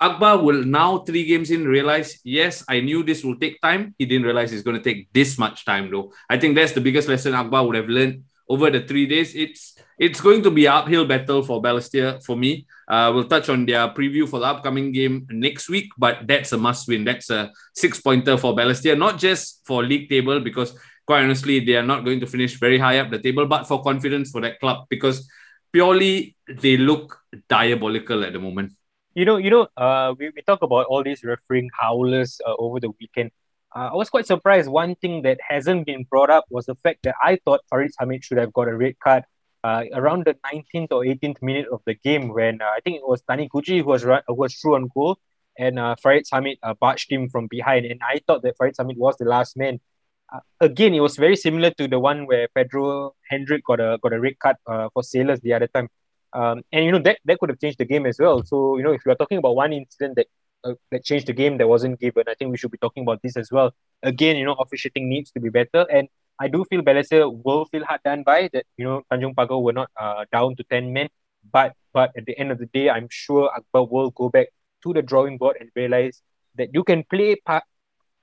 Akbar 0.00 0.42
will 0.42 0.64
now 0.64 0.98
three 0.98 1.26
games 1.26 1.50
in 1.50 1.64
realize, 1.66 2.20
yes, 2.24 2.64
I 2.68 2.80
knew 2.80 3.02
this 3.02 3.22
will 3.22 3.36
take 3.36 3.60
time. 3.60 3.94
He 3.98 4.06
didn't 4.06 4.24
realize 4.24 4.52
it's 4.52 4.62
going 4.62 4.78
to 4.78 4.82
take 4.82 5.12
this 5.12 5.36
much 5.36 5.64
time, 5.66 5.90
though. 5.90 6.12
I 6.28 6.38
think 6.38 6.54
that's 6.54 6.72
the 6.72 6.80
biggest 6.80 7.08
lesson 7.08 7.34
Akbar 7.34 7.66
would 7.66 7.76
have 7.76 7.88
learned 7.88 8.24
over 8.48 8.70
the 8.70 8.80
three 8.80 9.06
days. 9.06 9.34
It's 9.34 9.76
it's 9.98 10.20
going 10.20 10.42
to 10.42 10.50
be 10.50 10.64
an 10.64 10.72
uphill 10.72 11.04
battle 11.04 11.42
for 11.42 11.60
Balestier 11.60 12.24
for 12.24 12.34
me. 12.34 12.66
Uh, 12.88 13.12
we'll 13.14 13.28
touch 13.28 13.50
on 13.50 13.66
their 13.66 13.88
preview 13.88 14.26
for 14.26 14.40
the 14.40 14.46
upcoming 14.46 14.90
game 14.90 15.26
next 15.30 15.68
week, 15.68 15.90
but 15.98 16.26
that's 16.26 16.52
a 16.52 16.56
must 16.56 16.88
win. 16.88 17.04
That's 17.04 17.28
a 17.28 17.52
six 17.74 18.00
pointer 18.00 18.38
for 18.38 18.56
Balestier, 18.56 18.96
not 18.96 19.18
just 19.18 19.60
for 19.66 19.84
league 19.84 20.08
table, 20.08 20.40
because 20.40 20.74
quite 21.06 21.24
honestly, 21.24 21.60
they 21.60 21.76
are 21.76 21.84
not 21.84 22.06
going 22.06 22.20
to 22.20 22.26
finish 22.26 22.58
very 22.58 22.78
high 22.78 22.98
up 22.98 23.10
the 23.10 23.18
table, 23.18 23.46
but 23.46 23.68
for 23.68 23.82
confidence 23.82 24.30
for 24.30 24.40
that 24.40 24.58
club, 24.58 24.86
because 24.88 25.28
purely 25.70 26.34
they 26.48 26.78
look 26.78 27.20
diabolical 27.48 28.24
at 28.24 28.32
the 28.32 28.38
moment. 28.38 28.72
You 29.14 29.24
know, 29.24 29.38
you 29.38 29.50
know, 29.50 29.66
uh, 29.76 30.14
we, 30.16 30.30
we 30.34 30.42
talk 30.42 30.62
about 30.62 30.86
all 30.86 31.02
these 31.02 31.24
refereeing 31.24 31.68
howlers 31.78 32.40
uh, 32.46 32.54
over 32.58 32.78
the 32.78 32.90
weekend. 33.00 33.32
Uh, 33.74 33.90
I 33.92 33.94
was 33.94 34.08
quite 34.08 34.26
surprised. 34.26 34.68
One 34.68 34.94
thing 34.96 35.22
that 35.22 35.38
hasn't 35.48 35.86
been 35.86 36.04
brought 36.04 36.30
up 36.30 36.44
was 36.50 36.66
the 36.66 36.76
fact 36.76 37.00
that 37.02 37.16
I 37.22 37.38
thought 37.44 37.60
Farid 37.68 37.92
Hamid 37.98 38.24
should 38.24 38.38
have 38.38 38.52
got 38.52 38.68
a 38.68 38.76
red 38.76 38.98
card 39.00 39.24
uh, 39.64 39.84
around 39.94 40.26
the 40.26 40.36
19th 40.46 40.92
or 40.92 41.04
18th 41.04 41.42
minute 41.42 41.66
of 41.72 41.82
the 41.86 41.94
game 41.94 42.28
when 42.28 42.62
uh, 42.62 42.66
I 42.66 42.80
think 42.84 42.96
it 42.96 43.06
was 43.06 43.22
Taniguchi 43.22 43.80
who 43.80 43.86
was 43.86 44.04
run, 44.04 44.22
who 44.26 44.34
was 44.34 44.54
through 44.54 44.76
on 44.76 44.88
goal 44.94 45.18
and 45.58 45.78
uh, 45.78 45.94
Farid 46.02 46.24
Hamid 46.32 46.58
uh, 46.62 46.74
barged 46.74 47.10
him 47.10 47.28
from 47.28 47.46
behind. 47.46 47.86
And 47.86 48.00
I 48.02 48.20
thought 48.26 48.42
that 48.42 48.56
Farid 48.56 48.74
Hamid 48.78 48.96
was 48.96 49.16
the 49.18 49.26
last 49.26 49.56
man. 49.56 49.80
Uh, 50.32 50.40
again, 50.60 50.94
it 50.94 51.00
was 51.00 51.16
very 51.16 51.36
similar 51.36 51.70
to 51.72 51.88
the 51.88 51.98
one 51.98 52.26
where 52.26 52.48
Pedro 52.54 53.14
Henrique 53.30 53.64
got 53.64 53.80
a 53.80 53.98
got 54.02 54.12
a 54.12 54.20
red 54.20 54.38
card 54.38 54.56
uh, 54.66 54.88
for 54.94 55.02
Sailors 55.02 55.40
the 55.40 55.52
other 55.52 55.66
time. 55.66 55.88
Um, 56.32 56.62
and 56.72 56.84
you 56.84 56.92
know 56.92 57.00
that 57.00 57.18
that 57.24 57.38
could 57.38 57.48
have 57.48 57.60
changed 57.60 57.78
the 57.78 57.84
game 57.84 58.06
as 58.06 58.18
well. 58.18 58.44
So 58.44 58.76
you 58.76 58.82
know 58.84 58.92
if 58.92 59.04
you 59.04 59.12
are 59.12 59.16
talking 59.16 59.38
about 59.38 59.56
one 59.56 59.72
incident 59.72 60.16
that 60.16 60.26
uh, 60.64 60.74
that 60.90 61.04
changed 61.04 61.26
the 61.26 61.32
game 61.32 61.58
that 61.58 61.68
wasn't 61.68 61.98
given, 61.98 62.24
I 62.28 62.34
think 62.34 62.50
we 62.50 62.58
should 62.58 62.70
be 62.70 62.78
talking 62.78 63.02
about 63.02 63.20
this 63.22 63.36
as 63.36 63.50
well. 63.50 63.72
Again, 64.02 64.36
you 64.36 64.44
know 64.44 64.54
officiating 64.54 65.08
needs 65.08 65.30
to 65.32 65.40
be 65.40 65.48
better, 65.48 65.86
and 65.90 66.08
I 66.38 66.48
do 66.48 66.64
feel 66.64 66.82
Balestier 66.82 67.28
will 67.44 67.64
feel 67.66 67.84
hard 67.84 68.00
done 68.04 68.22
by 68.22 68.48
that. 68.52 68.64
You 68.76 68.84
know, 68.84 69.02
Tanjong 69.12 69.34
Pagar 69.34 69.62
were 69.62 69.72
not 69.72 69.90
uh, 70.00 70.24
down 70.32 70.56
to 70.56 70.64
ten 70.64 70.92
men, 70.92 71.08
but 71.52 71.74
but 71.92 72.12
at 72.16 72.26
the 72.26 72.38
end 72.38 72.52
of 72.52 72.58
the 72.58 72.66
day, 72.66 72.88
I'm 72.90 73.08
sure 73.10 73.50
Akbar 73.54 73.84
will 73.84 74.10
go 74.10 74.28
back 74.28 74.48
to 74.84 74.92
the 74.92 75.02
drawing 75.02 75.36
board 75.36 75.56
and 75.60 75.70
realize 75.74 76.22
that 76.56 76.70
you 76.72 76.84
can 76.84 77.04
play 77.04 77.36
pa- 77.36 77.62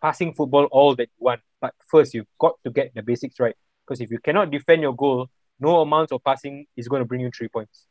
passing 0.02 0.34
football 0.34 0.66
all 0.66 0.96
that 0.96 1.10
you 1.18 1.26
want, 1.26 1.42
but 1.62 1.74
first 1.88 2.14
you've 2.14 2.28
got 2.40 2.56
to 2.64 2.72
get 2.72 2.94
the 2.96 3.02
basics 3.02 3.40
right. 3.40 3.56
Because 3.86 4.02
if 4.02 4.12
you 4.12 4.20
cannot 4.20 4.52
defend 4.52 4.82
your 4.82 4.96
goal, 4.96 5.30
no 5.60 5.82
amount 5.82 6.12
of 6.12 6.24
passing 6.24 6.66
is 6.76 6.88
going 6.88 7.02
to 7.02 7.06
bring 7.06 7.22
you 7.22 7.32
three 7.32 7.48
points. 7.48 7.86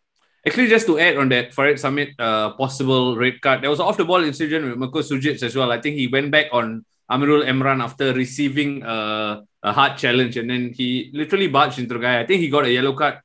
Actually, 0.46 0.68
just 0.68 0.86
to 0.86 0.98
add 0.98 1.16
on 1.16 1.28
that, 1.30 1.54
Farid 1.54 1.80
Hamid 1.80 2.14
uh, 2.18 2.52
possible 2.52 3.16
red 3.16 3.40
card, 3.40 3.62
there 3.62 3.70
was 3.70 3.80
off 3.80 3.96
the 3.96 4.04
ball 4.04 4.22
incident 4.22 4.64
with 4.64 4.78
Mirko 4.78 5.00
Sugic 5.00 5.42
as 5.42 5.56
well. 5.56 5.72
I 5.72 5.80
think 5.80 5.96
he 5.96 6.06
went 6.06 6.30
back 6.30 6.46
on 6.52 6.84
Amirul 7.10 7.46
Emran 7.46 7.82
after 7.82 8.12
receiving 8.12 8.82
uh, 8.82 9.42
a 9.62 9.72
hard 9.72 9.98
challenge 9.98 10.36
and 10.36 10.50
then 10.50 10.72
he 10.72 11.10
literally 11.12 11.48
barged 11.48 11.78
into 11.78 11.94
the 11.94 12.00
guy. 12.00 12.20
I 12.20 12.26
think 12.26 12.40
he 12.40 12.48
got 12.48 12.64
a 12.64 12.70
yellow 12.70 12.94
card 12.94 13.18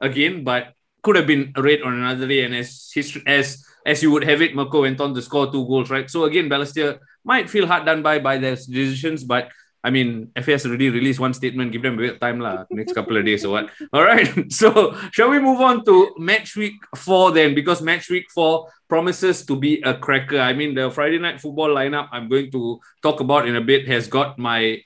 again, 0.00 0.44
but 0.44 0.72
could 1.02 1.16
have 1.16 1.26
been 1.26 1.52
a 1.56 1.62
red 1.62 1.82
on 1.82 1.94
another 1.94 2.26
day. 2.26 2.44
And 2.44 2.54
as 2.54 2.90
history, 2.94 3.22
as 3.26 3.64
as 3.86 4.02
you 4.02 4.10
would 4.10 4.24
have 4.24 4.42
it, 4.42 4.54
Mirko 4.54 4.82
went 4.82 5.00
on 5.00 5.14
to 5.14 5.22
score 5.22 5.50
two 5.50 5.66
goals, 5.66 5.90
right? 5.90 6.10
So 6.10 6.24
again, 6.24 6.48
Balestier 6.48 6.98
might 7.24 7.48
feel 7.48 7.66
hard 7.66 7.86
done 7.86 8.02
by 8.02 8.18
by 8.18 8.38
their 8.38 8.56
decisions, 8.56 9.24
but 9.24 9.50
I 9.88 9.90
mean, 9.90 10.28
FAS 10.36 10.66
already 10.68 10.90
released 10.92 11.16
one 11.18 11.32
statement, 11.32 11.72
give 11.72 11.80
them 11.80 11.94
a 11.96 12.02
bit 12.04 12.12
of 12.14 12.20
time, 12.20 12.38
lah, 12.44 12.68
next 12.68 12.92
couple 12.92 13.16
of 13.16 13.24
days 13.24 13.40
or 13.48 13.56
what. 13.56 13.72
All 13.96 14.04
right. 14.04 14.28
So, 14.52 14.92
shall 15.16 15.30
we 15.32 15.38
move 15.40 15.64
on 15.64 15.80
to 15.88 16.12
match 16.18 16.56
week 16.60 16.76
four 16.92 17.32
then? 17.32 17.54
Because 17.56 17.80
match 17.80 18.10
week 18.12 18.28
four 18.28 18.68
promises 18.84 19.46
to 19.48 19.56
be 19.56 19.80
a 19.80 19.94
cracker. 19.96 20.40
I 20.40 20.52
mean, 20.52 20.74
the 20.76 20.90
Friday 20.90 21.16
night 21.16 21.40
football 21.40 21.72
lineup 21.72 22.12
I'm 22.12 22.28
going 22.28 22.52
to 22.52 22.80
talk 23.00 23.20
about 23.24 23.48
in 23.48 23.56
a 23.56 23.64
bit 23.64 23.88
has 23.88 24.08
got 24.08 24.36
my 24.38 24.84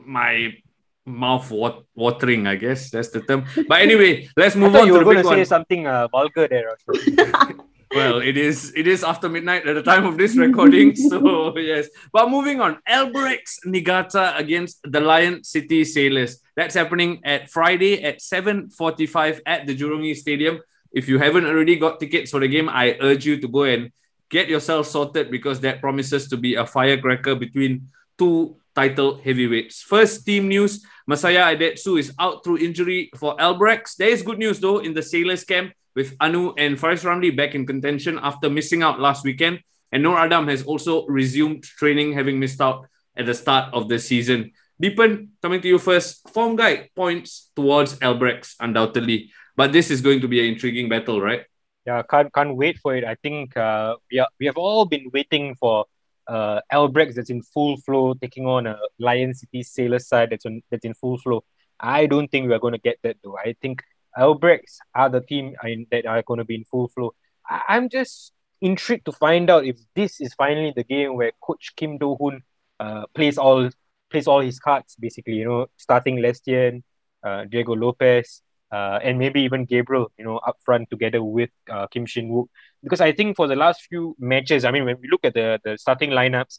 my 0.00 0.56
mouth 1.04 1.50
wat- 1.50 1.84
watering, 1.94 2.46
I 2.46 2.56
guess 2.56 2.88
that's 2.88 3.12
the 3.12 3.20
term. 3.20 3.44
But 3.68 3.84
anyway, 3.84 4.28
let's 4.32 4.56
move 4.56 4.74
on 4.76 4.86
you 4.88 4.96
to 4.96 5.04
were 5.04 5.04
the 5.04 5.10
going 5.12 5.24
to 5.24 5.28
say 5.28 5.44
one. 5.44 5.52
something 5.56 5.86
uh, 5.86 6.08
vulgar 6.08 6.48
there. 6.48 6.72
Well, 7.94 8.20
it 8.20 8.36
is 8.36 8.72
it 8.76 8.86
is 8.86 9.02
after 9.02 9.28
midnight 9.28 9.66
at 9.66 9.74
the 9.74 9.82
time 9.82 10.04
of 10.04 10.18
this 10.18 10.36
recording. 10.36 10.94
so 10.94 11.56
yes. 11.58 11.88
But 12.12 12.30
moving 12.30 12.60
on, 12.60 12.78
Albirex 12.88 13.64
Niigata 13.64 14.36
against 14.36 14.80
the 14.84 15.00
Lion 15.00 15.42
City 15.42 15.84
Sailors. 15.84 16.40
That's 16.54 16.74
happening 16.74 17.20
at 17.24 17.50
Friday 17.50 18.02
at 18.04 18.20
7:45 18.20 19.40
at 19.46 19.66
the 19.66 19.74
Jurong 19.76 20.04
East 20.04 20.22
Stadium. 20.22 20.60
If 20.92 21.08
you 21.08 21.18
haven't 21.18 21.46
already 21.46 21.76
got 21.76 22.00
tickets 22.00 22.30
for 22.30 22.40
the 22.40 22.48
game, 22.48 22.68
I 22.68 22.96
urge 23.00 23.24
you 23.24 23.40
to 23.40 23.48
go 23.48 23.64
and 23.64 23.90
get 24.28 24.48
yourself 24.48 24.86
sorted 24.86 25.30
because 25.30 25.60
that 25.60 25.80
promises 25.80 26.28
to 26.28 26.36
be 26.36 26.54
a 26.56 26.66
firecracker 26.66 27.34
between 27.36 27.88
two 28.18 28.56
title 28.74 29.16
heavyweights. 29.18 29.82
First 29.82 30.26
team 30.26 30.48
news, 30.48 30.84
Masaya 31.08 31.56
Idetsu 31.56 31.98
is 31.98 32.12
out 32.18 32.44
through 32.44 32.58
injury 32.58 33.10
for 33.16 33.36
Albirex. 33.36 33.96
There 33.96 34.10
is 34.10 34.22
good 34.22 34.38
news 34.38 34.60
though 34.60 34.78
in 34.78 34.92
the 34.92 35.02
Sailors 35.02 35.44
camp 35.44 35.72
with 35.96 36.14
Anu 36.20 36.52
and 36.58 36.78
Faris 36.78 37.02
Ramli 37.02 37.34
back 37.34 37.54
in 37.54 37.66
contention 37.66 38.18
after 38.22 38.50
missing 38.50 38.82
out 38.82 39.00
last 39.00 39.24
weekend. 39.24 39.60
And 39.90 40.02
Noor 40.02 40.18
Adam 40.18 40.48
has 40.48 40.64
also 40.64 41.06
resumed 41.06 41.62
training, 41.62 42.12
having 42.12 42.38
missed 42.38 42.60
out 42.60 42.86
at 43.16 43.24
the 43.24 43.32
start 43.32 43.72
of 43.72 43.88
the 43.88 43.98
season. 43.98 44.52
Deepan, 44.82 45.28
coming 45.40 45.62
to 45.62 45.68
you 45.68 45.78
first. 45.78 46.28
Form 46.28 46.56
guide 46.56 46.90
points 46.94 47.50
towards 47.56 47.98
Albirex, 48.00 48.54
undoubtedly. 48.60 49.32
But 49.56 49.72
this 49.72 49.90
is 49.90 50.02
going 50.02 50.20
to 50.20 50.28
be 50.28 50.40
an 50.40 50.52
intriguing 50.52 50.90
battle, 50.90 51.22
right? 51.22 51.46
yeah, 51.88 52.02
can't 52.04 52.28
can't 52.36 52.54
wait 52.54 52.76
for 52.84 52.94
it. 52.94 53.04
I 53.04 53.16
think 53.16 53.56
uh, 53.56 53.96
we 54.12 54.18
are 54.20 54.28
we 54.38 54.44
have 54.46 54.60
all 54.60 54.84
been 54.84 55.08
waiting 55.12 55.56
for 55.56 55.86
uh, 56.28 56.60
Albirex 56.72 57.14
that's 57.14 57.30
in 57.30 57.42
full 57.42 57.76
flow, 57.78 58.14
taking 58.14 58.46
on 58.46 58.66
a 58.66 58.78
Lion 58.98 59.34
City 59.34 59.62
Sailor 59.62 59.98
side 59.98 60.30
that's 60.30 60.46
on, 60.46 60.62
that's 60.70 60.84
in 60.84 60.94
full 60.94 61.18
flow. 61.18 61.44
I 61.80 62.06
don't 62.06 62.28
think 62.28 62.48
we 62.48 62.54
are 62.54 62.58
going 62.58 62.74
to 62.74 62.78
get 62.78 62.98
that 63.02 63.16
though. 63.22 63.36
I 63.36 63.56
think 63.62 63.82
Albirex 64.16 64.78
are 64.94 65.08
the 65.08 65.20
team 65.20 65.54
that 65.90 66.06
are 66.06 66.22
going 66.22 66.38
to 66.38 66.44
be 66.44 66.56
in 66.56 66.64
full 66.64 66.88
flow. 66.88 67.14
I, 67.48 67.62
I'm 67.68 67.88
just 67.88 68.32
intrigued 68.60 69.04
to 69.06 69.12
find 69.12 69.48
out 69.48 69.64
if 69.64 69.78
this 69.94 70.20
is 70.20 70.34
finally 70.34 70.72
the 70.74 70.84
game 70.84 71.16
where 71.16 71.32
Coach 71.40 71.72
Kim 71.76 71.98
Do 71.98 72.16
Hoon 72.20 72.42
uh, 72.80 73.04
plays 73.14 73.38
all 73.38 73.70
plays 74.10 74.26
all 74.26 74.40
his 74.40 74.58
cards. 74.58 74.96
Basically, 74.98 75.34
you 75.34 75.44
know, 75.44 75.66
starting 75.76 76.16
Lestienne, 76.16 76.82
uh, 77.22 77.44
Diego 77.44 77.74
Lopez, 77.74 78.42
uh, 78.70 78.98
and 79.02 79.18
maybe 79.18 79.42
even 79.42 79.64
Gabriel, 79.64 80.10
you 80.18 80.24
know, 80.24 80.38
up 80.38 80.56
front 80.64 80.90
together 80.90 81.22
with 81.22 81.50
uh, 81.70 81.86
Kim 81.88 82.06
Shin 82.06 82.30
Wook. 82.30 82.48
Because 82.82 83.00
I 83.00 83.12
think 83.12 83.36
for 83.36 83.46
the 83.46 83.56
last 83.56 83.82
few 83.88 84.14
matches, 84.18 84.64
I 84.64 84.70
mean, 84.70 84.84
when 84.84 84.98
we 85.00 85.08
look 85.08 85.24
at 85.24 85.34
the, 85.34 85.60
the 85.64 85.78
starting 85.78 86.10
lineups, 86.10 86.58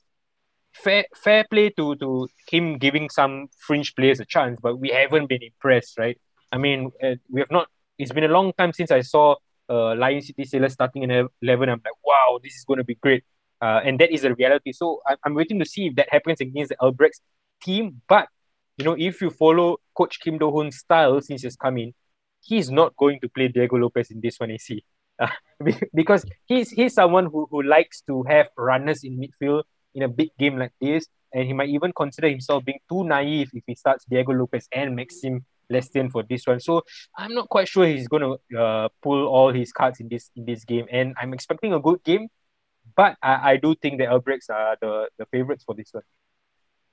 fair 0.71 1.05
fair 1.15 1.45
play 1.49 1.69
to 1.71 1.95
to 1.95 2.27
him 2.47 2.77
giving 2.77 3.09
some 3.09 3.47
fringe 3.57 3.95
players 3.95 4.19
a 4.19 4.25
chance, 4.25 4.59
but 4.61 4.77
we 4.77 4.89
haven't 4.89 5.27
been 5.27 5.41
impressed, 5.41 5.97
right? 5.97 6.17
I 6.51 6.57
mean, 6.57 6.91
uh, 7.03 7.15
we 7.29 7.41
have 7.41 7.51
not. 7.51 7.67
It's 7.97 8.11
been 8.11 8.23
a 8.23 8.27
long 8.27 8.53
time 8.53 8.73
since 8.73 8.91
I 8.91 9.01
saw 9.01 9.35
uh, 9.69 9.95
Lion 9.95 10.21
City 10.21 10.45
Sailors 10.45 10.73
starting 10.73 11.03
in 11.03 11.11
eleven. 11.41 11.69
I'm 11.69 11.81
like, 11.83 11.93
wow, 12.03 12.39
this 12.43 12.53
is 12.55 12.63
going 12.65 12.77
to 12.77 12.83
be 12.83 12.95
great, 12.95 13.23
uh, 13.61 13.81
and 13.83 13.99
that 13.99 14.11
is 14.11 14.21
the 14.21 14.33
reality. 14.33 14.71
So 14.71 15.01
I, 15.05 15.15
I'm 15.25 15.33
waiting 15.33 15.59
to 15.59 15.65
see 15.65 15.87
if 15.87 15.95
that 15.95 16.09
happens 16.11 16.39
against 16.41 16.69
the 16.69 16.77
Albirex 16.77 17.19
team. 17.61 18.01
But 18.07 18.27
you 18.79 18.85
know, 18.85 18.95
if 18.97 19.21
you 19.21 19.29
follow 19.29 19.77
Coach 19.93 20.21
Kim 20.21 20.37
Do 20.37 20.49
Hoon's 20.49 20.77
style 20.77 21.19
since 21.19 21.41
he's 21.41 21.57
come 21.57 21.77
in, 21.77 21.93
he's 22.41 22.71
not 22.71 22.95
going 22.95 23.19
to 23.19 23.27
play 23.27 23.49
Diego 23.49 23.75
Lopez 23.75 24.09
in 24.09 24.21
this 24.21 24.39
one. 24.39 24.51
I 24.51 24.57
see, 24.57 24.85
because 25.93 26.25
he's 26.45 26.69
he's 26.69 26.93
someone 26.93 27.25
who, 27.25 27.45
who 27.51 27.61
likes 27.61 28.01
to 28.07 28.23
have 28.23 28.47
runners 28.57 29.03
in 29.03 29.19
midfield 29.19 29.63
in 29.93 30.03
a 30.03 30.07
big 30.07 30.29
game 30.39 30.57
like 30.57 30.71
this, 30.79 31.07
and 31.33 31.45
he 31.45 31.51
might 31.51 31.67
even 31.67 31.91
consider 31.91 32.29
himself 32.29 32.63
being 32.63 32.79
too 32.89 33.03
naive 33.03 33.49
if 33.53 33.63
he 33.67 33.75
starts 33.75 34.05
Diego 34.09 34.31
Lopez 34.31 34.69
and 34.71 34.95
Maxime 34.95 35.45
Lestienne 35.69 36.09
for 36.09 36.23
this 36.23 36.47
one. 36.47 36.61
So 36.61 36.83
I'm 37.17 37.33
not 37.33 37.49
quite 37.49 37.67
sure 37.67 37.85
he's 37.85 38.07
going 38.07 38.23
to 38.23 38.57
uh, 38.57 38.87
pull 39.03 39.27
all 39.27 39.51
his 39.51 39.73
cards 39.73 39.99
in 39.99 40.07
this 40.07 40.31
in 40.37 40.45
this 40.45 40.63
game, 40.63 40.85
and 40.89 41.15
I'm 41.21 41.33
expecting 41.33 41.73
a 41.73 41.81
good 41.81 42.01
game. 42.05 42.29
But 42.95 43.17
I, 43.21 43.51
I 43.51 43.57
do 43.57 43.75
think 43.75 43.97
the 43.99 44.05
Albirex 44.05 44.49
are 44.49 44.77
the, 44.79 45.09
the 45.17 45.25
favorites 45.25 45.65
for 45.65 45.75
this 45.75 45.89
one. 45.91 46.03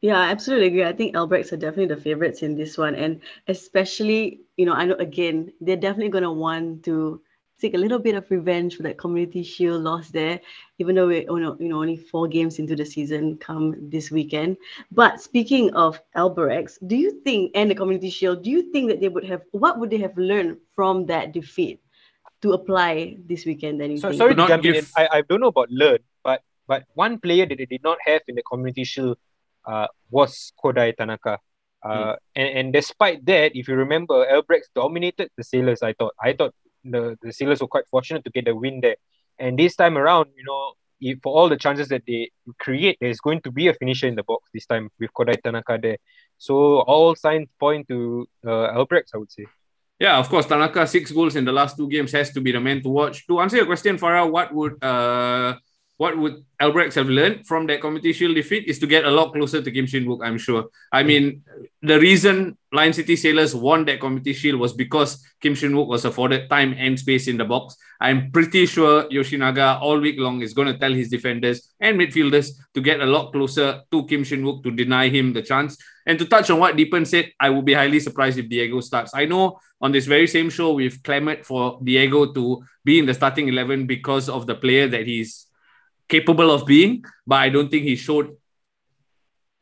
Yeah, 0.03 0.19
I 0.21 0.31
absolutely 0.31 0.69
agree. 0.69 0.85
I 0.85 0.93
think 0.93 1.15
Albirex 1.15 1.53
are 1.53 1.57
definitely 1.57 1.95
the 1.95 2.01
favorites 2.01 2.43
in 2.43 2.55
this 2.55 2.77
one. 2.77 2.95
And 2.95 3.21
especially, 3.49 4.41
you 4.57 4.67
know, 4.67 4.75
I 4.75 4.85
know 4.85 4.95
again, 4.97 5.53
they're 5.61 5.77
definitely 5.77 6.11
going 6.11 6.25
to 6.25 6.31
want 6.33 6.85
to 6.85 7.23
take 7.59 7.73
a 7.73 7.79
little 7.79 7.99
bit 7.99 8.15
of 8.15 8.31
revenge 8.31 8.77
for 8.77 8.83
that 8.83 8.99
community 8.99 9.43
shield 9.43 9.83
loss 9.83 10.11
there, 10.11 10.39
even 10.79 10.95
though 10.95 11.07
we're 11.07 11.23
you 11.23 11.41
know, 11.41 11.57
you 11.59 11.69
know, 11.69 11.81
only 11.81 11.97
four 11.97 12.29
games 12.29 12.59
into 12.59 12.77
the 12.77 12.85
season 12.85 13.39
come 13.39 13.75
this 13.89 14.11
weekend. 14.11 14.59
But 14.93 15.23
speaking 15.23 15.73
of 15.75 15.99
Albirex, 16.15 16.77
do 16.87 16.95
you 16.97 17.23
think, 17.25 17.53
and 17.55 17.71
the 17.71 17.75
community 17.75 18.11
shield, 18.11 18.43
do 18.45 18.51
you 18.51 18.71
think 18.73 18.91
that 18.91 19.01
they 19.01 19.09
would 19.09 19.25
have, 19.25 19.41
what 19.53 19.79
would 19.81 19.89
they 19.89 19.97
have 19.99 20.17
learned 20.19 20.59
from 20.75 21.07
that 21.07 21.33
defeat 21.33 21.81
to 22.43 22.53
apply 22.53 23.17
this 23.27 23.47
weekend? 23.47 23.81
Then 23.81 23.93
you 23.93 23.97
So, 23.97 24.09
think? 24.11 24.19
sorry 24.19 24.31
Could 24.33 24.37
to 24.37 24.43
not 24.43 24.49
jump 24.49 24.65
in. 24.67 24.73
give- 24.75 24.93
I, 24.95 25.09
I 25.11 25.21
don't 25.23 25.41
know 25.41 25.49
about 25.49 25.71
learn, 25.71 25.99
but 26.23 26.43
but 26.69 26.85
one 26.95 27.19
player 27.19 27.47
that 27.47 27.57
they 27.57 27.65
did 27.67 27.83
not 27.83 27.97
have 28.05 28.21
in 28.29 28.35
the 28.35 28.43
community 28.43 28.85
shield 28.85 29.17
uh, 29.67 29.87
was 30.11 30.53
Kodai 30.63 30.97
Tanaka. 30.97 31.39
Uh, 31.83 32.17
and, 32.35 32.59
and 32.59 32.73
despite 32.73 33.25
that, 33.27 33.55
if 33.55 33.69
you 33.69 33.75
remember, 33.75 34.27
Albirex 34.27 34.63
dominated 34.75 35.31
the 35.37 35.45
Sailors. 35.45 35.83
I 35.83 35.93
thought 35.93 36.15
I 36.21 36.33
thought 36.33 36.55
the, 36.85 37.17
the 37.23 37.33
Sailors 37.33 37.61
were 37.61 37.69
quite 37.69 37.87
fortunate 37.91 38.25
to 38.25 38.31
get 38.31 38.45
the 38.47 38.57
win 38.57 38.81
there. 38.81 38.97
And 39.39 39.59
this 39.59 39.77
time 39.77 39.97
around, 39.99 40.31
you 40.37 40.45
know, 40.45 40.73
if, 41.01 41.19
for 41.23 41.37
all 41.37 41.49
the 41.49 41.57
chances 41.57 41.89
that 41.89 42.03
they 42.07 42.31
create, 42.59 42.97
there's 43.01 43.21
going 43.21 43.41
to 43.43 43.53
be 43.53 43.69
a 43.69 43.75
finisher 43.75 44.09
in 44.09 44.15
the 44.15 44.23
box 44.23 44.49
this 44.53 44.67
time 44.67 44.91
with 44.99 45.11
Kodai 45.13 45.41
Tanaka 45.43 45.79
there. 45.81 45.99
So 46.39 46.81
all 46.81 47.15
signs 47.15 47.49
point 47.61 47.87
to 47.89 48.27
uh, 48.45 48.73
Albirex, 48.77 49.15
I 49.15 49.19
would 49.19 49.31
say. 49.31 49.47
Yeah, 49.99 50.19
of 50.19 50.29
course, 50.29 50.47
Tanaka 50.47 50.87
six 50.87 51.11
goals 51.13 51.37
in 51.37 51.45
the 51.45 51.53
last 51.53 51.77
two 51.77 51.89
games 51.89 52.13
has 52.13 52.31
to 52.33 52.41
be 52.41 52.53
the 52.53 52.61
man 52.61 52.83
to 52.83 52.89
watch. 52.89 53.27
To 53.29 53.41
answer 53.41 53.57
your 53.57 53.67
question, 53.67 53.97
Farrah, 53.97 54.31
what 54.31 54.53
would 54.53 54.83
uh 54.83 55.57
what 55.99 56.17
would 56.19 56.45
Albirex 56.61 56.95
have 56.95 57.09
learned 57.09 57.47
from 57.47 57.67
that 57.67 57.81
Shield 58.15 58.35
defeat 58.35 58.67
is 58.67 58.79
to 58.81 58.87
get 58.87 59.05
a 59.05 59.11
lot 59.11 59.33
closer 59.33 59.63
to 59.63 59.71
Kim 59.71 59.87
Shin 59.87 60.05
Wook, 60.05 60.21
I'm 60.23 60.37
sure. 60.37 60.67
I 60.93 61.03
mean, 61.03 61.43
the 61.81 61.99
reason 61.99 62.59
Lion 62.71 62.93
City 62.93 63.17
Sailors 63.17 63.55
won 63.55 63.87
that 63.87 64.01
Shield 64.35 64.61
was 64.61 64.75
because 64.75 65.25
Kim 65.41 65.55
Shin 65.55 65.73
Wook 65.73 65.87
was 65.87 66.05
afforded 66.05 66.51
time 66.51 66.75
and 66.77 66.99
space 66.99 67.29
in 67.29 67.39
the 67.39 67.45
box. 67.45 67.77
I'm 67.99 68.31
pretty 68.31 68.67
sure 68.67 69.05
Yoshinaga 69.09 69.81
all 69.81 69.99
week 69.99 70.17
long 70.19 70.43
is 70.43 70.53
going 70.53 70.69
to 70.69 70.79
tell 70.79 70.93
his 70.93 71.09
defenders 71.09 71.73
and 71.81 71.99
midfielders 71.99 72.51
to 72.75 72.83
get 72.83 73.01
a 73.01 73.07
lot 73.07 73.33
closer 73.33 73.81
to 73.91 74.07
Kim 74.07 74.23
Shin 74.23 74.43
Wook 74.43 74.63
to 74.65 74.71
deny 74.71 75.09
him 75.09 75.33
the 75.33 75.43
chance. 75.43 75.79
And 76.05 76.19
to 76.19 76.27
touch 76.27 76.51
on 76.51 76.61
what 76.61 76.77
Deepan 76.77 77.07
said, 77.07 77.33
I 77.41 77.49
would 77.49 77.65
be 77.65 77.75
highly 77.75 78.01
surprised 78.01 78.39
if 78.39 78.49
Diego 78.49 78.81
starts. 78.81 79.13
I 79.15 79.25
know 79.25 79.59
on 79.81 79.93
this 79.93 80.07
very 80.07 80.27
same 80.27 80.51
show, 80.51 80.73
we've 80.73 81.03
clamored 81.03 81.45
for 81.45 81.81
Diego 81.83 82.33
to 82.33 82.63
be 82.85 82.99
in 82.99 83.07
the 83.07 83.15
starting 83.15 83.49
11 83.49 83.87
because 83.87 84.29
of 84.29 84.47
the 84.47 84.55
player 84.55 84.89
that 84.89 85.07
he's 85.07 85.46
capable 86.09 86.51
of 86.51 86.67
being, 86.67 87.05
but 87.27 87.37
I 87.37 87.49
don't 87.49 87.71
think 87.71 87.85
he 87.85 87.97
showed 87.97 88.37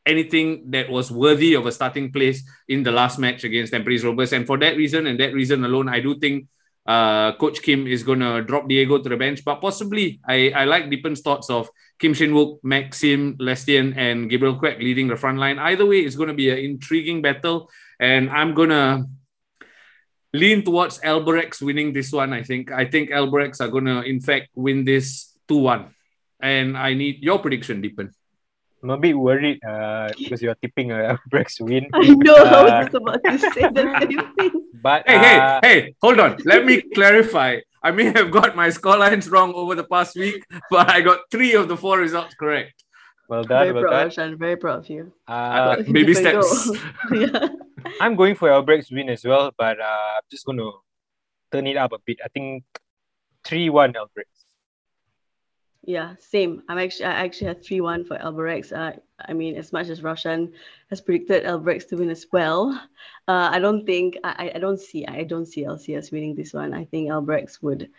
anything 0.05 0.69
that 0.71 0.89
was 0.89 1.11
worthy 1.11 1.55
of 1.55 1.65
a 1.65 1.71
starting 1.71 2.11
place 2.11 2.43
in 2.67 2.83
the 2.83 2.91
last 2.91 3.17
match 3.17 3.43
against 3.43 3.73
Tampines 3.73 4.03
Rovers. 4.03 4.33
And 4.33 4.45
for 4.45 4.57
that 4.59 4.77
reason 4.77 5.07
and 5.07 5.19
that 5.19 5.33
reason 5.33 5.65
alone, 5.65 5.89
I 5.89 5.99
do 5.99 6.17
think 6.19 6.47
uh, 6.85 7.35
Coach 7.37 7.63
Kim 7.63 7.87
is 7.87 8.03
going 8.03 8.19
to 8.19 8.43
drop 8.43 8.67
Diego 8.67 8.99
to 9.01 9.09
the 9.09 9.17
bench. 9.17 9.43
But 9.43 9.61
possibly, 9.61 10.19
I, 10.27 10.51
I 10.51 10.65
like 10.65 10.85
Deepan's 10.85 11.21
thoughts 11.21 11.49
of 11.49 11.69
Kim 11.97 12.13
Shin 12.13 12.31
Wook, 12.31 12.59
Maxime 12.61 13.37
Lestienne, 13.37 13.97
and 13.97 14.29
Gabriel 14.29 14.59
Quek 14.59 14.77
leading 14.77 15.07
the 15.07 15.15
front 15.15 15.39
line. 15.39 15.57
Either 15.57 15.85
way, 15.85 15.99
it's 16.01 16.15
going 16.15 16.29
to 16.29 16.35
be 16.35 16.51
an 16.51 16.59
intriguing 16.59 17.23
battle. 17.23 17.69
And 17.99 18.29
I'm 18.29 18.53
going 18.53 18.69
to 18.69 19.05
lean 20.33 20.63
towards 20.63 20.99
Albirex 20.99 21.61
winning 21.63 21.93
this 21.93 22.11
one, 22.11 22.33
I 22.33 22.43
think. 22.43 22.71
I 22.71 22.85
think 22.85 23.09
Albirex 23.09 23.59
are 23.61 23.69
going 23.69 23.85
to, 23.85 24.03
in 24.03 24.19
fact, 24.19 24.49
win 24.53 24.85
this 24.85 25.33
2 25.47 25.57
1 25.57 25.95
and 26.39 26.77
I 26.77 26.93
need 26.93 27.21
your 27.21 27.39
prediction, 27.39 27.81
Deepan. 27.81 28.11
I'm 28.83 28.89
a 28.91 28.97
bit 28.97 29.17
worried 29.17 29.63
uh, 29.65 30.09
because 30.17 30.41
you're 30.41 30.55
tipping 30.55 30.91
a 30.91 31.17
Brex 31.31 31.59
win. 31.59 31.87
I 31.93 32.07
know, 32.09 32.35
uh, 32.35 32.69
I 32.69 32.83
was 32.83 32.93
about 32.93 33.23
to 33.23 33.39
say 33.39 33.49
the 33.49 33.97
same 33.99 34.35
thing. 34.35 34.61
But 34.81 35.03
hey, 35.07 35.15
uh, 35.15 35.59
hey, 35.63 35.81
hey, 35.81 35.95
hold 36.01 36.19
on. 36.19 36.37
Let 36.45 36.65
me 36.65 36.81
clarify. 36.93 37.61
I 37.81 37.91
may 37.91 38.05
have 38.05 38.29
got 38.29 38.55
my 38.55 38.69
scorelines 38.69 39.31
wrong 39.31 39.53
over 39.53 39.73
the 39.73 39.83
past 39.85 40.15
week, 40.15 40.43
but 40.69 40.89
I 40.89 41.01
got 41.01 41.21
three 41.31 41.53
of 41.53 41.67
the 41.67 41.77
four 41.77 41.97
results 41.97 42.35
correct. 42.35 42.83
Well 43.27 43.43
done, 43.43 43.63
very 43.63 43.73
well 43.73 43.83
proud, 43.83 43.99
done. 44.01 44.09
Shan, 44.11 44.37
very 44.37 44.57
proud 44.57 44.79
of 44.79 44.89
you. 44.89 45.13
Uh, 45.27 45.81
baby 45.81 46.13
steps. 46.13 46.69
yeah. 47.11 47.47
I'm 47.99 48.15
going 48.15 48.35
for 48.35 48.49
Albirex 48.49 48.91
win 48.91 49.09
as 49.09 49.25
well, 49.25 49.51
but 49.57 49.79
uh, 49.79 50.17
I'm 50.17 50.27
just 50.29 50.45
going 50.45 50.59
to 50.59 50.71
turn 51.51 51.65
it 51.65 51.77
up 51.77 51.91
a 51.91 51.97
bit. 52.05 52.19
I 52.23 52.27
think 52.27 52.63
3 53.45 53.69
1 53.69 53.93
Albirex. 53.93 54.44
Yeah, 55.85 56.15
same. 56.19 56.63
I'm 56.67 56.79
actually 56.79 57.05
I 57.05 57.25
actually 57.25 57.47
had 57.47 57.63
three 57.63 57.79
one 57.79 58.03
for 58.05 58.17
Albirex. 58.17 58.73
Uh, 58.73 58.97
I 59.19 59.33
mean, 59.33 59.55
as 59.55 59.71
much 59.71 59.89
as 59.89 60.01
Raushan 60.01 60.51
has 60.89 60.99
predicted 60.99 61.43
Albirex 61.43 61.87
to 61.89 61.97
win 61.97 62.09
as 62.09 62.25
well, 62.31 62.71
uh, 63.27 63.49
I 63.53 63.59
don't 63.59 63.85
think 63.85 64.17
I, 64.23 64.51
I 64.55 64.59
don't 64.59 64.79
see 64.79 65.05
I 65.05 65.23
don't 65.23 65.45
see 65.45 65.63
LCS 65.63 66.11
winning 66.11 66.35
this 66.35 66.53
one. 66.53 66.73
I 66.73 66.85
think 66.85 67.09
Albirex 67.09 67.61
would 67.61 67.89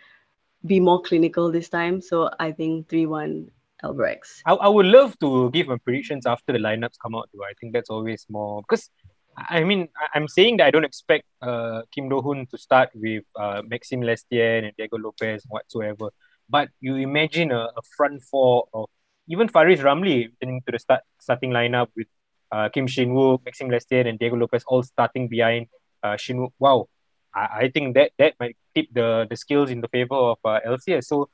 be 0.65 0.81
more 0.81 1.01
clinical 1.01 1.49
this 1.49 1.69
time. 1.69 2.01
So 2.01 2.29
I 2.39 2.51
think 2.51 2.89
three 2.89 3.05
one 3.05 3.51
Albirex. 3.83 4.41
I, 4.45 4.53
I 4.53 4.67
would 4.67 4.87
love 4.87 5.17
to 5.19 5.49
give 5.51 5.67
my 5.67 5.77
predictions 5.77 6.25
after 6.25 6.51
the 6.51 6.59
lineups 6.59 6.99
come 7.01 7.15
out, 7.15 7.29
though. 7.33 7.45
I 7.45 7.53
think 7.59 7.71
that's 7.71 7.89
always 7.89 8.25
more 8.29 8.63
because 8.63 8.89
I 9.37 9.63
mean 9.63 9.87
I'm 10.13 10.27
saying 10.27 10.57
that 10.57 10.67
I 10.67 10.71
don't 10.71 10.83
expect 10.83 11.23
uh, 11.41 11.83
Kim 11.93 12.09
Do 12.09 12.19
Hoon 12.19 12.47
to 12.47 12.57
start 12.57 12.89
with 12.93 13.23
uh, 13.39 13.61
Maxime 13.65 14.01
Lestienne 14.01 14.65
and 14.65 14.75
Diego 14.75 14.97
Lopez 14.97 15.45
whatsoever. 15.47 16.09
But 16.49 16.69
you 16.79 16.95
imagine 16.95 17.51
a, 17.51 17.69
a 17.75 17.81
front 17.95 18.23
four 18.23 18.67
of 18.73 18.89
even 19.27 19.47
Faris 19.49 19.81
Ramli 19.81 20.29
returning 20.31 20.61
to 20.65 20.71
the 20.71 20.79
start 20.79 21.01
starting 21.19 21.51
lineup 21.51 21.87
with 21.95 22.07
uh, 22.51 22.69
Kim 22.69 22.87
Shin 22.87 23.09
Wook, 23.09 23.43
Maxime 23.45 23.69
Lestienne, 23.69 24.07
and 24.07 24.17
Diego 24.17 24.37
Lopez 24.37 24.63
all 24.67 24.83
starting 24.83 25.27
behind 25.27 25.67
uh, 26.03 26.15
Shin 26.15 26.37
Wook. 26.37 26.53
Wow, 26.59 26.87
I, 27.35 27.67
I 27.67 27.71
think 27.73 27.95
that 27.95 28.11
that 28.17 28.35
might 28.39 28.55
tip 28.73 28.87
the 28.93 29.27
the 29.29 29.35
skills 29.35 29.69
in 29.69 29.81
the 29.81 29.89
favor 29.89 30.15
of 30.15 30.37
uh, 30.45 30.59
LCS. 30.65 31.05
So 31.05 31.29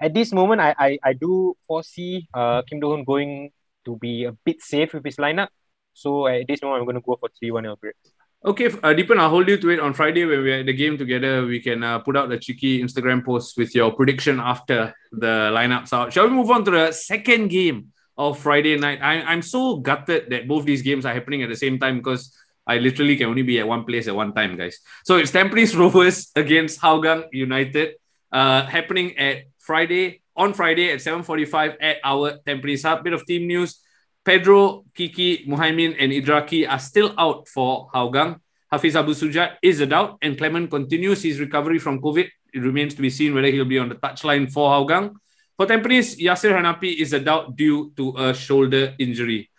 at 0.00 0.14
this 0.14 0.32
moment, 0.32 0.60
I 0.60 0.74
I, 0.78 0.98
I 1.02 1.12
do 1.14 1.56
foresee 1.66 2.28
uh, 2.32 2.62
Kim 2.62 2.80
Do 2.80 2.90
Hoon 2.90 3.04
going 3.04 3.50
to 3.84 3.96
be 3.96 4.24
a 4.24 4.32
bit 4.32 4.62
safe 4.62 4.94
with 4.94 5.04
his 5.04 5.16
lineup. 5.16 5.48
So 5.94 6.26
at 6.26 6.46
this 6.46 6.62
moment, 6.62 6.80
I'm 6.80 6.86
going 6.86 6.96
to 6.96 7.02
go 7.04 7.16
for 7.16 7.28
3 7.38 7.50
1 7.50 7.64
Albirex. 7.64 7.92
Okay, 8.44 8.66
uh, 8.66 8.90
Deepan, 8.90 9.20
I'll 9.20 9.30
hold 9.30 9.46
you 9.46 9.56
to 9.56 9.68
it 9.70 9.78
on 9.78 9.94
Friday 9.94 10.24
when 10.24 10.42
we're 10.42 10.58
at 10.58 10.66
the 10.66 10.72
game 10.72 10.98
together. 10.98 11.46
We 11.46 11.60
can 11.60 11.84
uh, 11.84 12.00
put 12.00 12.16
out 12.16 12.32
a 12.32 12.38
cheeky 12.40 12.82
Instagram 12.82 13.24
post 13.24 13.56
with 13.56 13.72
your 13.72 13.92
prediction 13.92 14.40
after 14.40 14.92
the 15.12 15.52
lineups 15.54 15.92
out. 15.92 16.12
Shall 16.12 16.24
we 16.28 16.34
move 16.34 16.50
on 16.50 16.64
to 16.64 16.72
the 16.72 16.90
second 16.90 17.48
game 17.48 17.92
of 18.18 18.40
Friday 18.40 18.76
night? 18.76 18.98
I, 19.00 19.22
I'm 19.22 19.42
so 19.42 19.76
gutted 19.76 20.28
that 20.30 20.48
both 20.48 20.64
these 20.64 20.82
games 20.82 21.06
are 21.06 21.14
happening 21.14 21.44
at 21.44 21.50
the 21.50 21.56
same 21.56 21.78
time 21.78 21.98
because 21.98 22.36
I 22.66 22.78
literally 22.78 23.16
can 23.16 23.28
only 23.28 23.42
be 23.42 23.60
at 23.60 23.68
one 23.68 23.84
place 23.84 24.08
at 24.08 24.16
one 24.16 24.34
time, 24.34 24.56
guys. 24.56 24.80
So 25.04 25.18
it's 25.18 25.30
Tampines 25.30 25.78
Rovers 25.78 26.32
against 26.34 26.80
Hougang 26.80 27.28
United, 27.30 27.94
uh, 28.32 28.66
happening 28.66 29.16
at 29.18 29.44
Friday 29.58 30.20
on 30.34 30.52
Friday 30.52 30.90
at 30.90 30.98
7:45 30.98 31.76
at 31.80 31.98
our 32.02 32.38
Tampines 32.44 32.82
Hub. 32.82 33.04
Bit 33.04 33.12
of 33.12 33.24
team 33.24 33.46
news. 33.46 33.78
Pedro, 34.24 34.84
Kiki, 34.94 35.44
Muhaimin, 35.46 35.96
and 35.98 36.12
Idraki 36.12 36.68
are 36.68 36.78
still 36.78 37.12
out 37.18 37.48
for 37.48 37.90
Hougang. 37.92 38.38
Hafiz 38.70 38.94
Abu 38.94 39.14
Sujad 39.14 39.56
is 39.62 39.80
a 39.80 39.86
doubt, 39.86 40.18
and 40.22 40.38
Clement 40.38 40.70
continues 40.70 41.22
his 41.22 41.40
recovery 41.40 41.78
from 41.78 42.00
COVID. 42.00 42.28
It 42.54 42.60
remains 42.60 42.94
to 42.94 43.02
be 43.02 43.10
seen 43.10 43.34
whether 43.34 43.48
he'll 43.48 43.64
be 43.64 43.78
on 43.78 43.88
the 43.88 43.96
touchline 43.96 44.50
for 44.50 44.70
Hougang. 44.70 45.14
For 45.56 45.66
Tampines, 45.66 46.16
Yasir 46.18 46.52
Hanapi 46.52 47.00
is 47.00 47.12
a 47.12 47.20
doubt 47.20 47.56
due 47.56 47.92
to 47.96 48.14
a 48.16 48.34
shoulder 48.34 48.94
injury. 48.98 49.50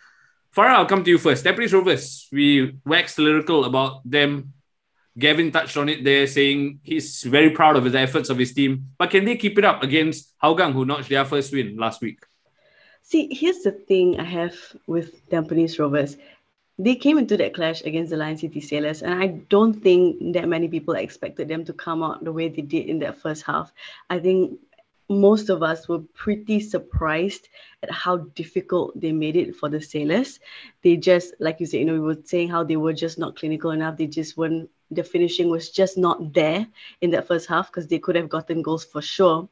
Farrah, 0.56 0.76
I'll 0.76 0.86
come 0.86 1.04
to 1.04 1.10
you 1.10 1.18
first. 1.18 1.44
Tampines 1.44 1.72
Rovers, 1.72 2.28
we 2.32 2.78
waxed 2.86 3.18
lyrical 3.18 3.66
about 3.66 4.00
them. 4.08 4.54
Gavin 5.18 5.52
touched 5.52 5.76
on 5.76 5.88
it 5.88 6.02
there, 6.02 6.26
saying 6.26 6.80
he's 6.82 7.22
very 7.22 7.50
proud 7.50 7.76
of 7.76 7.84
the 7.90 7.98
efforts 7.98 8.30
of 8.30 8.38
his 8.38 8.54
team. 8.54 8.88
But 8.98 9.10
can 9.10 9.24
they 9.24 9.36
keep 9.36 9.58
it 9.58 9.64
up 9.64 9.82
against 9.82 10.32
Hougang, 10.42 10.72
who 10.72 10.84
notched 10.84 11.10
their 11.10 11.24
first 11.24 11.52
win 11.52 11.76
last 11.76 12.00
week? 12.00 12.18
See, 13.06 13.28
here's 13.30 13.58
the 13.58 13.70
thing 13.70 14.18
I 14.18 14.24
have 14.24 14.56
with 14.86 15.28
Tampines 15.28 15.78
Rovers. 15.78 16.16
They 16.78 16.94
came 16.94 17.18
into 17.18 17.36
that 17.36 17.52
clash 17.52 17.82
against 17.82 18.10
the 18.10 18.16
Lion 18.16 18.38
City 18.38 18.62
Sailors, 18.62 19.02
and 19.02 19.12
I 19.12 19.26
don't 19.26 19.74
think 19.74 20.32
that 20.32 20.48
many 20.48 20.68
people 20.68 20.94
expected 20.94 21.46
them 21.46 21.66
to 21.66 21.74
come 21.74 22.02
out 22.02 22.24
the 22.24 22.32
way 22.32 22.48
they 22.48 22.62
did 22.62 22.86
in 22.86 22.98
that 23.00 23.18
first 23.18 23.42
half. 23.42 23.74
I 24.08 24.18
think 24.20 24.58
most 25.10 25.50
of 25.50 25.62
us 25.62 25.86
were 25.86 25.98
pretty 26.14 26.60
surprised 26.60 27.50
at 27.82 27.90
how 27.90 28.16
difficult 28.40 28.98
they 28.98 29.12
made 29.12 29.36
it 29.36 29.54
for 29.54 29.68
the 29.68 29.82
sailors. 29.82 30.40
They 30.82 30.96
just, 30.96 31.34
like 31.40 31.60
you 31.60 31.66
said, 31.66 31.80
you 31.80 31.84
know, 31.84 31.92
we 31.92 32.00
were 32.00 32.22
saying 32.24 32.48
how 32.48 32.64
they 32.64 32.76
were 32.76 32.94
just 32.94 33.18
not 33.18 33.36
clinical 33.36 33.72
enough. 33.72 33.98
They 33.98 34.06
just 34.06 34.38
weren't, 34.38 34.70
the 34.90 35.04
finishing 35.04 35.50
was 35.50 35.68
just 35.68 35.98
not 35.98 36.32
there 36.32 36.66
in 37.02 37.10
that 37.10 37.28
first 37.28 37.48
half 37.48 37.66
because 37.70 37.86
they 37.86 37.98
could 37.98 38.16
have 38.16 38.30
gotten 38.30 38.62
goals 38.62 38.86
for 38.86 39.02
sure. 39.02 39.46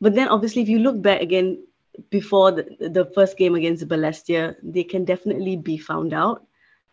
But 0.00 0.16
then, 0.16 0.26
obviously, 0.26 0.62
if 0.62 0.68
you 0.68 0.80
look 0.80 1.00
back 1.00 1.20
again 1.20 1.62
before 2.10 2.52
the, 2.52 2.64
the 2.80 3.06
first 3.14 3.36
game 3.36 3.54
against 3.54 3.88
Balestier, 3.88 4.56
they 4.62 4.84
can 4.84 5.04
definitely 5.04 5.56
be 5.56 5.78
found 5.78 6.12
out. 6.12 6.44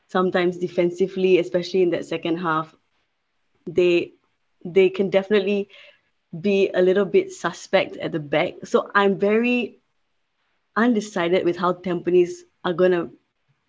Sometimes 0.07 0.57
defensively, 0.57 1.39
especially 1.39 1.81
in 1.81 1.89
that 1.91 2.05
second 2.05 2.37
half, 2.37 2.75
they 3.67 4.13
they 4.63 4.89
can 4.89 5.09
definitely 5.09 5.69
be 6.41 6.69
a 6.73 6.81
little 6.81 7.05
bit 7.05 7.31
suspect 7.31 7.97
at 7.97 8.11
the 8.11 8.19
back. 8.19 8.53
So 8.63 8.91
I'm 8.93 9.17
very 9.17 9.79
undecided 10.75 11.45
with 11.45 11.57
how 11.57 11.73
Tampines 11.73 12.45
are 12.63 12.73
gonna 12.73 13.09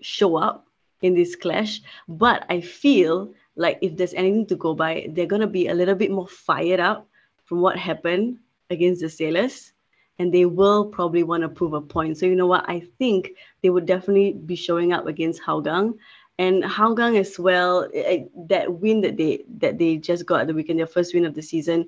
show 0.01 0.37
up 0.37 0.67
in 1.03 1.15
this 1.15 1.37
clash. 1.37 1.81
But 2.09 2.45
I 2.49 2.61
feel 2.61 3.33
like 3.57 3.79
if 3.81 3.97
there's 3.97 4.15
anything 4.15 4.47
to 4.47 4.57
go 4.57 4.75
by, 4.75 5.09
they're 5.11 5.27
gonna 5.27 5.47
be 5.47 5.69
a 5.69 5.75
little 5.75 5.95
bit 5.95 6.11
more 6.11 6.29
fired 6.29 6.81
up 6.81 7.09
from 7.45 7.61
what 7.61 7.79
happened 7.79 8.39
against 8.71 9.01
the 9.01 9.09
Sailors. 9.09 9.73
And 10.19 10.33
they 10.33 10.47
will 10.47 10.87
probably 10.87 11.23
want 11.23 11.43
to 11.43 11.49
prove 11.49 11.75
a 11.75 11.81
point. 11.81 12.17
So 12.17 12.27
you 12.27 12.37
know 12.37 12.47
what? 12.47 12.69
I 12.69 12.81
think 12.99 13.33
they 13.63 13.71
would 13.71 13.87
definitely 13.87 14.33
be 14.33 14.57
showing 14.57 14.93
up 14.93 15.07
against 15.07 15.43
Hougang. 15.43 15.99
And 16.39 16.63
Hougang 16.63 17.19
as 17.19 17.39
well, 17.39 17.89
eh, 17.95 18.25
that 18.49 18.73
win 18.73 19.01
that 19.03 19.17
they 19.17 19.45
that 19.59 19.79
they 19.79 19.97
just 19.97 20.27
got 20.27 20.43
at 20.43 20.47
the 20.47 20.55
weekend, 20.55 20.79
their 20.79 20.87
first 20.87 21.15
win 21.15 21.25
of 21.25 21.35
the 21.35 21.43
season, 21.43 21.87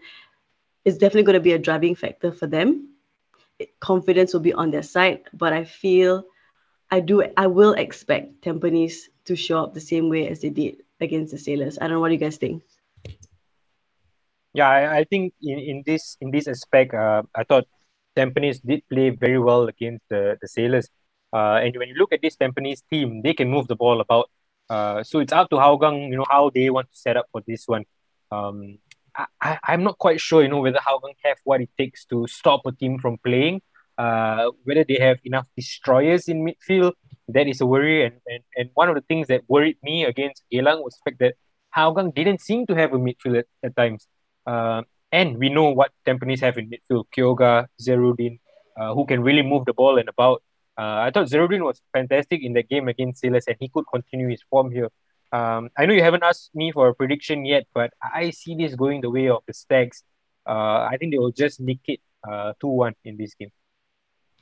is 0.84 0.98
definitely 0.98 1.24
going 1.24 1.34
to 1.34 1.40
be 1.40 1.52
a 1.52 1.58
driving 1.58 1.94
factor 1.94 2.32
for 2.32 2.46
them. 2.46 2.88
Confidence 3.80 4.32
will 4.32 4.40
be 4.40 4.52
on 4.52 4.70
their 4.70 4.82
side, 4.82 5.22
but 5.34 5.52
I 5.52 5.64
feel 5.64 6.24
I 6.90 7.00
do 7.00 7.24
I 7.36 7.46
will 7.46 7.74
expect 7.74 8.40
Tampines 8.42 9.08
to 9.26 9.36
show 9.36 9.62
up 9.62 9.74
the 9.74 9.80
same 9.80 10.08
way 10.08 10.28
as 10.28 10.40
they 10.40 10.50
did 10.50 10.82
against 11.00 11.32
the 11.32 11.38
Sailors. 11.38 11.78
I 11.78 11.84
don't 11.84 11.96
know 11.96 12.00
what 12.00 12.12
you 12.12 12.18
guys 12.18 12.36
think. 12.36 12.62
Yeah, 14.54 14.68
I, 14.68 14.98
I 14.98 15.04
think 15.04 15.34
in, 15.42 15.58
in 15.58 15.82
this 15.84 16.16
in 16.20 16.30
this 16.30 16.48
aspect, 16.48 16.94
uh, 16.94 17.22
I 17.34 17.44
thought 17.44 17.66
Tampines 18.18 18.58
did 18.70 18.82
play 18.92 19.10
very 19.10 19.40
well 19.48 19.64
against 19.74 20.04
the, 20.12 20.22
the 20.40 20.48
Sailors. 20.48 20.88
Uh, 21.32 21.58
and 21.64 21.76
when 21.76 21.88
you 21.90 21.96
look 22.00 22.12
at 22.12 22.22
this 22.22 22.36
Tampines 22.36 22.82
team, 22.90 23.22
they 23.22 23.34
can 23.34 23.48
move 23.54 23.66
the 23.68 23.76
ball 23.76 24.00
about. 24.00 24.26
Uh, 24.68 25.02
so 25.02 25.20
it's 25.20 25.32
up 25.32 25.48
to 25.50 25.56
Hougang, 25.56 25.98
you 26.10 26.16
know, 26.16 26.28
how 26.28 26.50
they 26.56 26.68
want 26.76 26.90
to 26.92 26.96
set 26.96 27.16
up 27.16 27.26
for 27.32 27.42
this 27.46 27.64
one. 27.66 27.84
Um, 28.30 28.78
I, 29.40 29.58
I'm 29.70 29.82
not 29.82 29.98
quite 29.98 30.20
sure, 30.20 30.42
you 30.42 30.48
know, 30.48 30.60
whether 30.60 30.78
Hougang 30.78 31.16
have 31.24 31.38
what 31.44 31.60
it 31.60 31.70
takes 31.78 32.04
to 32.06 32.26
stop 32.26 32.62
a 32.66 32.72
team 32.72 32.98
from 32.98 33.18
playing. 33.18 33.62
Uh, 33.96 34.52
whether 34.64 34.84
they 34.84 34.98
have 35.00 35.18
enough 35.24 35.46
destroyers 35.56 36.28
in 36.28 36.44
midfield, 36.46 36.92
that 37.28 37.48
is 37.48 37.60
a 37.60 37.66
worry. 37.66 38.04
And, 38.06 38.16
and, 38.26 38.42
and 38.56 38.70
one 38.74 38.88
of 38.88 38.94
the 38.94 39.00
things 39.02 39.26
that 39.28 39.42
worried 39.48 39.78
me 39.82 40.04
against 40.04 40.44
Geylang 40.52 40.84
was 40.84 40.94
the 40.94 41.10
fact 41.10 41.18
that 41.20 41.34
Hougang 41.76 42.14
didn't 42.14 42.40
seem 42.40 42.66
to 42.66 42.74
have 42.74 42.92
a 42.94 42.98
midfield 42.98 43.38
at, 43.40 43.46
at 43.62 43.76
times. 43.76 44.06
Uh, 44.46 44.82
and 45.12 45.38
we 45.38 45.48
know 45.48 45.70
what 45.70 45.90
Tampines 46.06 46.40
have 46.40 46.58
in 46.58 46.70
midfield, 46.70 47.04
Kyoga, 47.12 47.68
Zehrudin, 47.80 48.38
uh, 48.76 48.94
who 48.94 49.06
can 49.06 49.22
really 49.22 49.42
move 49.42 49.64
the 49.64 49.72
ball 49.72 49.98
and 49.98 50.08
about. 50.08 50.42
Uh, 50.76 51.00
I 51.06 51.10
thought 51.10 51.28
Zehrudin 51.28 51.64
was 51.64 51.80
fantastic 51.92 52.42
in 52.42 52.52
the 52.52 52.62
game 52.62 52.88
against 52.88 53.20
Sailors 53.20 53.44
and 53.48 53.56
he 53.58 53.68
could 53.68 53.84
continue 53.92 54.28
his 54.28 54.42
form 54.48 54.70
here. 54.70 54.90
Um, 55.32 55.70
I 55.76 55.86
know 55.86 55.94
you 55.94 56.02
haven't 56.02 56.22
asked 56.22 56.54
me 56.54 56.72
for 56.72 56.88
a 56.88 56.94
prediction 56.94 57.44
yet, 57.44 57.66
but 57.74 57.92
I 58.02 58.30
see 58.30 58.54
this 58.54 58.74
going 58.74 59.00
the 59.00 59.10
way 59.10 59.28
of 59.28 59.42
the 59.46 59.52
Stags. 59.52 60.02
Uh, 60.46 60.88
I 60.90 60.96
think 60.98 61.12
they 61.12 61.18
will 61.18 61.32
just 61.32 61.60
nick 61.60 61.80
it 61.86 62.00
uh, 62.26 62.52
2 62.60 62.68
1 62.68 62.94
in 63.04 63.16
this 63.16 63.34
game. 63.34 63.50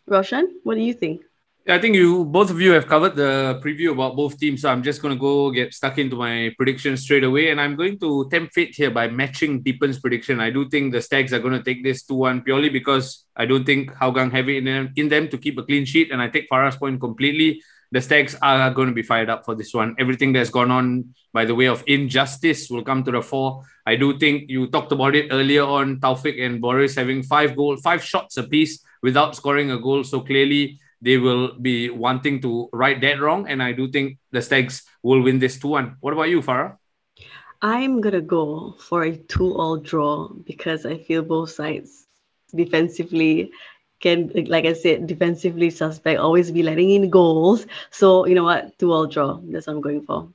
Raushan, 0.09 0.47
what 0.63 0.75
do 0.75 0.83
you 0.83 0.93
think? 0.95 1.23
I 1.69 1.81
think 1.81 1.97
you 1.97 2.25
both 2.25 2.51
of 2.51 2.61
you 2.61 2.71
have 2.79 2.87
covered 2.87 3.17
the 3.17 3.61
preview 3.61 3.91
about 3.91 4.15
both 4.15 4.39
teams, 4.39 4.63
so 4.63 4.69
I'm 4.69 4.85
just 4.85 5.03
going 5.03 5.13
to 5.13 5.19
go 5.19 5.51
get 5.51 5.75
stuck 5.75 5.99
into 5.99 6.15
my 6.15 6.55
prediction 6.57 6.97
straight 6.97 7.25
away, 7.25 7.51
and 7.51 7.61
I'm 7.61 7.75
going 7.75 7.99
to 7.99 8.29
tempt 8.31 8.55
fate 8.55 8.73
here 8.77 8.93
by 8.93 9.09
matching 9.09 9.65
Deepan's 9.65 9.99
prediction. 9.99 10.39
I 10.39 10.51
do 10.51 10.69
think 10.69 10.93
the 10.93 11.03
Stags 11.03 11.33
are 11.33 11.41
going 11.41 11.55
to 11.55 11.63
take 11.65 11.83
this 11.83 12.05
2-1 12.05 12.45
purely 12.45 12.69
because 12.69 13.25
I 13.35 13.47
don't 13.47 13.65
think 13.65 13.91
Hougang 13.95 14.31
have 14.31 14.49
it 14.49 14.59
in 14.59 14.65
them, 14.65 14.93
in 14.95 15.09
them 15.09 15.27
to 15.27 15.39
keep 15.39 15.59
a 15.59 15.65
clean 15.65 15.85
sheet, 15.85 16.13
and 16.13 16.23
I 16.23 16.29
take 16.29 16.49
Farrah's 16.49 16.77
point 16.77 17.01
completely. 17.01 17.61
The 17.91 18.01
Stags 18.01 18.37
are 18.41 18.71
going 18.71 18.87
to 18.87 18.95
be 18.95 19.03
fired 19.03 19.29
up 19.29 19.45
for 19.45 19.57
this 19.57 19.75
one. 19.75 19.97
Everything 19.99 20.33
that's 20.33 20.51
gone 20.51 20.71
on 20.71 21.17
by 21.33 21.45
the 21.45 21.55
way 21.57 21.67
of 21.67 21.83
injustice 21.89 22.71
will 22.71 22.85
come 22.85 23.03
to 23.03 23.11
the 23.11 23.23
fore. 23.23 23.65
I 23.85 23.97
do 23.97 24.17
think 24.17 24.49
you 24.49 24.69
talked 24.69 24.93
about 24.93 25.17
it 25.17 25.33
earlier 25.33 25.65
on, 25.65 25.99
Taufik 25.99 26.41
and 26.41 26.61
Boris 26.61 26.95
having 26.95 27.25
five 27.25 27.57
goal, 27.57 27.77
five 27.77 28.05
shots 28.05 28.37
apiece 28.37 28.85
without 29.03 29.35
scoring 29.35 29.73
a 29.73 29.81
goal. 29.81 30.05
So 30.05 30.21
clearly 30.21 30.79
they 31.07 31.19
will 31.19 31.55
be 31.55 31.89
wanting 31.89 32.43
to 32.43 32.69
right 32.73 33.01
that 33.01 33.21
wrong. 33.21 33.47
And 33.49 33.63
I 33.63 33.71
do 33.71 33.87
think 33.89 34.19
the 34.33 34.43
Stags 34.43 34.83
will 35.05 35.23
win 35.23 35.39
this 35.39 35.57
2 35.57 35.69
1. 35.69 35.97
What 36.01 36.13
about 36.13 36.29
you, 36.29 36.43
Farrah? 36.43 36.77
I'm 37.63 38.01
going 38.01 38.19
to 38.19 38.21
go 38.21 38.75
for 38.81 39.05
a 39.05 39.17
2 39.17 39.55
all 39.55 39.77
draw 39.77 40.29
because 40.45 40.85
I 40.85 40.99
feel 40.99 41.23
both 41.23 41.51
sides 41.51 42.09
defensively 42.53 43.53
can, 44.01 44.33
like 44.49 44.67
I 44.67 44.73
said, 44.73 45.07
defensively 45.07 45.71
suspect, 45.71 46.19
always 46.19 46.51
be 46.51 46.65
letting 46.65 46.91
in 46.91 47.09
goals. 47.09 47.67
So, 47.91 48.27
you 48.27 48.35
know 48.35 48.45
what? 48.45 48.77
2 48.81 48.93
all 48.93 49.07
draw. 49.07 49.39
That's 49.45 49.69
what 49.69 49.75
I'm 49.75 49.81
going 49.81 50.03
for. 50.03 50.29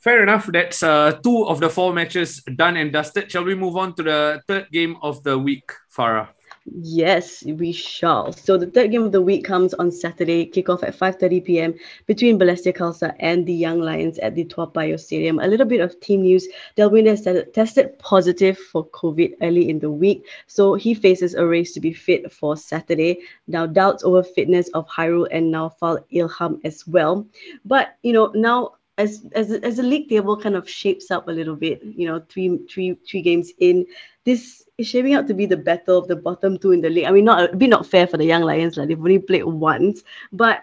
Fair 0.00 0.22
enough. 0.22 0.46
That's 0.46 0.82
uh, 0.82 1.20
two 1.22 1.44
of 1.46 1.60
the 1.60 1.68
four 1.68 1.92
matches 1.92 2.42
done 2.56 2.78
and 2.78 2.90
dusted. 2.90 3.30
Shall 3.30 3.44
we 3.44 3.54
move 3.54 3.76
on 3.76 3.94
to 3.96 4.02
the 4.02 4.42
third 4.48 4.72
game 4.72 4.96
of 5.02 5.22
the 5.24 5.36
week, 5.38 5.70
Farrah? 5.94 6.28
Yes, 6.66 7.42
we 7.42 7.72
shall. 7.72 8.32
So 8.32 8.58
the 8.58 8.66
third 8.66 8.90
game 8.90 9.02
of 9.02 9.12
the 9.12 9.22
week 9.22 9.44
comes 9.44 9.72
on 9.74 9.90
Saturday, 9.90 10.44
kickoff 10.44 10.82
at 10.82 10.96
5.30 10.96 11.44
p.m. 11.44 11.74
between 12.06 12.38
Balestier 12.38 12.76
Khalsa 12.76 13.14
and 13.18 13.46
the 13.46 13.52
Young 13.52 13.80
Lions 13.80 14.18
at 14.18 14.34
the 14.34 14.44
Toa 14.44 14.70
Payoh 14.70 15.00
Stadium. 15.00 15.38
A 15.38 15.46
little 15.46 15.66
bit 15.66 15.80
of 15.80 15.98
team 16.00 16.20
news. 16.20 16.46
Delwin 16.76 17.06
has 17.06 17.26
tested 17.54 17.98
positive 17.98 18.58
for 18.58 18.86
COVID 18.88 19.36
early 19.42 19.70
in 19.70 19.78
the 19.78 19.90
week, 19.90 20.26
so 20.46 20.74
he 20.74 20.94
faces 20.94 21.34
a 21.34 21.46
race 21.46 21.72
to 21.72 21.80
be 21.80 21.94
fit 21.94 22.30
for 22.30 22.56
Saturday. 22.56 23.20
Now, 23.48 23.66
doubts 23.66 24.04
over 24.04 24.22
fitness 24.22 24.68
of 24.68 24.86
Hairul 24.86 25.28
and 25.30 25.52
Naufal 25.52 26.04
Ilham 26.12 26.60
as 26.64 26.86
well. 26.86 27.26
But, 27.64 27.96
you 28.02 28.12
know, 28.12 28.32
now 28.34 28.74
as 29.00 29.26
as 29.32 29.50
as 29.68 29.76
the 29.76 29.82
league 29.82 30.08
table 30.08 30.36
kind 30.36 30.56
of 30.56 30.68
shapes 30.68 31.10
up 31.10 31.28
a 31.28 31.32
little 31.32 31.56
bit, 31.56 31.82
you 31.82 32.06
know, 32.06 32.20
three 32.28 32.58
three 32.70 32.96
three 33.08 33.22
games 33.22 33.52
in, 33.58 33.86
this 34.24 34.64
is 34.78 34.86
shaping 34.86 35.14
up 35.14 35.26
to 35.26 35.34
be 35.34 35.46
the 35.46 35.56
battle 35.56 35.98
of 35.98 36.08
the 36.08 36.16
bottom 36.16 36.58
two 36.58 36.72
in 36.72 36.80
the 36.80 36.90
league. 36.90 37.06
I 37.06 37.10
mean, 37.10 37.24
not 37.24 37.54
a 37.54 37.56
bit 37.56 37.70
not 37.70 37.86
fair 37.86 38.06
for 38.06 38.18
the 38.18 38.24
young 38.24 38.42
lions, 38.42 38.76
like 38.76 38.88
they've 38.88 38.98
only 38.98 39.18
played 39.18 39.44
once, 39.44 40.02
but 40.32 40.62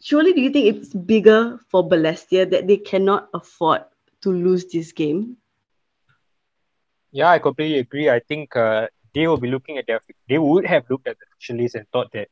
surely 0.00 0.32
do 0.32 0.40
you 0.40 0.50
think 0.50 0.66
it's 0.66 0.92
bigger 0.92 1.58
for 1.68 1.88
Balestier 1.88 2.48
that 2.50 2.66
they 2.66 2.76
cannot 2.76 3.28
afford 3.32 3.82
to 4.22 4.32
lose 4.32 4.66
this 4.66 4.92
game? 4.92 5.36
Yeah, 7.12 7.30
I 7.30 7.38
completely 7.38 7.78
agree. 7.78 8.10
I 8.10 8.20
think 8.20 8.56
uh, 8.56 8.88
they 9.14 9.26
will 9.26 9.38
be 9.38 9.48
looking 9.48 9.78
at 9.78 9.86
their 9.86 10.00
they 10.28 10.38
would 10.38 10.66
have 10.66 10.84
looked 10.90 11.08
at 11.08 11.18
the 11.18 11.26
fixture 11.32 11.54
list 11.54 11.74
and 11.76 11.86
thought 11.92 12.12
that 12.12 12.28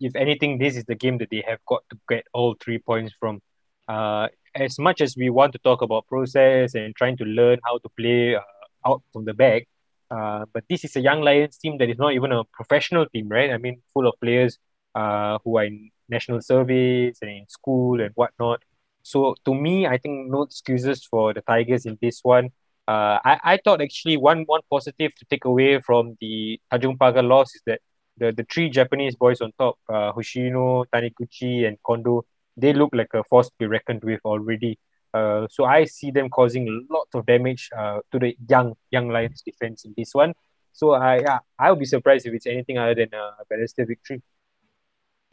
if 0.00 0.16
anything, 0.16 0.58
this 0.58 0.76
is 0.76 0.84
the 0.84 0.94
game 0.94 1.18
that 1.18 1.30
they 1.30 1.42
have 1.46 1.60
got 1.66 1.82
to 1.90 1.98
get 2.08 2.26
all 2.34 2.54
three 2.60 2.78
points 2.78 3.14
from. 3.18 3.40
Uh, 3.88 4.28
as 4.54 4.78
much 4.78 5.00
as 5.00 5.16
we 5.16 5.30
want 5.30 5.52
to 5.52 5.58
talk 5.58 5.82
about 5.82 6.06
process 6.06 6.74
and 6.74 6.94
trying 6.94 7.16
to 7.16 7.24
learn 7.24 7.58
how 7.64 7.78
to 7.78 7.88
play 7.98 8.34
uh, 8.36 8.40
out 8.86 9.02
from 9.12 9.24
the 9.24 9.34
back, 9.34 9.66
uh, 10.10 10.44
but 10.52 10.64
this 10.68 10.84
is 10.84 10.96
a 10.96 11.00
young 11.00 11.20
Lions 11.22 11.56
team 11.58 11.78
that 11.78 11.88
is 11.90 11.98
not 11.98 12.12
even 12.12 12.32
a 12.32 12.44
professional 12.44 13.06
team, 13.06 13.28
right? 13.28 13.50
I 13.50 13.58
mean, 13.58 13.82
full 13.92 14.06
of 14.06 14.14
players 14.20 14.58
uh, 14.94 15.38
who 15.44 15.58
are 15.58 15.64
in 15.64 15.90
national 16.08 16.40
service 16.40 17.18
and 17.20 17.30
in 17.30 17.48
school 17.48 18.00
and 18.00 18.12
whatnot. 18.14 18.62
So 19.02 19.34
to 19.44 19.54
me, 19.54 19.86
I 19.86 19.98
think 19.98 20.30
no 20.30 20.42
excuses 20.42 21.04
for 21.04 21.34
the 21.34 21.42
Tigers 21.42 21.84
in 21.84 21.98
this 22.00 22.20
one. 22.22 22.50
Uh, 22.86 23.18
I, 23.24 23.40
I 23.44 23.58
thought 23.64 23.80
actually 23.80 24.16
one 24.18 24.44
one 24.46 24.60
positive 24.70 25.14
to 25.14 25.24
take 25.24 25.46
away 25.46 25.80
from 25.80 26.16
the 26.20 26.60
Tanjong 26.70 26.98
Pagar 26.98 27.26
loss 27.26 27.54
is 27.54 27.62
that 27.66 27.80
the, 28.16 28.30
the 28.32 28.44
three 28.44 28.68
Japanese 28.70 29.16
boys 29.16 29.40
on 29.40 29.52
top, 29.58 29.78
uh, 29.88 30.12
Hoshino, 30.12 30.84
Taniguchi, 30.92 31.66
and 31.66 31.78
Kondo, 31.82 32.24
they 32.56 32.72
look 32.72 32.90
like 32.92 33.12
a 33.14 33.24
force 33.24 33.48
to 33.48 33.54
be 33.58 33.66
reckoned 33.66 34.02
with 34.02 34.20
already. 34.24 34.78
Uh, 35.12 35.46
so 35.50 35.64
I 35.64 35.84
see 35.84 36.10
them 36.10 36.28
causing 36.28 36.86
lots 36.90 37.14
of 37.14 37.26
damage 37.26 37.70
uh, 37.76 38.00
to 38.12 38.18
the 38.18 38.36
young 38.48 38.74
young 38.90 39.08
Lions 39.08 39.42
defense 39.42 39.84
in 39.84 39.94
this 39.96 40.14
one. 40.14 40.34
So 40.72 40.92
I 40.92 41.20
yeah, 41.20 41.38
I'll 41.58 41.76
be 41.76 41.84
surprised 41.84 42.26
if 42.26 42.34
it's 42.34 42.46
anything 42.46 42.78
other 42.78 42.94
than 42.94 43.10
a 43.14 43.44
Balestier 43.50 43.86
victory. 43.86 44.22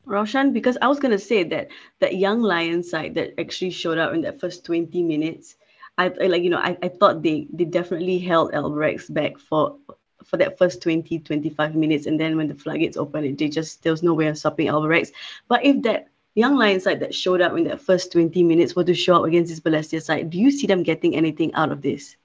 Raushan, 0.06 0.54
because 0.54 0.78
I 0.82 0.88
was 0.88 1.00
gonna 1.00 1.20
say 1.20 1.44
that 1.44 1.70
that 2.00 2.16
young 2.16 2.42
Lion 2.42 2.84
side 2.84 3.16
that 3.16 3.40
actually 3.40 3.72
showed 3.72 3.98
up 3.98 4.14
in 4.14 4.22
that 4.22 4.40
first 4.40 4.66
20 4.66 5.02
minutes, 5.04 5.56
I, 5.98 6.12
I 6.22 6.28
like 6.28 6.44
you 6.44 6.50
know 6.50 6.58
I, 6.60 6.78
I 6.82 6.90
thought 6.90 7.22
they 7.24 7.48
they 7.52 7.66
definitely 7.66 8.20
held 8.20 8.52
Albirex 8.54 9.12
back 9.14 9.38
for 9.38 9.78
for 10.24 10.38
that 10.38 10.58
first 10.58 10.82
20 10.82 11.20
25 11.20 11.76
minutes 11.76 12.06
and 12.06 12.20
then 12.20 12.38
when 12.38 12.48
the 12.48 12.56
floodgates 12.56 12.98
opened 12.98 13.38
they 13.38 13.50
just 13.50 13.84
there 13.84 13.92
was 13.92 14.04
no 14.04 14.14
way 14.14 14.28
of 14.28 14.38
stopping 14.38 14.68
Albirex 14.68 15.12
but 15.48 15.66
if 15.66 15.82
that 15.82 16.08
young 16.36 16.56
Lions 16.56 16.84
side 16.84 17.00
that 17.02 17.14
showed 17.14 17.42
up 17.42 17.58
in 17.58 17.66
that 17.66 17.82
first 17.82 18.12
20 18.12 18.44
minutes 18.44 18.76
were 18.76 18.84
to 18.84 18.94
show 18.94 19.16
up 19.16 19.26
against 19.26 19.50
this 19.50 19.60
Balestier 19.60 20.02
side, 20.02 20.30
do 20.30 20.38
you 20.38 20.52
see 20.52 20.68
them 20.68 20.84
getting 20.84 21.16
anything 21.16 21.54
out 21.54 21.72
of 21.72 21.82
this? 21.82 22.16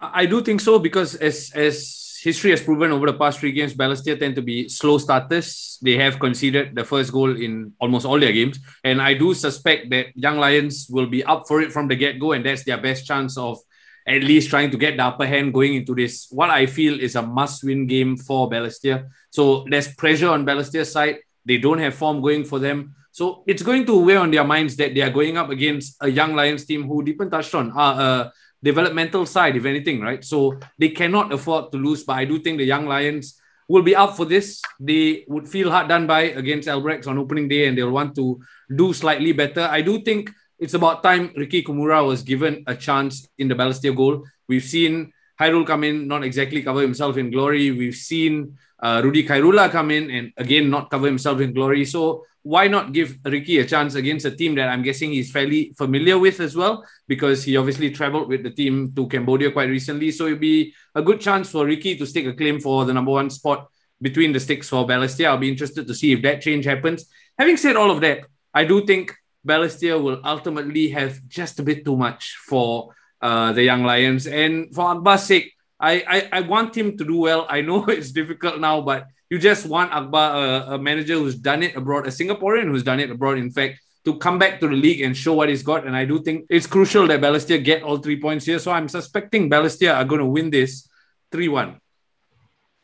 I 0.00 0.24
do 0.26 0.40
think 0.40 0.60
so 0.60 0.78
because 0.78 1.14
as 1.16 1.52
as 1.54 2.10
history 2.22 2.50
has 2.50 2.62
proven 2.62 2.92
over 2.92 3.06
the 3.06 3.18
past 3.18 3.40
three 3.40 3.52
games, 3.52 3.74
Balestier 3.74 4.18
tend 4.18 4.34
to 4.36 4.42
be 4.42 4.68
slow 4.68 4.98
starters. 4.98 5.78
They 5.82 5.96
have 5.96 6.18
conceded 6.18 6.74
the 6.74 6.84
first 6.84 7.12
goal 7.12 7.34
in 7.36 7.72
almost 7.80 8.06
all 8.06 8.20
their 8.20 8.32
games. 8.32 8.58
And 8.84 9.00
I 9.00 9.14
do 9.14 9.34
suspect 9.34 9.90
that 9.90 10.06
Young 10.14 10.38
Lions 10.38 10.86
will 10.90 11.06
be 11.06 11.24
up 11.24 11.48
for 11.48 11.60
it 11.60 11.72
from 11.72 11.88
the 11.88 11.96
get-go, 11.96 12.32
and 12.32 12.44
that's 12.44 12.64
their 12.64 12.78
best 12.80 13.06
chance 13.06 13.36
of 13.36 13.58
at 14.06 14.22
least 14.22 14.50
trying 14.50 14.70
to 14.70 14.76
get 14.76 14.96
the 14.96 15.04
upper 15.04 15.26
hand 15.26 15.52
going 15.54 15.74
into 15.74 15.94
this. 15.94 16.26
What 16.30 16.50
I 16.50 16.66
feel 16.66 17.00
is 17.00 17.16
a 17.16 17.22
must-win 17.22 17.86
game 17.86 18.16
for 18.16 18.50
Balestier. 18.50 19.08
So 19.30 19.64
there's 19.68 19.88
pressure 19.94 20.28
on 20.28 20.44
Balestier's 20.44 20.92
side. 20.92 21.18
They 21.44 21.58
don't 21.58 21.78
have 21.78 21.94
form 21.94 22.20
going 22.20 22.44
for 22.44 22.58
them. 22.58 22.94
So 23.12 23.42
it's 23.46 23.62
going 23.62 23.86
to 23.86 24.04
weigh 24.04 24.16
on 24.16 24.30
their 24.30 24.44
minds 24.44 24.76
that 24.76 24.94
they 24.94 25.02
are 25.02 25.10
going 25.10 25.36
up 25.36 25.50
against 25.50 25.96
a 26.00 26.08
young 26.08 26.34
Lions 26.34 26.64
team 26.64 26.86
who 26.86 27.04
Deepan 27.04 27.30
touched 27.30 27.54
on 27.54 27.72
are 27.72 28.00
a 28.00 28.32
developmental 28.62 29.26
side, 29.26 29.56
if 29.56 29.64
anything, 29.64 30.00
right? 30.00 30.24
So 30.24 30.58
they 30.78 30.90
cannot 30.90 31.32
afford 31.32 31.72
to 31.72 31.78
lose. 31.78 32.04
But 32.04 32.18
I 32.18 32.24
do 32.24 32.38
think 32.38 32.58
the 32.58 32.64
young 32.64 32.86
Lions 32.86 33.40
will 33.68 33.82
be 33.82 33.96
up 33.96 34.16
for 34.16 34.24
this. 34.24 34.60
They 34.78 35.24
would 35.28 35.48
feel 35.48 35.70
hard 35.70 35.88
done 35.88 36.06
by 36.06 36.34
against 36.34 36.68
Albirex 36.68 37.06
on 37.06 37.18
opening 37.18 37.48
day 37.48 37.66
and 37.66 37.78
they'll 37.78 37.90
want 37.90 38.14
to 38.16 38.40
do 38.74 38.92
slightly 38.92 39.32
better. 39.32 39.62
I 39.62 39.80
do 39.80 40.02
think 40.02 40.30
it's 40.58 40.74
about 40.74 41.02
time 41.02 41.32
Ricky 41.36 41.62
Kumura 41.62 42.06
was 42.06 42.22
given 42.22 42.64
a 42.66 42.74
chance 42.74 43.26
in 43.38 43.48
the 43.48 43.54
Balestier 43.54 43.96
goal. 43.96 44.24
We've 44.48 44.64
seen 44.64 45.12
Hairul 45.40 45.66
come 45.66 45.84
in, 45.84 46.06
not 46.06 46.22
exactly 46.22 46.62
cover 46.62 46.82
himself 46.82 47.16
in 47.16 47.30
glory. 47.30 47.70
We've 47.70 47.94
seen 47.94 48.58
uh, 48.82 49.00
Rudy 49.02 49.24
Khairullah 49.24 49.70
come 49.70 49.90
in 49.90 50.10
and 50.10 50.32
again 50.36 50.68
not 50.68 50.90
cover 50.90 51.06
himself 51.06 51.40
in 51.40 51.54
glory. 51.54 51.84
So 51.84 52.26
why 52.42 52.68
not 52.68 52.92
give 52.92 53.18
Ricky 53.24 53.58
a 53.58 53.66
chance 53.66 53.94
against 53.94 54.24
a 54.24 54.30
team 54.30 54.54
that 54.54 54.68
I'm 54.68 54.82
guessing 54.82 55.12
he's 55.12 55.30
fairly 55.30 55.74
familiar 55.76 56.18
with 56.18 56.40
as 56.40 56.56
well, 56.56 56.84
because 57.06 57.44
he 57.44 57.56
obviously 57.56 57.90
traveled 57.90 58.28
with 58.28 58.42
the 58.42 58.50
team 58.50 58.92
to 58.96 59.06
Cambodia 59.08 59.50
quite 59.50 59.68
recently. 59.68 60.10
So 60.10 60.26
it'd 60.26 60.40
be 60.40 60.74
a 60.94 61.02
good 61.02 61.20
chance 61.20 61.50
for 61.50 61.66
Ricky 61.66 61.96
to 61.96 62.06
stake 62.06 62.26
a 62.26 62.32
claim 62.32 62.60
for 62.60 62.84
the 62.84 62.94
number 62.94 63.10
one 63.10 63.28
spot 63.28 63.68
between 64.00 64.32
the 64.32 64.40
sticks 64.40 64.68
for 64.68 64.86
Balestier. 64.86 65.26
I'll 65.26 65.38
be 65.38 65.50
interested 65.50 65.86
to 65.86 65.94
see 65.94 66.12
if 66.12 66.22
that 66.22 66.40
change 66.40 66.64
happens. 66.64 67.06
Having 67.38 67.58
said 67.58 67.76
all 67.76 67.90
of 67.90 68.00
that, 68.00 68.20
I 68.54 68.64
do 68.64 68.86
think 68.86 69.14
Balestier 69.46 70.02
will 70.02 70.20
ultimately 70.24 70.88
have 70.88 71.20
just 71.28 71.60
a 71.60 71.62
bit 71.62 71.84
too 71.84 71.96
much 71.96 72.36
for 72.46 72.94
uh, 73.20 73.52
the 73.52 73.62
young 73.62 73.84
Lions. 73.84 74.26
And 74.26 74.74
for 74.74 74.86
Akbar's 74.86 75.24
sake, 75.24 75.52
I, 75.78 76.04
I, 76.08 76.38
I 76.38 76.40
want 76.42 76.76
him 76.76 76.96
to 76.98 77.04
do 77.04 77.18
well. 77.18 77.46
I 77.48 77.60
know 77.60 77.84
it's 77.88 78.12
difficult 78.12 78.60
now, 78.60 78.80
but 78.80 79.06
You 79.30 79.38
just 79.38 79.66
want 79.66 79.92
Akbar, 79.92 80.34
a, 80.34 80.74
a 80.74 80.78
manager 80.78 81.14
who's 81.14 81.36
done 81.36 81.62
it 81.62 81.76
abroad, 81.76 82.06
a 82.06 82.10
Singaporean 82.10 82.64
who's 82.64 82.82
done 82.82 82.98
it 82.98 83.10
abroad, 83.10 83.38
in 83.38 83.50
fact, 83.50 83.80
to 84.04 84.18
come 84.18 84.40
back 84.40 84.58
to 84.58 84.66
the 84.66 84.74
league 84.74 85.02
and 85.02 85.16
show 85.16 85.34
what 85.34 85.48
he's 85.48 85.62
got. 85.62 85.86
And 85.86 85.94
I 85.94 86.04
do 86.04 86.20
think 86.20 86.46
it's 86.50 86.66
crucial 86.66 87.06
that 87.06 87.20
Balestier 87.20 87.62
get 87.62 87.84
all 87.84 87.98
three 87.98 88.20
points 88.20 88.44
here. 88.44 88.58
So 88.58 88.72
I'm 88.72 88.88
suspecting 88.88 89.48
Balestier 89.48 89.94
are 89.94 90.04
going 90.04 90.18
to 90.18 90.26
win 90.26 90.50
this 90.50 90.88
3 91.30 91.48
1. 91.48 91.80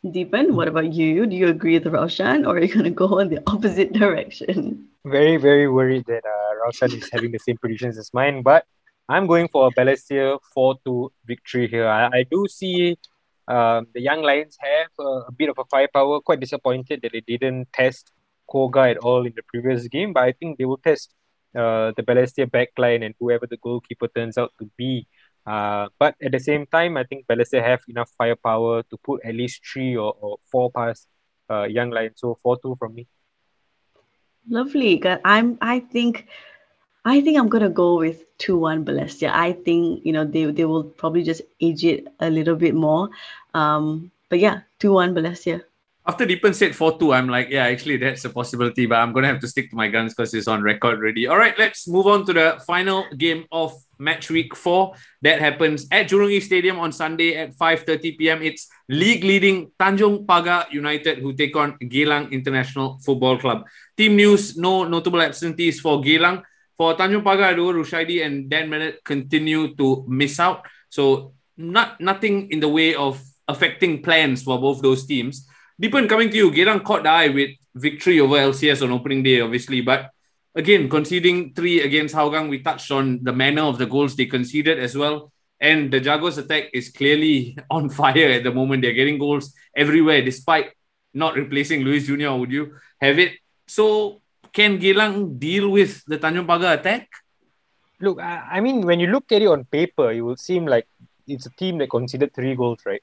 Deepan, 0.04 0.52
what 0.52 0.68
about 0.68 0.92
you? 0.92 1.26
Do 1.26 1.34
you 1.34 1.48
agree 1.48 1.78
with 1.80 1.92
Raushan 1.92 2.46
or 2.46 2.56
are 2.56 2.62
you 2.62 2.72
going 2.72 2.84
to 2.84 2.90
go 2.90 3.18
in 3.22 3.28
the 3.28 3.42
opposite 3.48 3.92
direction? 3.92 4.86
Very, 5.04 5.38
very 5.38 5.68
worried 5.68 6.04
that 6.06 6.22
uh, 6.24 6.54
Raushan 6.62 6.94
is 6.96 7.08
having 7.12 7.32
the 7.32 7.40
same 7.40 7.56
predictions 7.56 7.98
as 7.98 8.14
mine, 8.14 8.42
but 8.42 8.64
I'm 9.08 9.26
going 9.26 9.48
for 9.48 9.66
a 9.66 9.70
Balestier 9.72 10.38
4 10.54 10.76
2 10.84 11.12
victory 11.24 11.66
here. 11.66 11.88
I, 11.88 12.06
I 12.06 12.22
do 12.30 12.46
see 12.48 12.98
um, 13.48 13.86
the 13.94 14.00
Young 14.00 14.22
Lions 14.22 14.56
have 14.60 14.90
a, 14.98 15.28
a, 15.28 15.32
bit 15.32 15.48
of 15.48 15.58
a 15.58 15.64
firepower. 15.64 16.20
Quite 16.20 16.40
disappointed 16.40 17.00
that 17.02 17.12
they 17.12 17.20
didn't 17.20 17.72
test 17.72 18.12
Koga 18.50 18.80
at 18.90 18.98
all 18.98 19.24
in 19.26 19.32
the 19.36 19.42
previous 19.42 19.86
game, 19.88 20.12
but 20.12 20.24
I 20.24 20.32
think 20.32 20.58
they 20.58 20.64
will 20.64 20.78
test 20.78 21.14
uh, 21.54 21.92
the 21.96 22.02
Balestier 22.02 22.50
backline 22.50 23.04
and 23.04 23.14
whoever 23.20 23.46
the 23.46 23.56
goalkeeper 23.56 24.08
turns 24.08 24.36
out 24.36 24.52
to 24.58 24.70
be. 24.76 25.06
Uh, 25.46 25.88
but 25.98 26.16
at 26.20 26.32
the 26.32 26.40
same 26.40 26.66
time, 26.66 26.96
I 26.96 27.04
think 27.04 27.26
Balestier 27.26 27.62
have 27.62 27.80
enough 27.88 28.10
firepower 28.18 28.82
to 28.82 28.96
put 29.04 29.24
at 29.24 29.34
least 29.34 29.62
three 29.64 29.96
or, 29.96 30.14
or 30.20 30.38
four 30.50 30.70
past 30.72 31.06
uh, 31.48 31.64
Young 31.64 31.90
Lions. 31.90 32.14
So 32.16 32.38
4 32.42 32.58
2 32.60 32.76
from 32.78 32.94
me. 32.94 33.06
Lovely. 34.48 35.02
I'm. 35.24 35.58
I 35.60 35.80
think 35.80 36.26
I 37.06 37.20
think 37.20 37.38
I'm 37.38 37.48
gonna 37.48 37.70
go 37.70 37.98
with 37.98 38.24
two 38.36 38.58
one 38.58 38.84
Balestier. 38.84 39.30
I 39.30 39.52
think 39.52 40.04
you 40.04 40.12
know 40.12 40.24
they 40.24 40.44
they 40.50 40.64
will 40.64 40.82
probably 40.82 41.22
just 41.22 41.40
age 41.60 41.84
it 41.84 42.08
a 42.18 42.28
little 42.28 42.56
bit 42.56 42.74
more. 42.74 43.10
Um, 43.54 44.10
but 44.28 44.40
yeah, 44.40 44.66
two 44.80 44.92
one 44.92 45.14
Balestier. 45.14 45.62
After 46.08 46.24
Deepan 46.24 46.54
said 46.54 46.76
4 46.76 47.00
2, 47.00 47.12
I'm 47.12 47.28
like, 47.28 47.48
yeah, 47.50 47.64
actually, 47.64 47.96
that's 47.96 48.24
a 48.24 48.30
possibility, 48.30 48.86
but 48.86 48.94
I'm 48.94 49.12
going 49.12 49.24
to 49.24 49.28
have 49.28 49.40
to 49.40 49.48
stick 49.48 49.70
to 49.70 49.76
my 49.76 49.88
guns 49.88 50.14
because 50.14 50.32
it's 50.34 50.46
on 50.46 50.62
record 50.62 50.98
already. 50.98 51.26
All 51.26 51.36
right, 51.36 51.58
let's 51.58 51.88
move 51.88 52.06
on 52.06 52.24
to 52.26 52.32
the 52.32 52.62
final 52.64 53.06
game 53.18 53.44
of 53.50 53.74
match 53.98 54.30
week 54.30 54.54
four. 54.54 54.94
That 55.22 55.40
happens 55.40 55.88
at 55.90 56.08
Jurong 56.08 56.30
East 56.30 56.46
Stadium 56.46 56.78
on 56.78 56.92
Sunday 56.92 57.34
at 57.34 57.56
5.30 57.56 58.18
p.m. 58.18 58.40
It's 58.40 58.68
league 58.88 59.24
leading 59.24 59.72
Tanjong 59.80 60.26
Pagar 60.26 60.70
United 60.70 61.18
who 61.18 61.32
take 61.32 61.56
on 61.56 61.76
Geylang 61.78 62.30
International 62.30 63.00
Football 63.04 63.40
Club. 63.40 63.66
Team 63.96 64.14
news, 64.14 64.56
no 64.56 64.84
notable 64.84 65.20
absentees 65.20 65.80
for 65.80 65.98
Geylang. 66.00 66.44
For 66.76 66.94
Tanjong 66.94 67.24
Pagar, 67.24 67.56
though, 67.56 67.72
Rushaidi 67.72 68.24
and 68.24 68.50
Dan 68.50 68.68
Bennett 68.68 69.02
continue 69.02 69.74
to 69.76 70.04
miss 70.06 70.38
out. 70.38 70.66
So 70.90 71.32
not 71.56 72.00
nothing 72.00 72.50
in 72.50 72.60
the 72.60 72.68
way 72.68 72.94
of 72.94 73.22
affecting 73.48 74.02
plans 74.02 74.42
for 74.42 74.60
both 74.60 74.82
those 74.82 75.06
teams. 75.06 75.48
Deepan, 75.80 76.08
coming 76.08 76.30
to 76.30 76.36
you, 76.36 76.50
Geylang 76.50 76.84
caught 76.84 77.04
the 77.04 77.10
eye 77.10 77.28
with 77.28 77.50
victory 77.74 78.20
over 78.20 78.36
LCS 78.36 78.82
on 78.82 78.92
opening 78.92 79.22
day, 79.22 79.40
obviously. 79.40 79.80
But 79.80 80.10
again, 80.54 80.88
conceding 80.88 81.54
three 81.54 81.80
against 81.80 82.14
Hougang, 82.14 82.50
we 82.50 82.60
touched 82.62 82.90
on 82.90 83.22
the 83.22 83.32
manner 83.32 83.62
of 83.62 83.78
the 83.78 83.86
goals 83.86 84.16
they 84.16 84.26
conceded 84.26 84.78
as 84.78 84.96
well. 84.96 85.32
And 85.60 85.90
the 85.90 86.00
Jaguars 86.00 86.36
attack 86.36 86.70
is 86.74 86.90
clearly 86.90 87.56
on 87.70 87.88
fire 87.88 88.30
at 88.30 88.44
the 88.44 88.52
moment. 88.52 88.82
They're 88.82 88.92
getting 88.92 89.18
goals 89.18 89.54
everywhere, 89.74 90.22
despite 90.22 90.72
not 91.14 91.34
replacing 91.34 91.82
Luis 91.82 92.06
Jr. 92.06 92.32
Would 92.32 92.52
you 92.52 92.74
have 93.00 93.18
it? 93.18 93.32
So 93.66 94.20
can 94.56 94.78
Geylang 94.80 95.38
deal 95.38 95.68
with 95.68 96.02
the 96.06 96.16
Tanjong 96.16 96.46
Pagar 96.46 96.80
attack? 96.80 97.10
Look, 98.00 98.18
I, 98.20 98.60
mean, 98.60 98.86
when 98.86 99.00
you 99.00 99.08
look 99.08 99.30
at 99.30 99.42
it 99.42 99.48
on 99.48 99.64
paper, 99.64 100.10
it 100.10 100.22
will 100.22 100.36
seem 100.36 100.64
like 100.64 100.88
it's 101.26 101.44
a 101.44 101.50
team 101.50 101.76
that 101.78 101.90
conceded 101.90 102.34
three 102.34 102.54
goals, 102.54 102.80
right? 102.86 103.02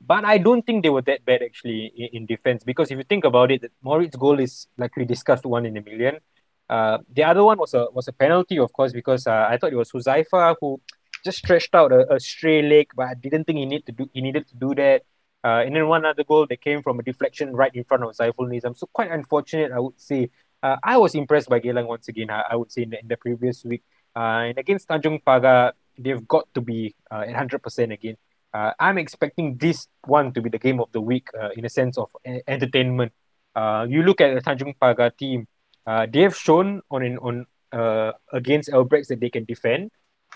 But 0.00 0.24
I 0.24 0.38
don't 0.38 0.64
think 0.64 0.82
they 0.82 0.88
were 0.88 1.02
that 1.02 1.24
bad 1.26 1.42
actually 1.42 1.92
in, 1.94 2.08
in 2.12 2.26
defense 2.26 2.64
because 2.64 2.90
if 2.90 2.96
you 2.96 3.04
think 3.04 3.24
about 3.24 3.50
it, 3.50 3.70
Moritz 3.82 4.16
goal 4.16 4.40
is 4.40 4.66
like 4.78 4.96
we 4.96 5.04
discussed 5.04 5.44
one 5.44 5.66
in 5.66 5.76
a 5.76 5.82
million. 5.82 6.20
Uh, 6.70 6.98
the 7.12 7.24
other 7.24 7.44
one 7.44 7.58
was 7.58 7.74
a 7.74 7.86
was 7.92 8.08
a 8.08 8.12
penalty, 8.12 8.58
of 8.58 8.72
course, 8.72 8.92
because 8.92 9.26
uh, 9.26 9.46
I 9.48 9.58
thought 9.58 9.72
it 9.72 9.76
was 9.76 9.92
Huzaifa 9.92 10.56
who 10.60 10.80
just 11.24 11.38
stretched 11.38 11.74
out 11.74 11.92
a, 11.92 12.14
a 12.14 12.20
stray 12.20 12.62
leg, 12.62 12.88
but 12.96 13.06
I 13.08 13.14
didn't 13.14 13.44
think 13.44 13.58
he 13.58 13.66
need 13.66 13.84
to 13.86 13.92
do 13.92 14.08
he 14.12 14.20
needed 14.20 14.46
to 14.48 14.56
do 14.56 14.74
that. 14.74 15.02
Uh, 15.42 15.62
and 15.64 15.76
then 15.76 15.86
one 15.88 16.04
other 16.06 16.24
goal 16.24 16.46
that 16.46 16.60
came 16.62 16.82
from 16.82 16.98
a 16.98 17.02
deflection 17.02 17.54
right 17.54 17.74
in 17.74 17.84
front 17.84 18.02
of 18.02 18.10
Zaiful 18.16 18.48
Nizam. 18.48 18.76
So 18.76 18.86
quite 18.92 19.10
unfortunate, 19.10 19.72
I 19.72 19.78
would 19.78 20.00
say 20.00 20.30
uh, 20.64 20.76
I 20.82 20.96
was 20.96 21.14
impressed 21.14 21.50
by 21.50 21.60
Geylang 21.60 21.86
once 21.86 22.08
again. 22.08 22.30
I, 22.30 22.44
I 22.52 22.56
would 22.56 22.72
say 22.72 22.82
in 22.82 22.90
the, 22.90 23.00
in 23.00 23.08
the 23.08 23.18
previous 23.18 23.64
week, 23.64 23.82
uh, 24.16 24.48
and 24.48 24.58
against 24.58 24.88
Tanjong 24.88 25.22
Pagar, 25.22 25.72
they've 25.98 26.26
got 26.26 26.48
to 26.54 26.60
be 26.62 26.96
uh, 27.12 27.24
at 27.28 27.36
hundred 27.36 27.62
percent 27.62 27.92
again. 27.92 28.16
Uh, 28.54 28.72
I'm 28.80 28.96
expecting 28.96 29.56
this 29.58 29.88
one 30.06 30.32
to 30.32 30.40
be 30.40 30.48
the 30.48 30.58
game 30.58 30.80
of 30.80 30.90
the 30.92 31.02
week 31.02 31.28
uh, 31.38 31.50
in 31.56 31.64
a 31.66 31.68
sense 31.68 31.98
of 31.98 32.08
entertainment. 32.48 33.12
Uh, 33.54 33.84
you 33.88 34.02
look 34.02 34.20
at 34.22 34.34
the 34.34 34.40
Tanjong 34.40 34.74
Pagar 34.80 35.14
team; 35.16 35.46
uh, 35.86 36.06
they 36.10 36.22
have 36.22 36.36
shown 36.36 36.80
on 36.90 37.02
in, 37.04 37.18
on 37.18 37.46
uh, 37.72 38.12
against 38.32 38.70
Albirex 38.70 39.08
that 39.08 39.20
they 39.20 39.28
can 39.28 39.44
defend. 39.44 39.90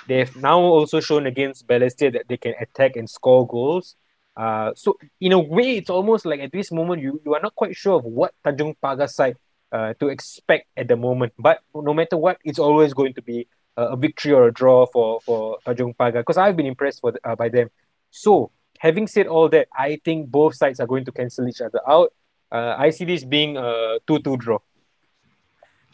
They 0.06 0.18
have 0.18 0.36
now 0.36 0.60
also 0.60 1.00
shown 1.00 1.26
against 1.26 1.66
Balestier 1.66 2.12
that 2.12 2.28
they 2.28 2.36
can 2.36 2.54
attack 2.60 2.96
and 2.96 3.08
score 3.08 3.46
goals. 3.46 3.96
Uh, 4.36 4.70
so 4.76 4.98
in 5.20 5.32
a 5.32 5.38
way, 5.38 5.78
it's 5.78 5.90
almost 5.90 6.26
like 6.26 6.40
at 6.40 6.52
this 6.52 6.70
moment 6.70 7.02
you, 7.02 7.20
you 7.24 7.34
are 7.34 7.40
not 7.40 7.54
quite 7.56 7.74
sure 7.74 7.96
of 7.96 8.04
what 8.04 8.34
Tanjong 8.44 8.76
Pagar 8.82 9.08
side 9.08 9.36
uh, 9.72 9.94
to 10.00 10.08
expect 10.08 10.66
at 10.76 10.88
the 10.88 10.96
moment. 10.96 11.32
But 11.38 11.60
no 11.74 11.94
matter 11.94 12.16
what, 12.16 12.38
it's 12.44 12.58
always 12.58 12.94
going 12.94 13.14
to 13.14 13.22
be 13.22 13.48
a 13.78 13.96
victory 13.96 14.32
or 14.32 14.48
a 14.48 14.52
draw 14.52 14.86
for 14.86 15.20
for 15.20 15.58
Tanjong 15.64 15.96
Pagar 15.96 16.20
because 16.26 16.36
I've 16.36 16.56
been 16.56 16.66
impressed 16.66 17.00
for 17.00 17.12
the, 17.12 17.20
uh, 17.22 17.36
by 17.36 17.48
them. 17.48 17.70
So 18.10 18.50
having 18.78 19.06
said 19.06 19.26
all 19.26 19.48
that, 19.50 19.68
I 19.76 20.00
think 20.04 20.30
both 20.30 20.56
sides 20.56 20.80
are 20.80 20.86
going 20.86 21.04
to 21.04 21.12
cancel 21.12 21.46
each 21.48 21.60
other 21.60 21.80
out. 21.86 22.12
Uh, 22.50 22.74
I 22.78 22.90
see 22.90 23.04
this 23.04 23.24
being 23.24 23.56
a 23.56 23.98
two-two 24.06 24.36
draw. 24.38 24.58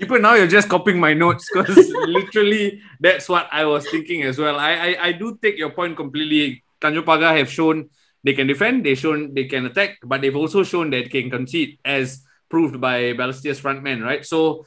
Deepan, 0.01 0.22
now 0.22 0.35
you're 0.35 0.49
just 0.51 0.68
copying 0.68 0.99
my 0.99 1.14
notes 1.14 1.49
because 1.53 1.77
literally 2.07 2.81
that's 3.01 3.29
what 3.29 3.49
I 3.53 3.64
was 3.64 3.89
thinking 3.89 4.22
as 4.22 4.39
well. 4.39 4.59
I, 4.59 4.72
I 4.72 4.91
I 5.09 5.12
do 5.12 5.39
take 5.41 5.59
your 5.59 5.70
point 5.70 5.97
completely. 5.97 6.62
Tanjong 6.81 7.05
Pagar 7.05 7.37
have 7.37 7.51
shown 7.51 7.89
they 8.25 8.33
can 8.33 8.47
defend, 8.47 8.85
they've 8.85 8.99
shown 8.99 9.35
they 9.35 9.45
can 9.45 9.66
attack, 9.66 9.99
but 10.03 10.20
they've 10.20 10.37
also 10.37 10.64
shown 10.64 10.91
that 10.91 11.05
they 11.05 11.22
can 11.22 11.31
concede 11.31 11.79
as 11.85 12.25
proved 12.55 12.79
by 12.79 13.11
Balestier's 13.19 13.59
frontman, 13.59 13.99
right? 13.99 14.23
So 14.23 14.63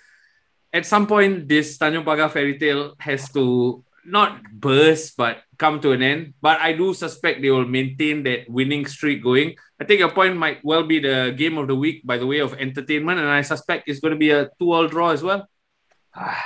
at 0.76 0.84
some 0.84 1.08
point, 1.08 1.48
this 1.48 1.80
Tanjong 1.80 2.04
Pagar 2.04 2.28
fairy 2.28 2.60
tale 2.60 3.00
has 3.00 3.32
to 3.32 3.80
not 4.04 4.44
burst, 4.52 5.16
but 5.16 5.40
come 5.56 5.80
to 5.80 5.96
an 5.96 6.04
end. 6.04 6.36
But 6.44 6.60
I 6.60 6.76
do 6.76 6.92
suspect 6.92 7.40
they 7.40 7.48
will 7.48 7.64
maintain 7.64 8.28
that 8.28 8.52
winning 8.52 8.84
streak 8.92 9.24
going. 9.24 9.56
I 9.80 9.88
think 9.88 10.04
your 10.04 10.12
point 10.12 10.36
might 10.36 10.60
well 10.68 10.84
be 10.84 11.00
the 11.00 11.32
game 11.32 11.56
of 11.56 11.72
the 11.72 11.80
week 11.80 12.04
by 12.04 12.20
the 12.20 12.28
way 12.28 12.44
of 12.44 12.60
entertainment, 12.60 13.24
and 13.24 13.32
I 13.32 13.40
suspect 13.40 13.88
it's 13.88 14.04
going 14.04 14.12
to 14.12 14.20
be 14.20 14.36
a 14.36 14.52
two-all 14.60 14.92
draw 14.92 15.16
as 15.16 15.24
well. 15.24 15.48
Ah, 16.12 16.44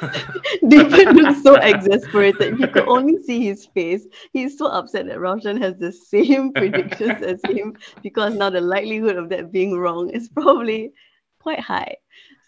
Deepan 0.62 1.14
looks 1.14 1.42
so 1.42 1.54
exasperated. 1.56 2.58
You 2.58 2.68
could 2.68 2.88
only 2.88 3.22
see 3.22 3.44
his 3.44 3.66
face. 3.66 4.06
He's 4.32 4.58
so 4.58 4.66
upset 4.66 5.06
that 5.06 5.18
Raushan 5.18 5.60
has 5.60 5.76
the 5.76 5.92
same 5.92 6.52
predictions 6.54 7.22
as 7.22 7.40
him 7.44 7.76
because 8.02 8.34
now 8.34 8.50
the 8.50 8.60
likelihood 8.60 9.16
of 9.16 9.28
that 9.30 9.52
being 9.52 9.78
wrong 9.78 10.10
is 10.10 10.28
probably 10.28 10.92
quite 11.40 11.60
high. 11.60 11.96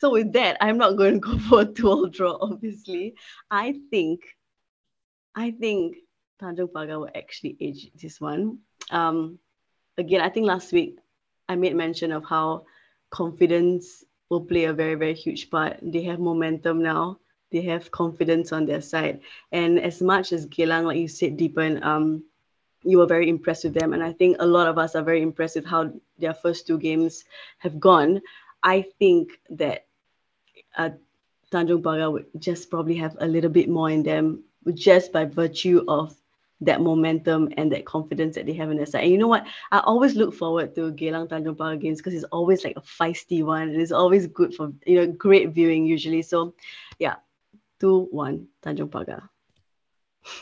So 0.01 0.11
with 0.11 0.33
that, 0.33 0.57
I'm 0.61 0.79
not 0.79 0.97
going 0.97 1.15
to 1.15 1.21
go 1.21 1.39
for 1.39 1.61
a 1.63 1.65
two 1.65 2.09
draw, 2.11 2.39
obviously. 2.41 3.15
I 3.51 3.77
think 3.91 4.21
I 5.35 5.51
think 5.51 5.97
Tanjong 6.41 6.73
Pagar 6.73 6.99
will 6.99 7.11
actually 7.15 7.57
edge 7.61 7.91
this 7.95 8.21
one. 8.21 8.59
Um, 8.91 9.39
again, 9.99 10.21
I 10.21 10.31
think 10.31 10.47
last 10.47 10.73
week 10.73 10.99
I 11.49 11.57
made 11.57 11.77
mention 11.77 12.13
of 12.13 12.25
how 12.25 12.65
confidence 13.11 14.05
will 14.31 14.45
play 14.45 14.65
a 14.65 14.73
very, 14.73 14.95
very 14.95 15.15
huge 15.15 15.51
part. 15.51 15.79
They 15.83 16.03
have 16.05 16.19
momentum 16.19 16.83
now 16.83 17.21
they 17.51 17.63
have 17.63 17.91
confidence 17.91 18.53
on 18.53 18.67
their 18.67 18.81
side. 18.81 19.21
And 19.53 19.79
as 19.79 20.03
much 20.03 20.33
as 20.33 20.47
Geylang, 20.47 20.85
like 20.85 20.99
you 20.99 21.09
said, 21.09 21.39
Deepan, 21.39 21.85
um, 21.85 22.25
you 22.83 22.99
were 22.99 23.07
very 23.07 23.29
impressed 23.29 23.65
with 23.65 23.75
them. 23.75 23.93
And 23.93 24.03
I 24.03 24.13
think 24.13 24.37
a 24.39 24.47
lot 24.47 24.69
of 24.69 24.79
us 24.79 24.95
are 24.95 25.03
very 25.03 25.23
impressed 25.23 25.57
with 25.57 25.67
how 25.67 25.93
their 26.19 26.35
first 26.35 26.67
two 26.67 26.79
games 26.79 27.25
have 27.59 27.81
gone. 27.81 28.21
I 28.63 28.85
think 28.99 29.31
that 29.51 29.87
uh, 30.77 30.91
Tanjong 31.51 31.83
Pagar 31.83 32.13
would 32.13 32.27
just 32.39 32.71
probably 32.71 32.97
have 32.97 33.17
a 33.21 33.27
little 33.27 33.51
bit 33.51 33.69
more 33.69 33.91
in 33.91 34.03
them 34.03 34.45
just 34.75 35.13
by 35.13 35.25
virtue 35.25 35.85
of 35.89 36.15
that 36.61 36.81
momentum 36.81 37.53
and 37.57 37.71
that 37.71 37.85
confidence 37.85 38.35
that 38.35 38.47
they 38.47 38.55
have 38.55 38.71
in 38.71 38.77
their 38.77 38.87
side. 38.87 39.05
And 39.05 39.13
you 39.13 39.19
know 39.19 39.29
what? 39.29 39.47
I 39.71 39.81
always 39.81 40.15
look 40.15 40.35
forward 40.35 40.75
to 40.75 40.93
Geylang 40.93 41.29
Tanjong 41.29 41.57
Pagar 41.57 41.81
games 41.81 41.99
because 41.99 42.15
it's 42.15 42.25
always 42.25 42.65
like 42.65 42.77
a 42.77 42.81
feisty 42.81 43.45
one 43.45 43.69
and 43.69 43.81
it's 43.81 43.93
always 43.93 44.27
good 44.27 44.55
for, 44.55 44.73
you 44.87 44.97
know, 44.97 45.07
great 45.13 45.51
viewing 45.51 45.87
usually. 45.87 46.23
So 46.23 46.55
yeah, 46.99 47.17
2 47.81 48.09
1 48.11 48.47
Tanjong 48.65 48.91
Pagar. 48.91 49.29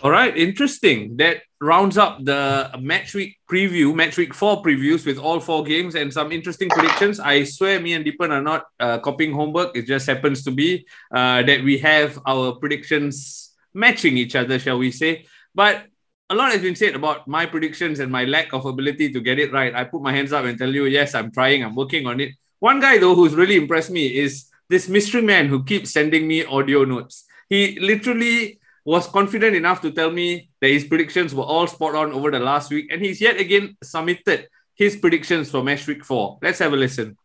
All 0.02 0.10
right, 0.10 0.36
interesting. 0.36 1.16
That 1.16 1.42
rounds 1.60 1.98
up 1.98 2.24
the 2.24 2.70
match 2.80 3.14
week 3.14 3.36
preview, 3.50 3.94
match 3.94 4.16
week 4.16 4.34
four 4.34 4.62
previews 4.62 5.04
with 5.04 5.18
all 5.18 5.40
four 5.40 5.62
games 5.64 5.94
and 5.94 6.12
some 6.12 6.32
interesting 6.32 6.68
predictions. 6.68 7.20
I 7.20 7.44
swear, 7.44 7.80
me 7.80 7.92
and 7.92 8.04
Deepan 8.04 8.30
are 8.30 8.42
not 8.42 8.64
uh, 8.80 8.98
copying 8.98 9.32
homework. 9.32 9.76
It 9.76 9.86
just 9.86 10.06
happens 10.06 10.42
to 10.44 10.50
be 10.50 10.86
uh, 11.12 11.42
that 11.42 11.62
we 11.62 11.78
have 11.78 12.18
our 12.26 12.52
predictions 12.56 13.52
matching 13.74 14.16
each 14.16 14.36
other, 14.36 14.58
shall 14.58 14.78
we 14.78 14.90
say? 14.90 15.26
But 15.54 15.84
a 16.30 16.34
lot 16.34 16.52
has 16.52 16.62
been 16.62 16.76
said 16.76 16.94
about 16.94 17.28
my 17.28 17.46
predictions 17.46 18.00
and 18.00 18.10
my 18.10 18.24
lack 18.24 18.52
of 18.52 18.64
ability 18.64 19.12
to 19.12 19.20
get 19.20 19.38
it 19.38 19.52
right. 19.52 19.74
I 19.74 19.84
put 19.84 20.02
my 20.02 20.12
hands 20.12 20.32
up 20.32 20.44
and 20.44 20.58
tell 20.58 20.72
you, 20.72 20.86
yes, 20.86 21.14
I'm 21.14 21.30
trying, 21.30 21.62
I'm 21.62 21.74
working 21.74 22.06
on 22.06 22.20
it. 22.20 22.32
One 22.58 22.80
guy, 22.80 22.98
though, 22.98 23.14
who's 23.14 23.34
really 23.34 23.56
impressed 23.56 23.90
me 23.90 24.06
is 24.06 24.46
this 24.68 24.88
mystery 24.88 25.22
man 25.22 25.46
who 25.48 25.64
keeps 25.64 25.92
sending 25.92 26.26
me 26.26 26.44
audio 26.44 26.84
notes. 26.84 27.24
He 27.48 27.78
literally 27.80 28.58
was 28.84 29.06
confident 29.06 29.56
enough 29.56 29.80
to 29.80 29.90
tell 29.90 30.10
me 30.10 30.50
that 30.60 30.68
his 30.68 30.84
predictions 30.84 31.34
were 31.34 31.44
all 31.44 31.66
spot 31.66 31.94
on 31.94 32.12
over 32.12 32.30
the 32.30 32.38
last 32.38 32.70
week, 32.70 32.88
and 32.90 33.02
he's 33.02 33.20
yet 33.20 33.40
again 33.40 33.76
submitted 33.82 34.48
his 34.74 34.96
predictions 34.96 35.50
for 35.50 35.62
match 35.62 35.86
week 35.86 36.04
four. 36.04 36.38
Let's 36.42 36.58
have 36.58 36.72
a 36.72 36.76
listen. 36.76 37.16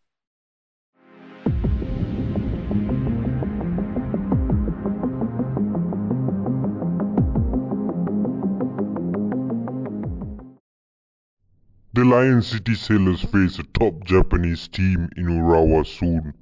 The 11.92 12.06
Lion 12.06 12.42
City 12.42 12.76
Sailors 12.76 13.24
face 13.24 13.60
a 13.60 13.64
top 13.64 14.06
Japanese 14.06 14.70
team 14.70 15.10
in 15.18 15.26
Urawa 15.26 15.86
soon. 15.86 16.34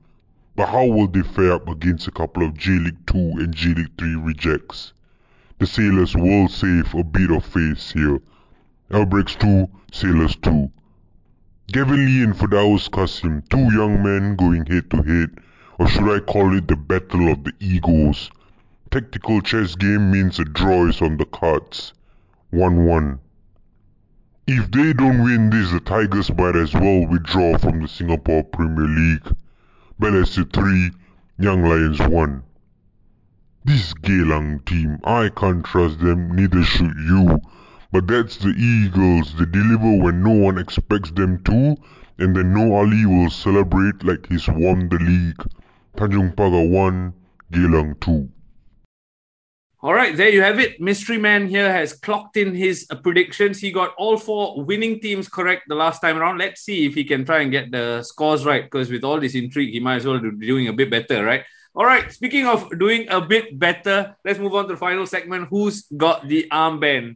But 0.57 0.69
how 0.69 0.85
will 0.87 1.07
they 1.07 1.21
fare 1.21 1.51
up 1.51 1.69
against 1.69 2.07
a 2.07 2.11
couple 2.11 2.43
of 2.43 2.57
J-League 2.57 3.05
2 3.05 3.15
and 3.15 3.53
J-League 3.53 3.95
3 3.95 4.15
rejects? 4.15 4.91
The 5.59 5.67
Sailors 5.67 6.15
will 6.15 6.47
save 6.47 6.95
a 6.95 7.03
bit 7.03 7.29
of 7.29 7.45
face 7.45 7.91
here. 7.91 8.19
Albirex 8.89 9.37
2, 9.39 9.69
Sailors 9.91 10.35
2. 10.37 10.71
Gavin 11.71 12.07
Lee 12.07 12.23
and 12.23 12.33
Firdaus 12.33 12.89
Kassim, 12.89 13.43
two 13.51 13.71
young 13.71 14.01
men 14.01 14.35
going 14.35 14.65
head 14.65 14.89
to 14.89 15.03
head, 15.03 15.29
or 15.77 15.87
should 15.87 16.09
I 16.09 16.21
call 16.21 16.57
it 16.57 16.67
the 16.67 16.75
battle 16.75 17.31
of 17.31 17.43
the 17.43 17.53
egos? 17.59 18.31
Tactical 18.89 19.41
chess 19.41 19.75
game 19.75 20.09
means 20.09 20.39
a 20.39 20.43
draw 20.43 20.87
is 20.87 21.03
on 21.03 21.17
the 21.17 21.25
cards. 21.25 21.93
1-1. 22.51 23.19
If 24.47 24.71
they 24.71 24.93
don't 24.93 25.23
win 25.23 25.51
this, 25.51 25.71
the 25.71 25.81
Tigers 25.81 26.33
might 26.33 26.55
as 26.55 26.73
well 26.73 27.05
withdraw 27.05 27.59
from 27.59 27.83
the 27.83 27.87
Singapore 27.87 28.43
Premier 28.43 28.87
League. 28.87 29.35
Balestier 29.99 30.45
3, 30.53 30.91
Young 31.39 31.63
Lions 31.63 31.99
1. 31.99 32.43
This 33.65 33.95
Geylang 33.95 34.63
team, 34.63 34.99
I 35.03 35.29
can't 35.29 35.65
trust 35.65 35.99
them, 35.99 36.35
neither 36.35 36.61
should 36.61 36.95
you. 36.97 37.41
But 37.91 38.05
that's 38.05 38.37
the 38.37 38.49
Eagles, 38.49 39.33
they 39.33 39.45
deliver 39.45 39.97
when 40.03 40.21
no 40.21 40.33
one 40.33 40.59
expects 40.59 41.09
them 41.09 41.41
to, 41.45 41.77
and 42.19 42.35
then 42.35 42.53
Noor 42.53 42.81
Ali 42.83 43.07
will 43.07 43.31
celebrate 43.31 44.03
like 44.03 44.27
he's 44.29 44.47
won 44.47 44.87
the 44.89 44.99
league. 44.99 45.43
Tanjong 45.95 46.35
Pagar 46.35 46.69
1, 46.69 47.13
Geylang 47.51 47.99
2. 47.99 48.29
All 49.87 49.93
right, 49.93 50.17
there 50.17 50.27
you 50.27 50.41
have 50.41 50.59
it. 50.59 50.81
Mystery 50.81 51.17
Man 51.17 51.47
here 51.47 51.71
has 51.71 51.93
clocked 51.93 52.35
in 52.35 52.53
his 52.53 52.85
uh, 52.89 52.95
predictions. 52.97 53.57
He 53.57 53.71
got 53.71 53.95
all 53.97 54.17
four 54.17 54.61
winning 54.61 54.99
teams 54.99 55.29
correct 55.29 55.63
the 55.69 55.75
last 55.75 56.01
time 56.01 56.17
around. 56.17 56.39
Let's 56.39 56.59
see 56.59 56.85
if 56.85 56.93
he 56.93 57.05
can 57.05 57.23
try 57.23 57.39
and 57.39 57.49
get 57.49 57.71
the 57.71 58.03
scores 58.03 58.43
right 58.43 58.65
because 58.65 58.91
with 58.91 59.05
all 59.05 59.17
this 59.17 59.33
intrigue, 59.33 59.71
he 59.71 59.79
might 59.79 59.95
as 59.95 60.05
well 60.05 60.19
be 60.19 60.45
doing 60.45 60.67
a 60.67 60.73
bit 60.73 60.91
better, 60.91 61.23
right? 61.23 61.45
All 61.73 61.85
right, 61.85 62.11
speaking 62.11 62.45
of 62.45 62.67
doing 62.77 63.07
a 63.07 63.21
bit 63.21 63.57
better, 63.57 64.13
let's 64.25 64.39
move 64.39 64.55
on 64.55 64.67
to 64.67 64.73
the 64.73 64.77
final 64.77 65.05
segment. 65.05 65.47
Who's 65.49 65.83
got 65.95 66.27
the 66.27 66.47
armband? 66.51 67.15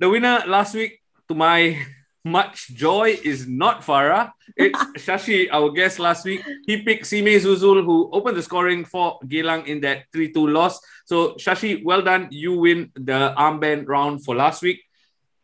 The 0.00 0.10
winner 0.10 0.42
last 0.44 0.74
week, 0.74 1.00
to 1.28 1.36
my 1.36 1.86
much 2.26 2.68
joy 2.74 3.16
is 3.24 3.46
not 3.46 3.82
Farrah. 3.82 4.32
It's 4.56 4.78
Shashi, 5.06 5.48
our 5.50 5.70
guest 5.70 5.98
last 5.98 6.24
week. 6.24 6.42
He 6.66 6.82
picked 6.82 7.06
Sime 7.06 7.38
Zuzul, 7.38 7.84
who 7.84 8.10
opened 8.12 8.36
the 8.36 8.42
scoring 8.42 8.84
for 8.84 9.20
Geylang 9.24 9.66
in 9.66 9.80
that 9.82 10.06
3 10.12 10.32
2 10.32 10.48
loss. 10.48 10.80
So, 11.06 11.34
Shashi, 11.34 11.84
well 11.84 12.02
done. 12.02 12.28
You 12.30 12.58
win 12.58 12.90
the 12.94 13.32
armband 13.38 13.86
round 13.86 14.24
for 14.24 14.34
last 14.34 14.60
week. 14.62 14.82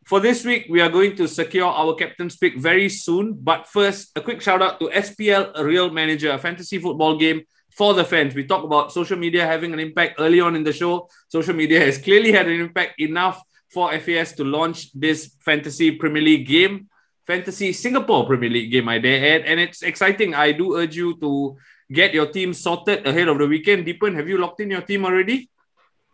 For 0.05 0.19
this 0.19 0.45
week, 0.45 0.67
we 0.69 0.81
are 0.81 0.91
going 0.91 1.15
to 1.17 1.29
secure 1.29 1.69
our 1.69 1.95
captain's 1.95 2.37
pick 2.37 2.59
very 2.59 2.89
soon. 2.89 3.35
But 3.35 3.69
first, 3.69 4.11
a 4.17 4.21
quick 4.21 4.43
shout 4.43 4.61
out 4.61 4.81
to 4.81 4.89
SPL 4.89 5.63
Real 5.63 5.91
Manager, 5.91 6.33
a 6.33 6.39
fantasy 6.39 6.79
football 6.79 7.17
game 7.17 7.43
for 7.71 7.95
the 7.95 8.05
fans. 8.05 8.35
We 8.35 8.45
talk 8.45 8.65
about 8.65 8.93
social 8.93 9.17
media 9.17 9.47
having 9.47 9.73
an 9.73 9.79
impact 9.79 10.17
early 10.19 10.41
on 10.41 10.57
in 10.57 10.65
the 10.65 10.73
show. 10.73 11.09
Social 11.29 11.55
media 11.55 11.79
has 11.79 11.99
clearly 11.99 12.33
had 12.33 12.49
an 12.49 12.61
impact 12.61 13.01
enough 13.01 13.41
for 13.73 13.99
FAS 13.99 14.33
to 14.33 14.45
launch 14.45 14.93
this 14.93 15.35
Fantasy 15.41 15.93
Premier 15.93 16.23
League 16.23 16.47
game, 16.47 16.89
Fantasy 17.27 17.73
Singapore 17.73 18.27
Premier 18.27 18.51
League 18.51 18.71
game, 18.71 18.89
I 18.89 18.99
dare 18.99 19.37
add. 19.37 19.47
And 19.47 19.59
it's 19.59 19.83
exciting. 19.83 20.35
I 20.35 20.53
do 20.53 20.77
urge 20.77 20.97
you 20.97 21.17
to 21.21 21.57
get 21.91 22.13
your 22.13 22.27
team 22.27 22.53
sorted 22.53 23.07
ahead 23.07 23.29
of 23.29 23.39
the 23.39 23.47
weekend. 23.47 23.87
Deepan, 23.87 24.15
have 24.17 24.29
you 24.29 24.39
locked 24.39 24.61
in 24.61 24.71
your 24.71 24.83
team 24.83 25.05
already? 25.05 25.49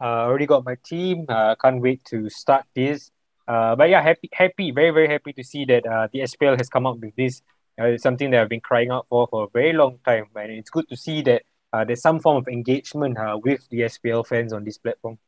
Uh, 0.00 0.28
already 0.28 0.46
got 0.46 0.64
my 0.64 0.76
team. 0.84 1.26
Uh, 1.28 1.54
can't 1.56 1.80
wait 1.80 2.04
to 2.04 2.28
start 2.30 2.64
this. 2.74 3.10
Uh, 3.48 3.74
but 3.74 3.88
yeah, 3.88 4.02
happy, 4.02 4.28
happy, 4.32 4.70
very, 4.70 4.90
very 4.90 5.08
happy 5.08 5.32
to 5.32 5.42
see 5.42 5.64
that 5.64 5.86
uh, 5.86 6.06
the 6.12 6.20
SPL 6.20 6.56
has 6.58 6.68
come 6.68 6.86
up 6.86 6.98
with 6.98 7.16
this. 7.16 7.42
Uh, 7.80 7.86
it's 7.86 8.02
something 8.02 8.30
that 8.30 8.42
I've 8.42 8.48
been 8.48 8.60
crying 8.60 8.90
out 8.90 9.06
for 9.08 9.26
for 9.28 9.44
a 9.44 9.48
very 9.48 9.72
long 9.72 9.98
time, 10.04 10.26
and 10.34 10.52
it's 10.52 10.68
good 10.68 10.88
to 10.88 10.96
see 10.96 11.22
that 11.22 11.42
uh, 11.72 11.84
there's 11.84 12.02
some 12.02 12.20
form 12.20 12.36
of 12.36 12.48
engagement 12.48 13.16
uh, 13.16 13.38
with 13.42 13.66
the 13.70 13.80
SPL 13.82 14.26
fans 14.26 14.52
on 14.52 14.64
this 14.64 14.78
platform. 14.78 15.18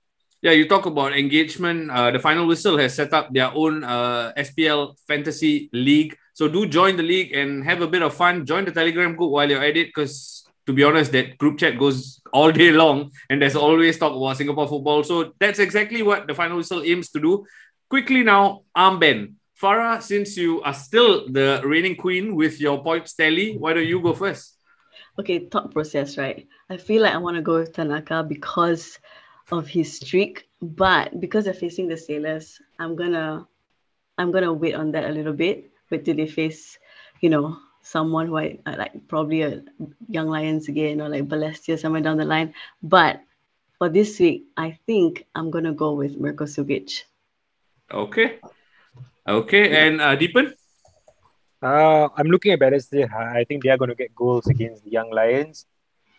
Yeah, 0.42 0.52
you 0.52 0.66
talk 0.66 0.86
about 0.86 1.12
engagement. 1.12 1.90
Uh, 1.90 2.10
the 2.10 2.18
Final 2.18 2.46
Whistle 2.46 2.78
has 2.78 2.94
set 2.94 3.12
up 3.12 3.28
their 3.32 3.52
own 3.52 3.84
uh, 3.84 4.32
SPL 4.38 4.96
Fantasy 5.06 5.68
League. 5.72 6.16
So 6.32 6.48
do 6.48 6.66
join 6.66 6.96
the 6.96 7.02
league 7.02 7.34
and 7.34 7.62
have 7.64 7.82
a 7.82 7.86
bit 7.86 8.00
of 8.00 8.14
fun. 8.14 8.46
Join 8.46 8.64
the 8.64 8.72
Telegram 8.72 9.14
group 9.16 9.30
while 9.30 9.50
you're 9.50 9.62
at 9.62 9.76
it 9.76 9.88
because, 9.88 10.48
to 10.64 10.72
be 10.72 10.82
honest, 10.82 11.12
that 11.12 11.36
group 11.36 11.58
chat 11.58 11.78
goes 11.78 12.22
all 12.32 12.50
day 12.50 12.70
long 12.82 13.10
and 13.28 13.42
there's 13.42 13.56
always 13.56 13.98
talk 13.98 14.16
about 14.16 14.38
Singapore 14.38 14.66
football. 14.66 15.04
So 15.04 15.34
that's 15.38 15.58
exactly 15.58 16.02
what 16.02 16.26
the 16.26 16.34
Final 16.34 16.56
Whistle 16.56 16.82
aims 16.82 17.10
to 17.10 17.20
do. 17.20 17.44
Quickly 17.90 18.22
now, 18.22 18.62
armband. 18.74 19.34
Farrah, 19.60 20.00
since 20.00 20.38
you 20.38 20.62
are 20.62 20.72
still 20.72 21.30
the 21.30 21.60
reigning 21.64 21.96
queen 21.96 22.34
with 22.34 22.58
your 22.58 22.82
points 22.82 23.12
tally, 23.12 23.58
why 23.58 23.74
don't 23.74 23.86
you 23.86 24.00
go 24.00 24.14
first? 24.14 24.56
Okay, 25.18 25.50
thought 25.50 25.70
process, 25.70 26.16
right? 26.16 26.48
I 26.70 26.78
feel 26.78 27.02
like 27.02 27.12
I 27.12 27.18
want 27.18 27.36
to 27.36 27.42
go 27.42 27.58
with 27.58 27.74
Tanaka 27.74 28.24
because 28.26 28.98
of 29.50 29.66
his 29.68 29.96
streak, 29.96 30.48
but 30.62 31.20
because 31.20 31.44
they're 31.44 31.54
facing 31.54 31.88
the 31.88 31.96
Sailors, 31.96 32.60
I'm 32.78 32.96
gonna 32.96 33.46
I'm 34.18 34.30
gonna 34.30 34.52
wait 34.52 34.74
on 34.74 34.92
that 34.92 35.04
a 35.04 35.12
little 35.12 35.32
bit. 35.32 35.70
Wait 35.90 36.04
till 36.04 36.14
they 36.14 36.26
face, 36.26 36.78
you 37.20 37.30
know, 37.30 37.58
someone 37.82 38.28
who 38.28 38.38
I, 38.38 38.58
I 38.66 38.76
like 38.76 39.08
probably 39.08 39.42
a 39.42 39.62
young 40.08 40.28
lions 40.28 40.68
again 40.68 41.00
or 41.00 41.08
like 41.08 41.26
Balestier 41.28 41.78
somewhere 41.78 42.02
down 42.02 42.18
the 42.18 42.24
line. 42.24 42.54
But 42.82 43.20
for 43.78 43.88
this 43.88 44.18
week, 44.20 44.46
I 44.56 44.78
think 44.86 45.26
I'm 45.34 45.50
gonna 45.50 45.72
go 45.72 45.92
with 45.92 46.16
Mirko 46.16 46.44
Sugic. 46.44 47.02
Okay. 47.92 48.38
Okay, 49.26 49.86
and 49.86 50.00
uh, 50.00 50.16
Deepan? 50.16 50.52
Uh, 51.62 52.08
I'm 52.16 52.28
looking 52.28 52.52
at 52.52 52.58
Balestier. 52.58 53.12
I 53.12 53.44
think 53.44 53.62
they 53.62 53.68
are 53.68 53.76
going 53.76 53.90
to 53.90 53.94
get 53.94 54.14
goals 54.14 54.46
against 54.46 54.82
the 54.82 54.90
Young 54.90 55.10
Lions. 55.10 55.66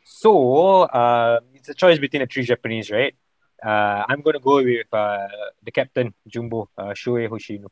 So 0.03 0.83
uh, 0.83 1.39
it's 1.53 1.69
a 1.69 1.73
choice 1.73 1.97
between 1.97 2.21
the 2.21 2.27
three 2.27 2.43
Japanese, 2.43 2.91
right? 2.91 3.15
Uh, 3.63 4.03
I'm 4.09 4.21
going 4.21 4.33
to 4.33 4.39
go 4.39 4.63
with 4.63 4.87
uh, 4.91 5.27
the 5.63 5.71
captain, 5.71 6.13
Jumbo, 6.27 6.69
uh, 6.77 6.93
Shuhei 6.93 7.29
Hoshino. 7.29 7.67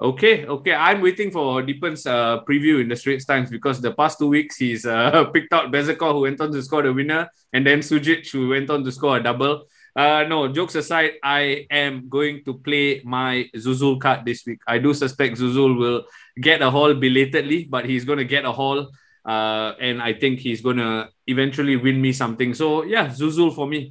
Okay, 0.00 0.46
okay. 0.46 0.74
I'm 0.74 1.00
waiting 1.00 1.32
for 1.32 1.60
Deepan's 1.60 2.06
uh, 2.06 2.44
preview 2.44 2.80
in 2.80 2.88
the 2.88 2.94
Straits 2.94 3.24
Times 3.24 3.50
because 3.50 3.80
the 3.80 3.92
past 3.92 4.18
two 4.18 4.28
weeks 4.28 4.56
he's 4.56 4.86
uh, 4.86 5.24
picked 5.34 5.52
out 5.52 5.72
Bezekhov 5.72 6.12
who 6.12 6.20
went 6.20 6.40
on 6.40 6.52
to 6.52 6.62
score 6.62 6.82
the 6.82 6.92
winner 6.92 7.28
and 7.52 7.66
then 7.66 7.80
Sugic 7.80 8.30
who 8.30 8.50
went 8.50 8.70
on 8.70 8.84
to 8.84 8.92
score 8.92 9.16
a 9.16 9.22
double. 9.22 9.64
Uh, 9.96 10.22
no, 10.28 10.46
jokes 10.46 10.76
aside, 10.76 11.14
I 11.24 11.66
am 11.68 12.08
going 12.08 12.44
to 12.44 12.54
play 12.54 13.02
my 13.04 13.50
Zuzul 13.56 14.00
card 14.00 14.24
this 14.24 14.46
week. 14.46 14.60
I 14.68 14.78
do 14.78 14.94
suspect 14.94 15.38
Zuzul 15.38 15.76
will 15.76 16.04
get 16.40 16.62
a 16.62 16.70
haul 16.70 16.94
belatedly, 16.94 17.64
but 17.68 17.84
he's 17.84 18.04
going 18.04 18.18
to 18.18 18.24
get 18.24 18.44
a 18.44 18.52
haul. 18.52 18.92
Uh, 19.24 19.74
and 19.80 20.00
I 20.00 20.12
think 20.12 20.38
he's 20.38 20.60
going 20.60 20.76
to 20.76 21.08
eventually 21.26 21.74
win 21.74 22.00
me 22.00 22.12
something. 22.12 22.54
So, 22.54 22.84
yeah, 22.84 23.08
Zuzul 23.08 23.52
for 23.52 23.66
me. 23.66 23.90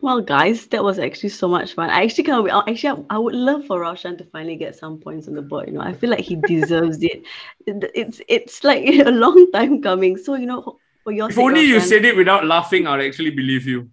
Well, 0.00 0.20
guys, 0.20 0.66
that 0.68 0.84
was 0.84 0.98
actually 0.98 1.30
so 1.30 1.48
much 1.48 1.72
fun. 1.72 1.88
I 1.88 2.04
actually 2.04 2.24
can't 2.24 2.44
wait. 2.44 2.52
Actually, 2.52 3.04
I 3.08 3.18
would 3.18 3.34
love 3.34 3.64
for 3.64 3.80
Raushan 3.80 4.18
to 4.18 4.24
finally 4.24 4.56
get 4.56 4.76
some 4.76 4.98
points 4.98 5.26
on 5.26 5.34
the 5.34 5.42
board. 5.42 5.68
You 5.68 5.74
know, 5.74 5.80
I 5.80 5.94
feel 5.94 6.10
like 6.10 6.20
he 6.20 6.36
deserves 6.36 7.02
it. 7.02 7.22
It's 7.66 8.20
it's 8.28 8.62
like 8.62 8.84
a 9.06 9.10
long 9.10 9.50
time 9.52 9.80
coming. 9.80 10.18
So 10.18 10.34
you 10.34 10.46
know, 10.46 10.78
for 11.02 11.12
your 11.12 11.28
if 11.30 11.36
sake, 11.36 11.44
only 11.44 11.62
you 11.62 11.80
said 11.80 12.04
it 12.04 12.16
without 12.16 12.44
laughing, 12.44 12.86
I'd 12.86 13.00
actually 13.00 13.30
believe 13.30 13.66
you. 13.66 13.90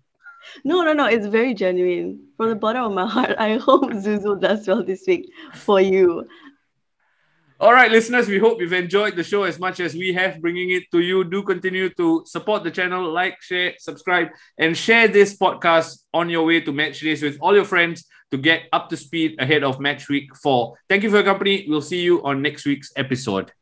No, 0.65 0.83
no, 0.83 0.93
no. 0.93 1.05
It's 1.05 1.27
very 1.27 1.53
genuine. 1.53 2.27
From 2.35 2.49
the 2.49 2.55
bottom 2.55 2.83
of 2.83 2.91
my 2.91 3.07
heart, 3.07 3.35
I 3.39 3.57
hope 3.67 3.83
Zuzu 3.91 4.39
does 4.41 4.67
well 4.67 4.83
this 4.83 5.05
week 5.07 5.31
for 5.53 5.79
you. 5.79 6.27
All 7.63 7.71
right, 7.71 7.89
listeners, 7.89 8.27
we 8.27 8.39
hope 8.39 8.59
you've 8.59 8.73
enjoyed 8.73 9.15
the 9.15 9.23
show 9.23 9.43
as 9.43 9.57
much 9.57 9.79
as 9.79 9.95
we 9.95 10.11
have 10.11 10.41
bringing 10.41 10.71
it 10.71 10.91
to 10.91 10.99
you. 10.99 11.23
Do 11.23 11.43
continue 11.43 11.87
to 11.91 12.21
support 12.25 12.65
the 12.65 12.71
channel, 12.71 13.09
like, 13.09 13.41
share, 13.41 13.75
subscribe, 13.79 14.31
and 14.57 14.75
share 14.75 15.07
this 15.07 15.37
podcast 15.37 15.99
on 16.13 16.29
your 16.29 16.43
way 16.43 16.59
to 16.59 16.73
match 16.73 16.99
days 16.99 17.23
with 17.23 17.37
all 17.39 17.55
your 17.55 17.63
friends 17.63 18.03
to 18.31 18.37
get 18.37 18.63
up 18.73 18.89
to 18.89 18.97
speed 18.97 19.37
ahead 19.39 19.63
of 19.63 19.79
match 19.79 20.09
week 20.09 20.35
four. 20.35 20.77
Thank 20.89 21.03
you 21.03 21.09
for 21.09 21.15
your 21.15 21.23
company. 21.23 21.65
We'll 21.65 21.79
see 21.79 22.01
you 22.01 22.21
on 22.25 22.41
next 22.41 22.65
week's 22.65 22.91
episode. 22.97 23.53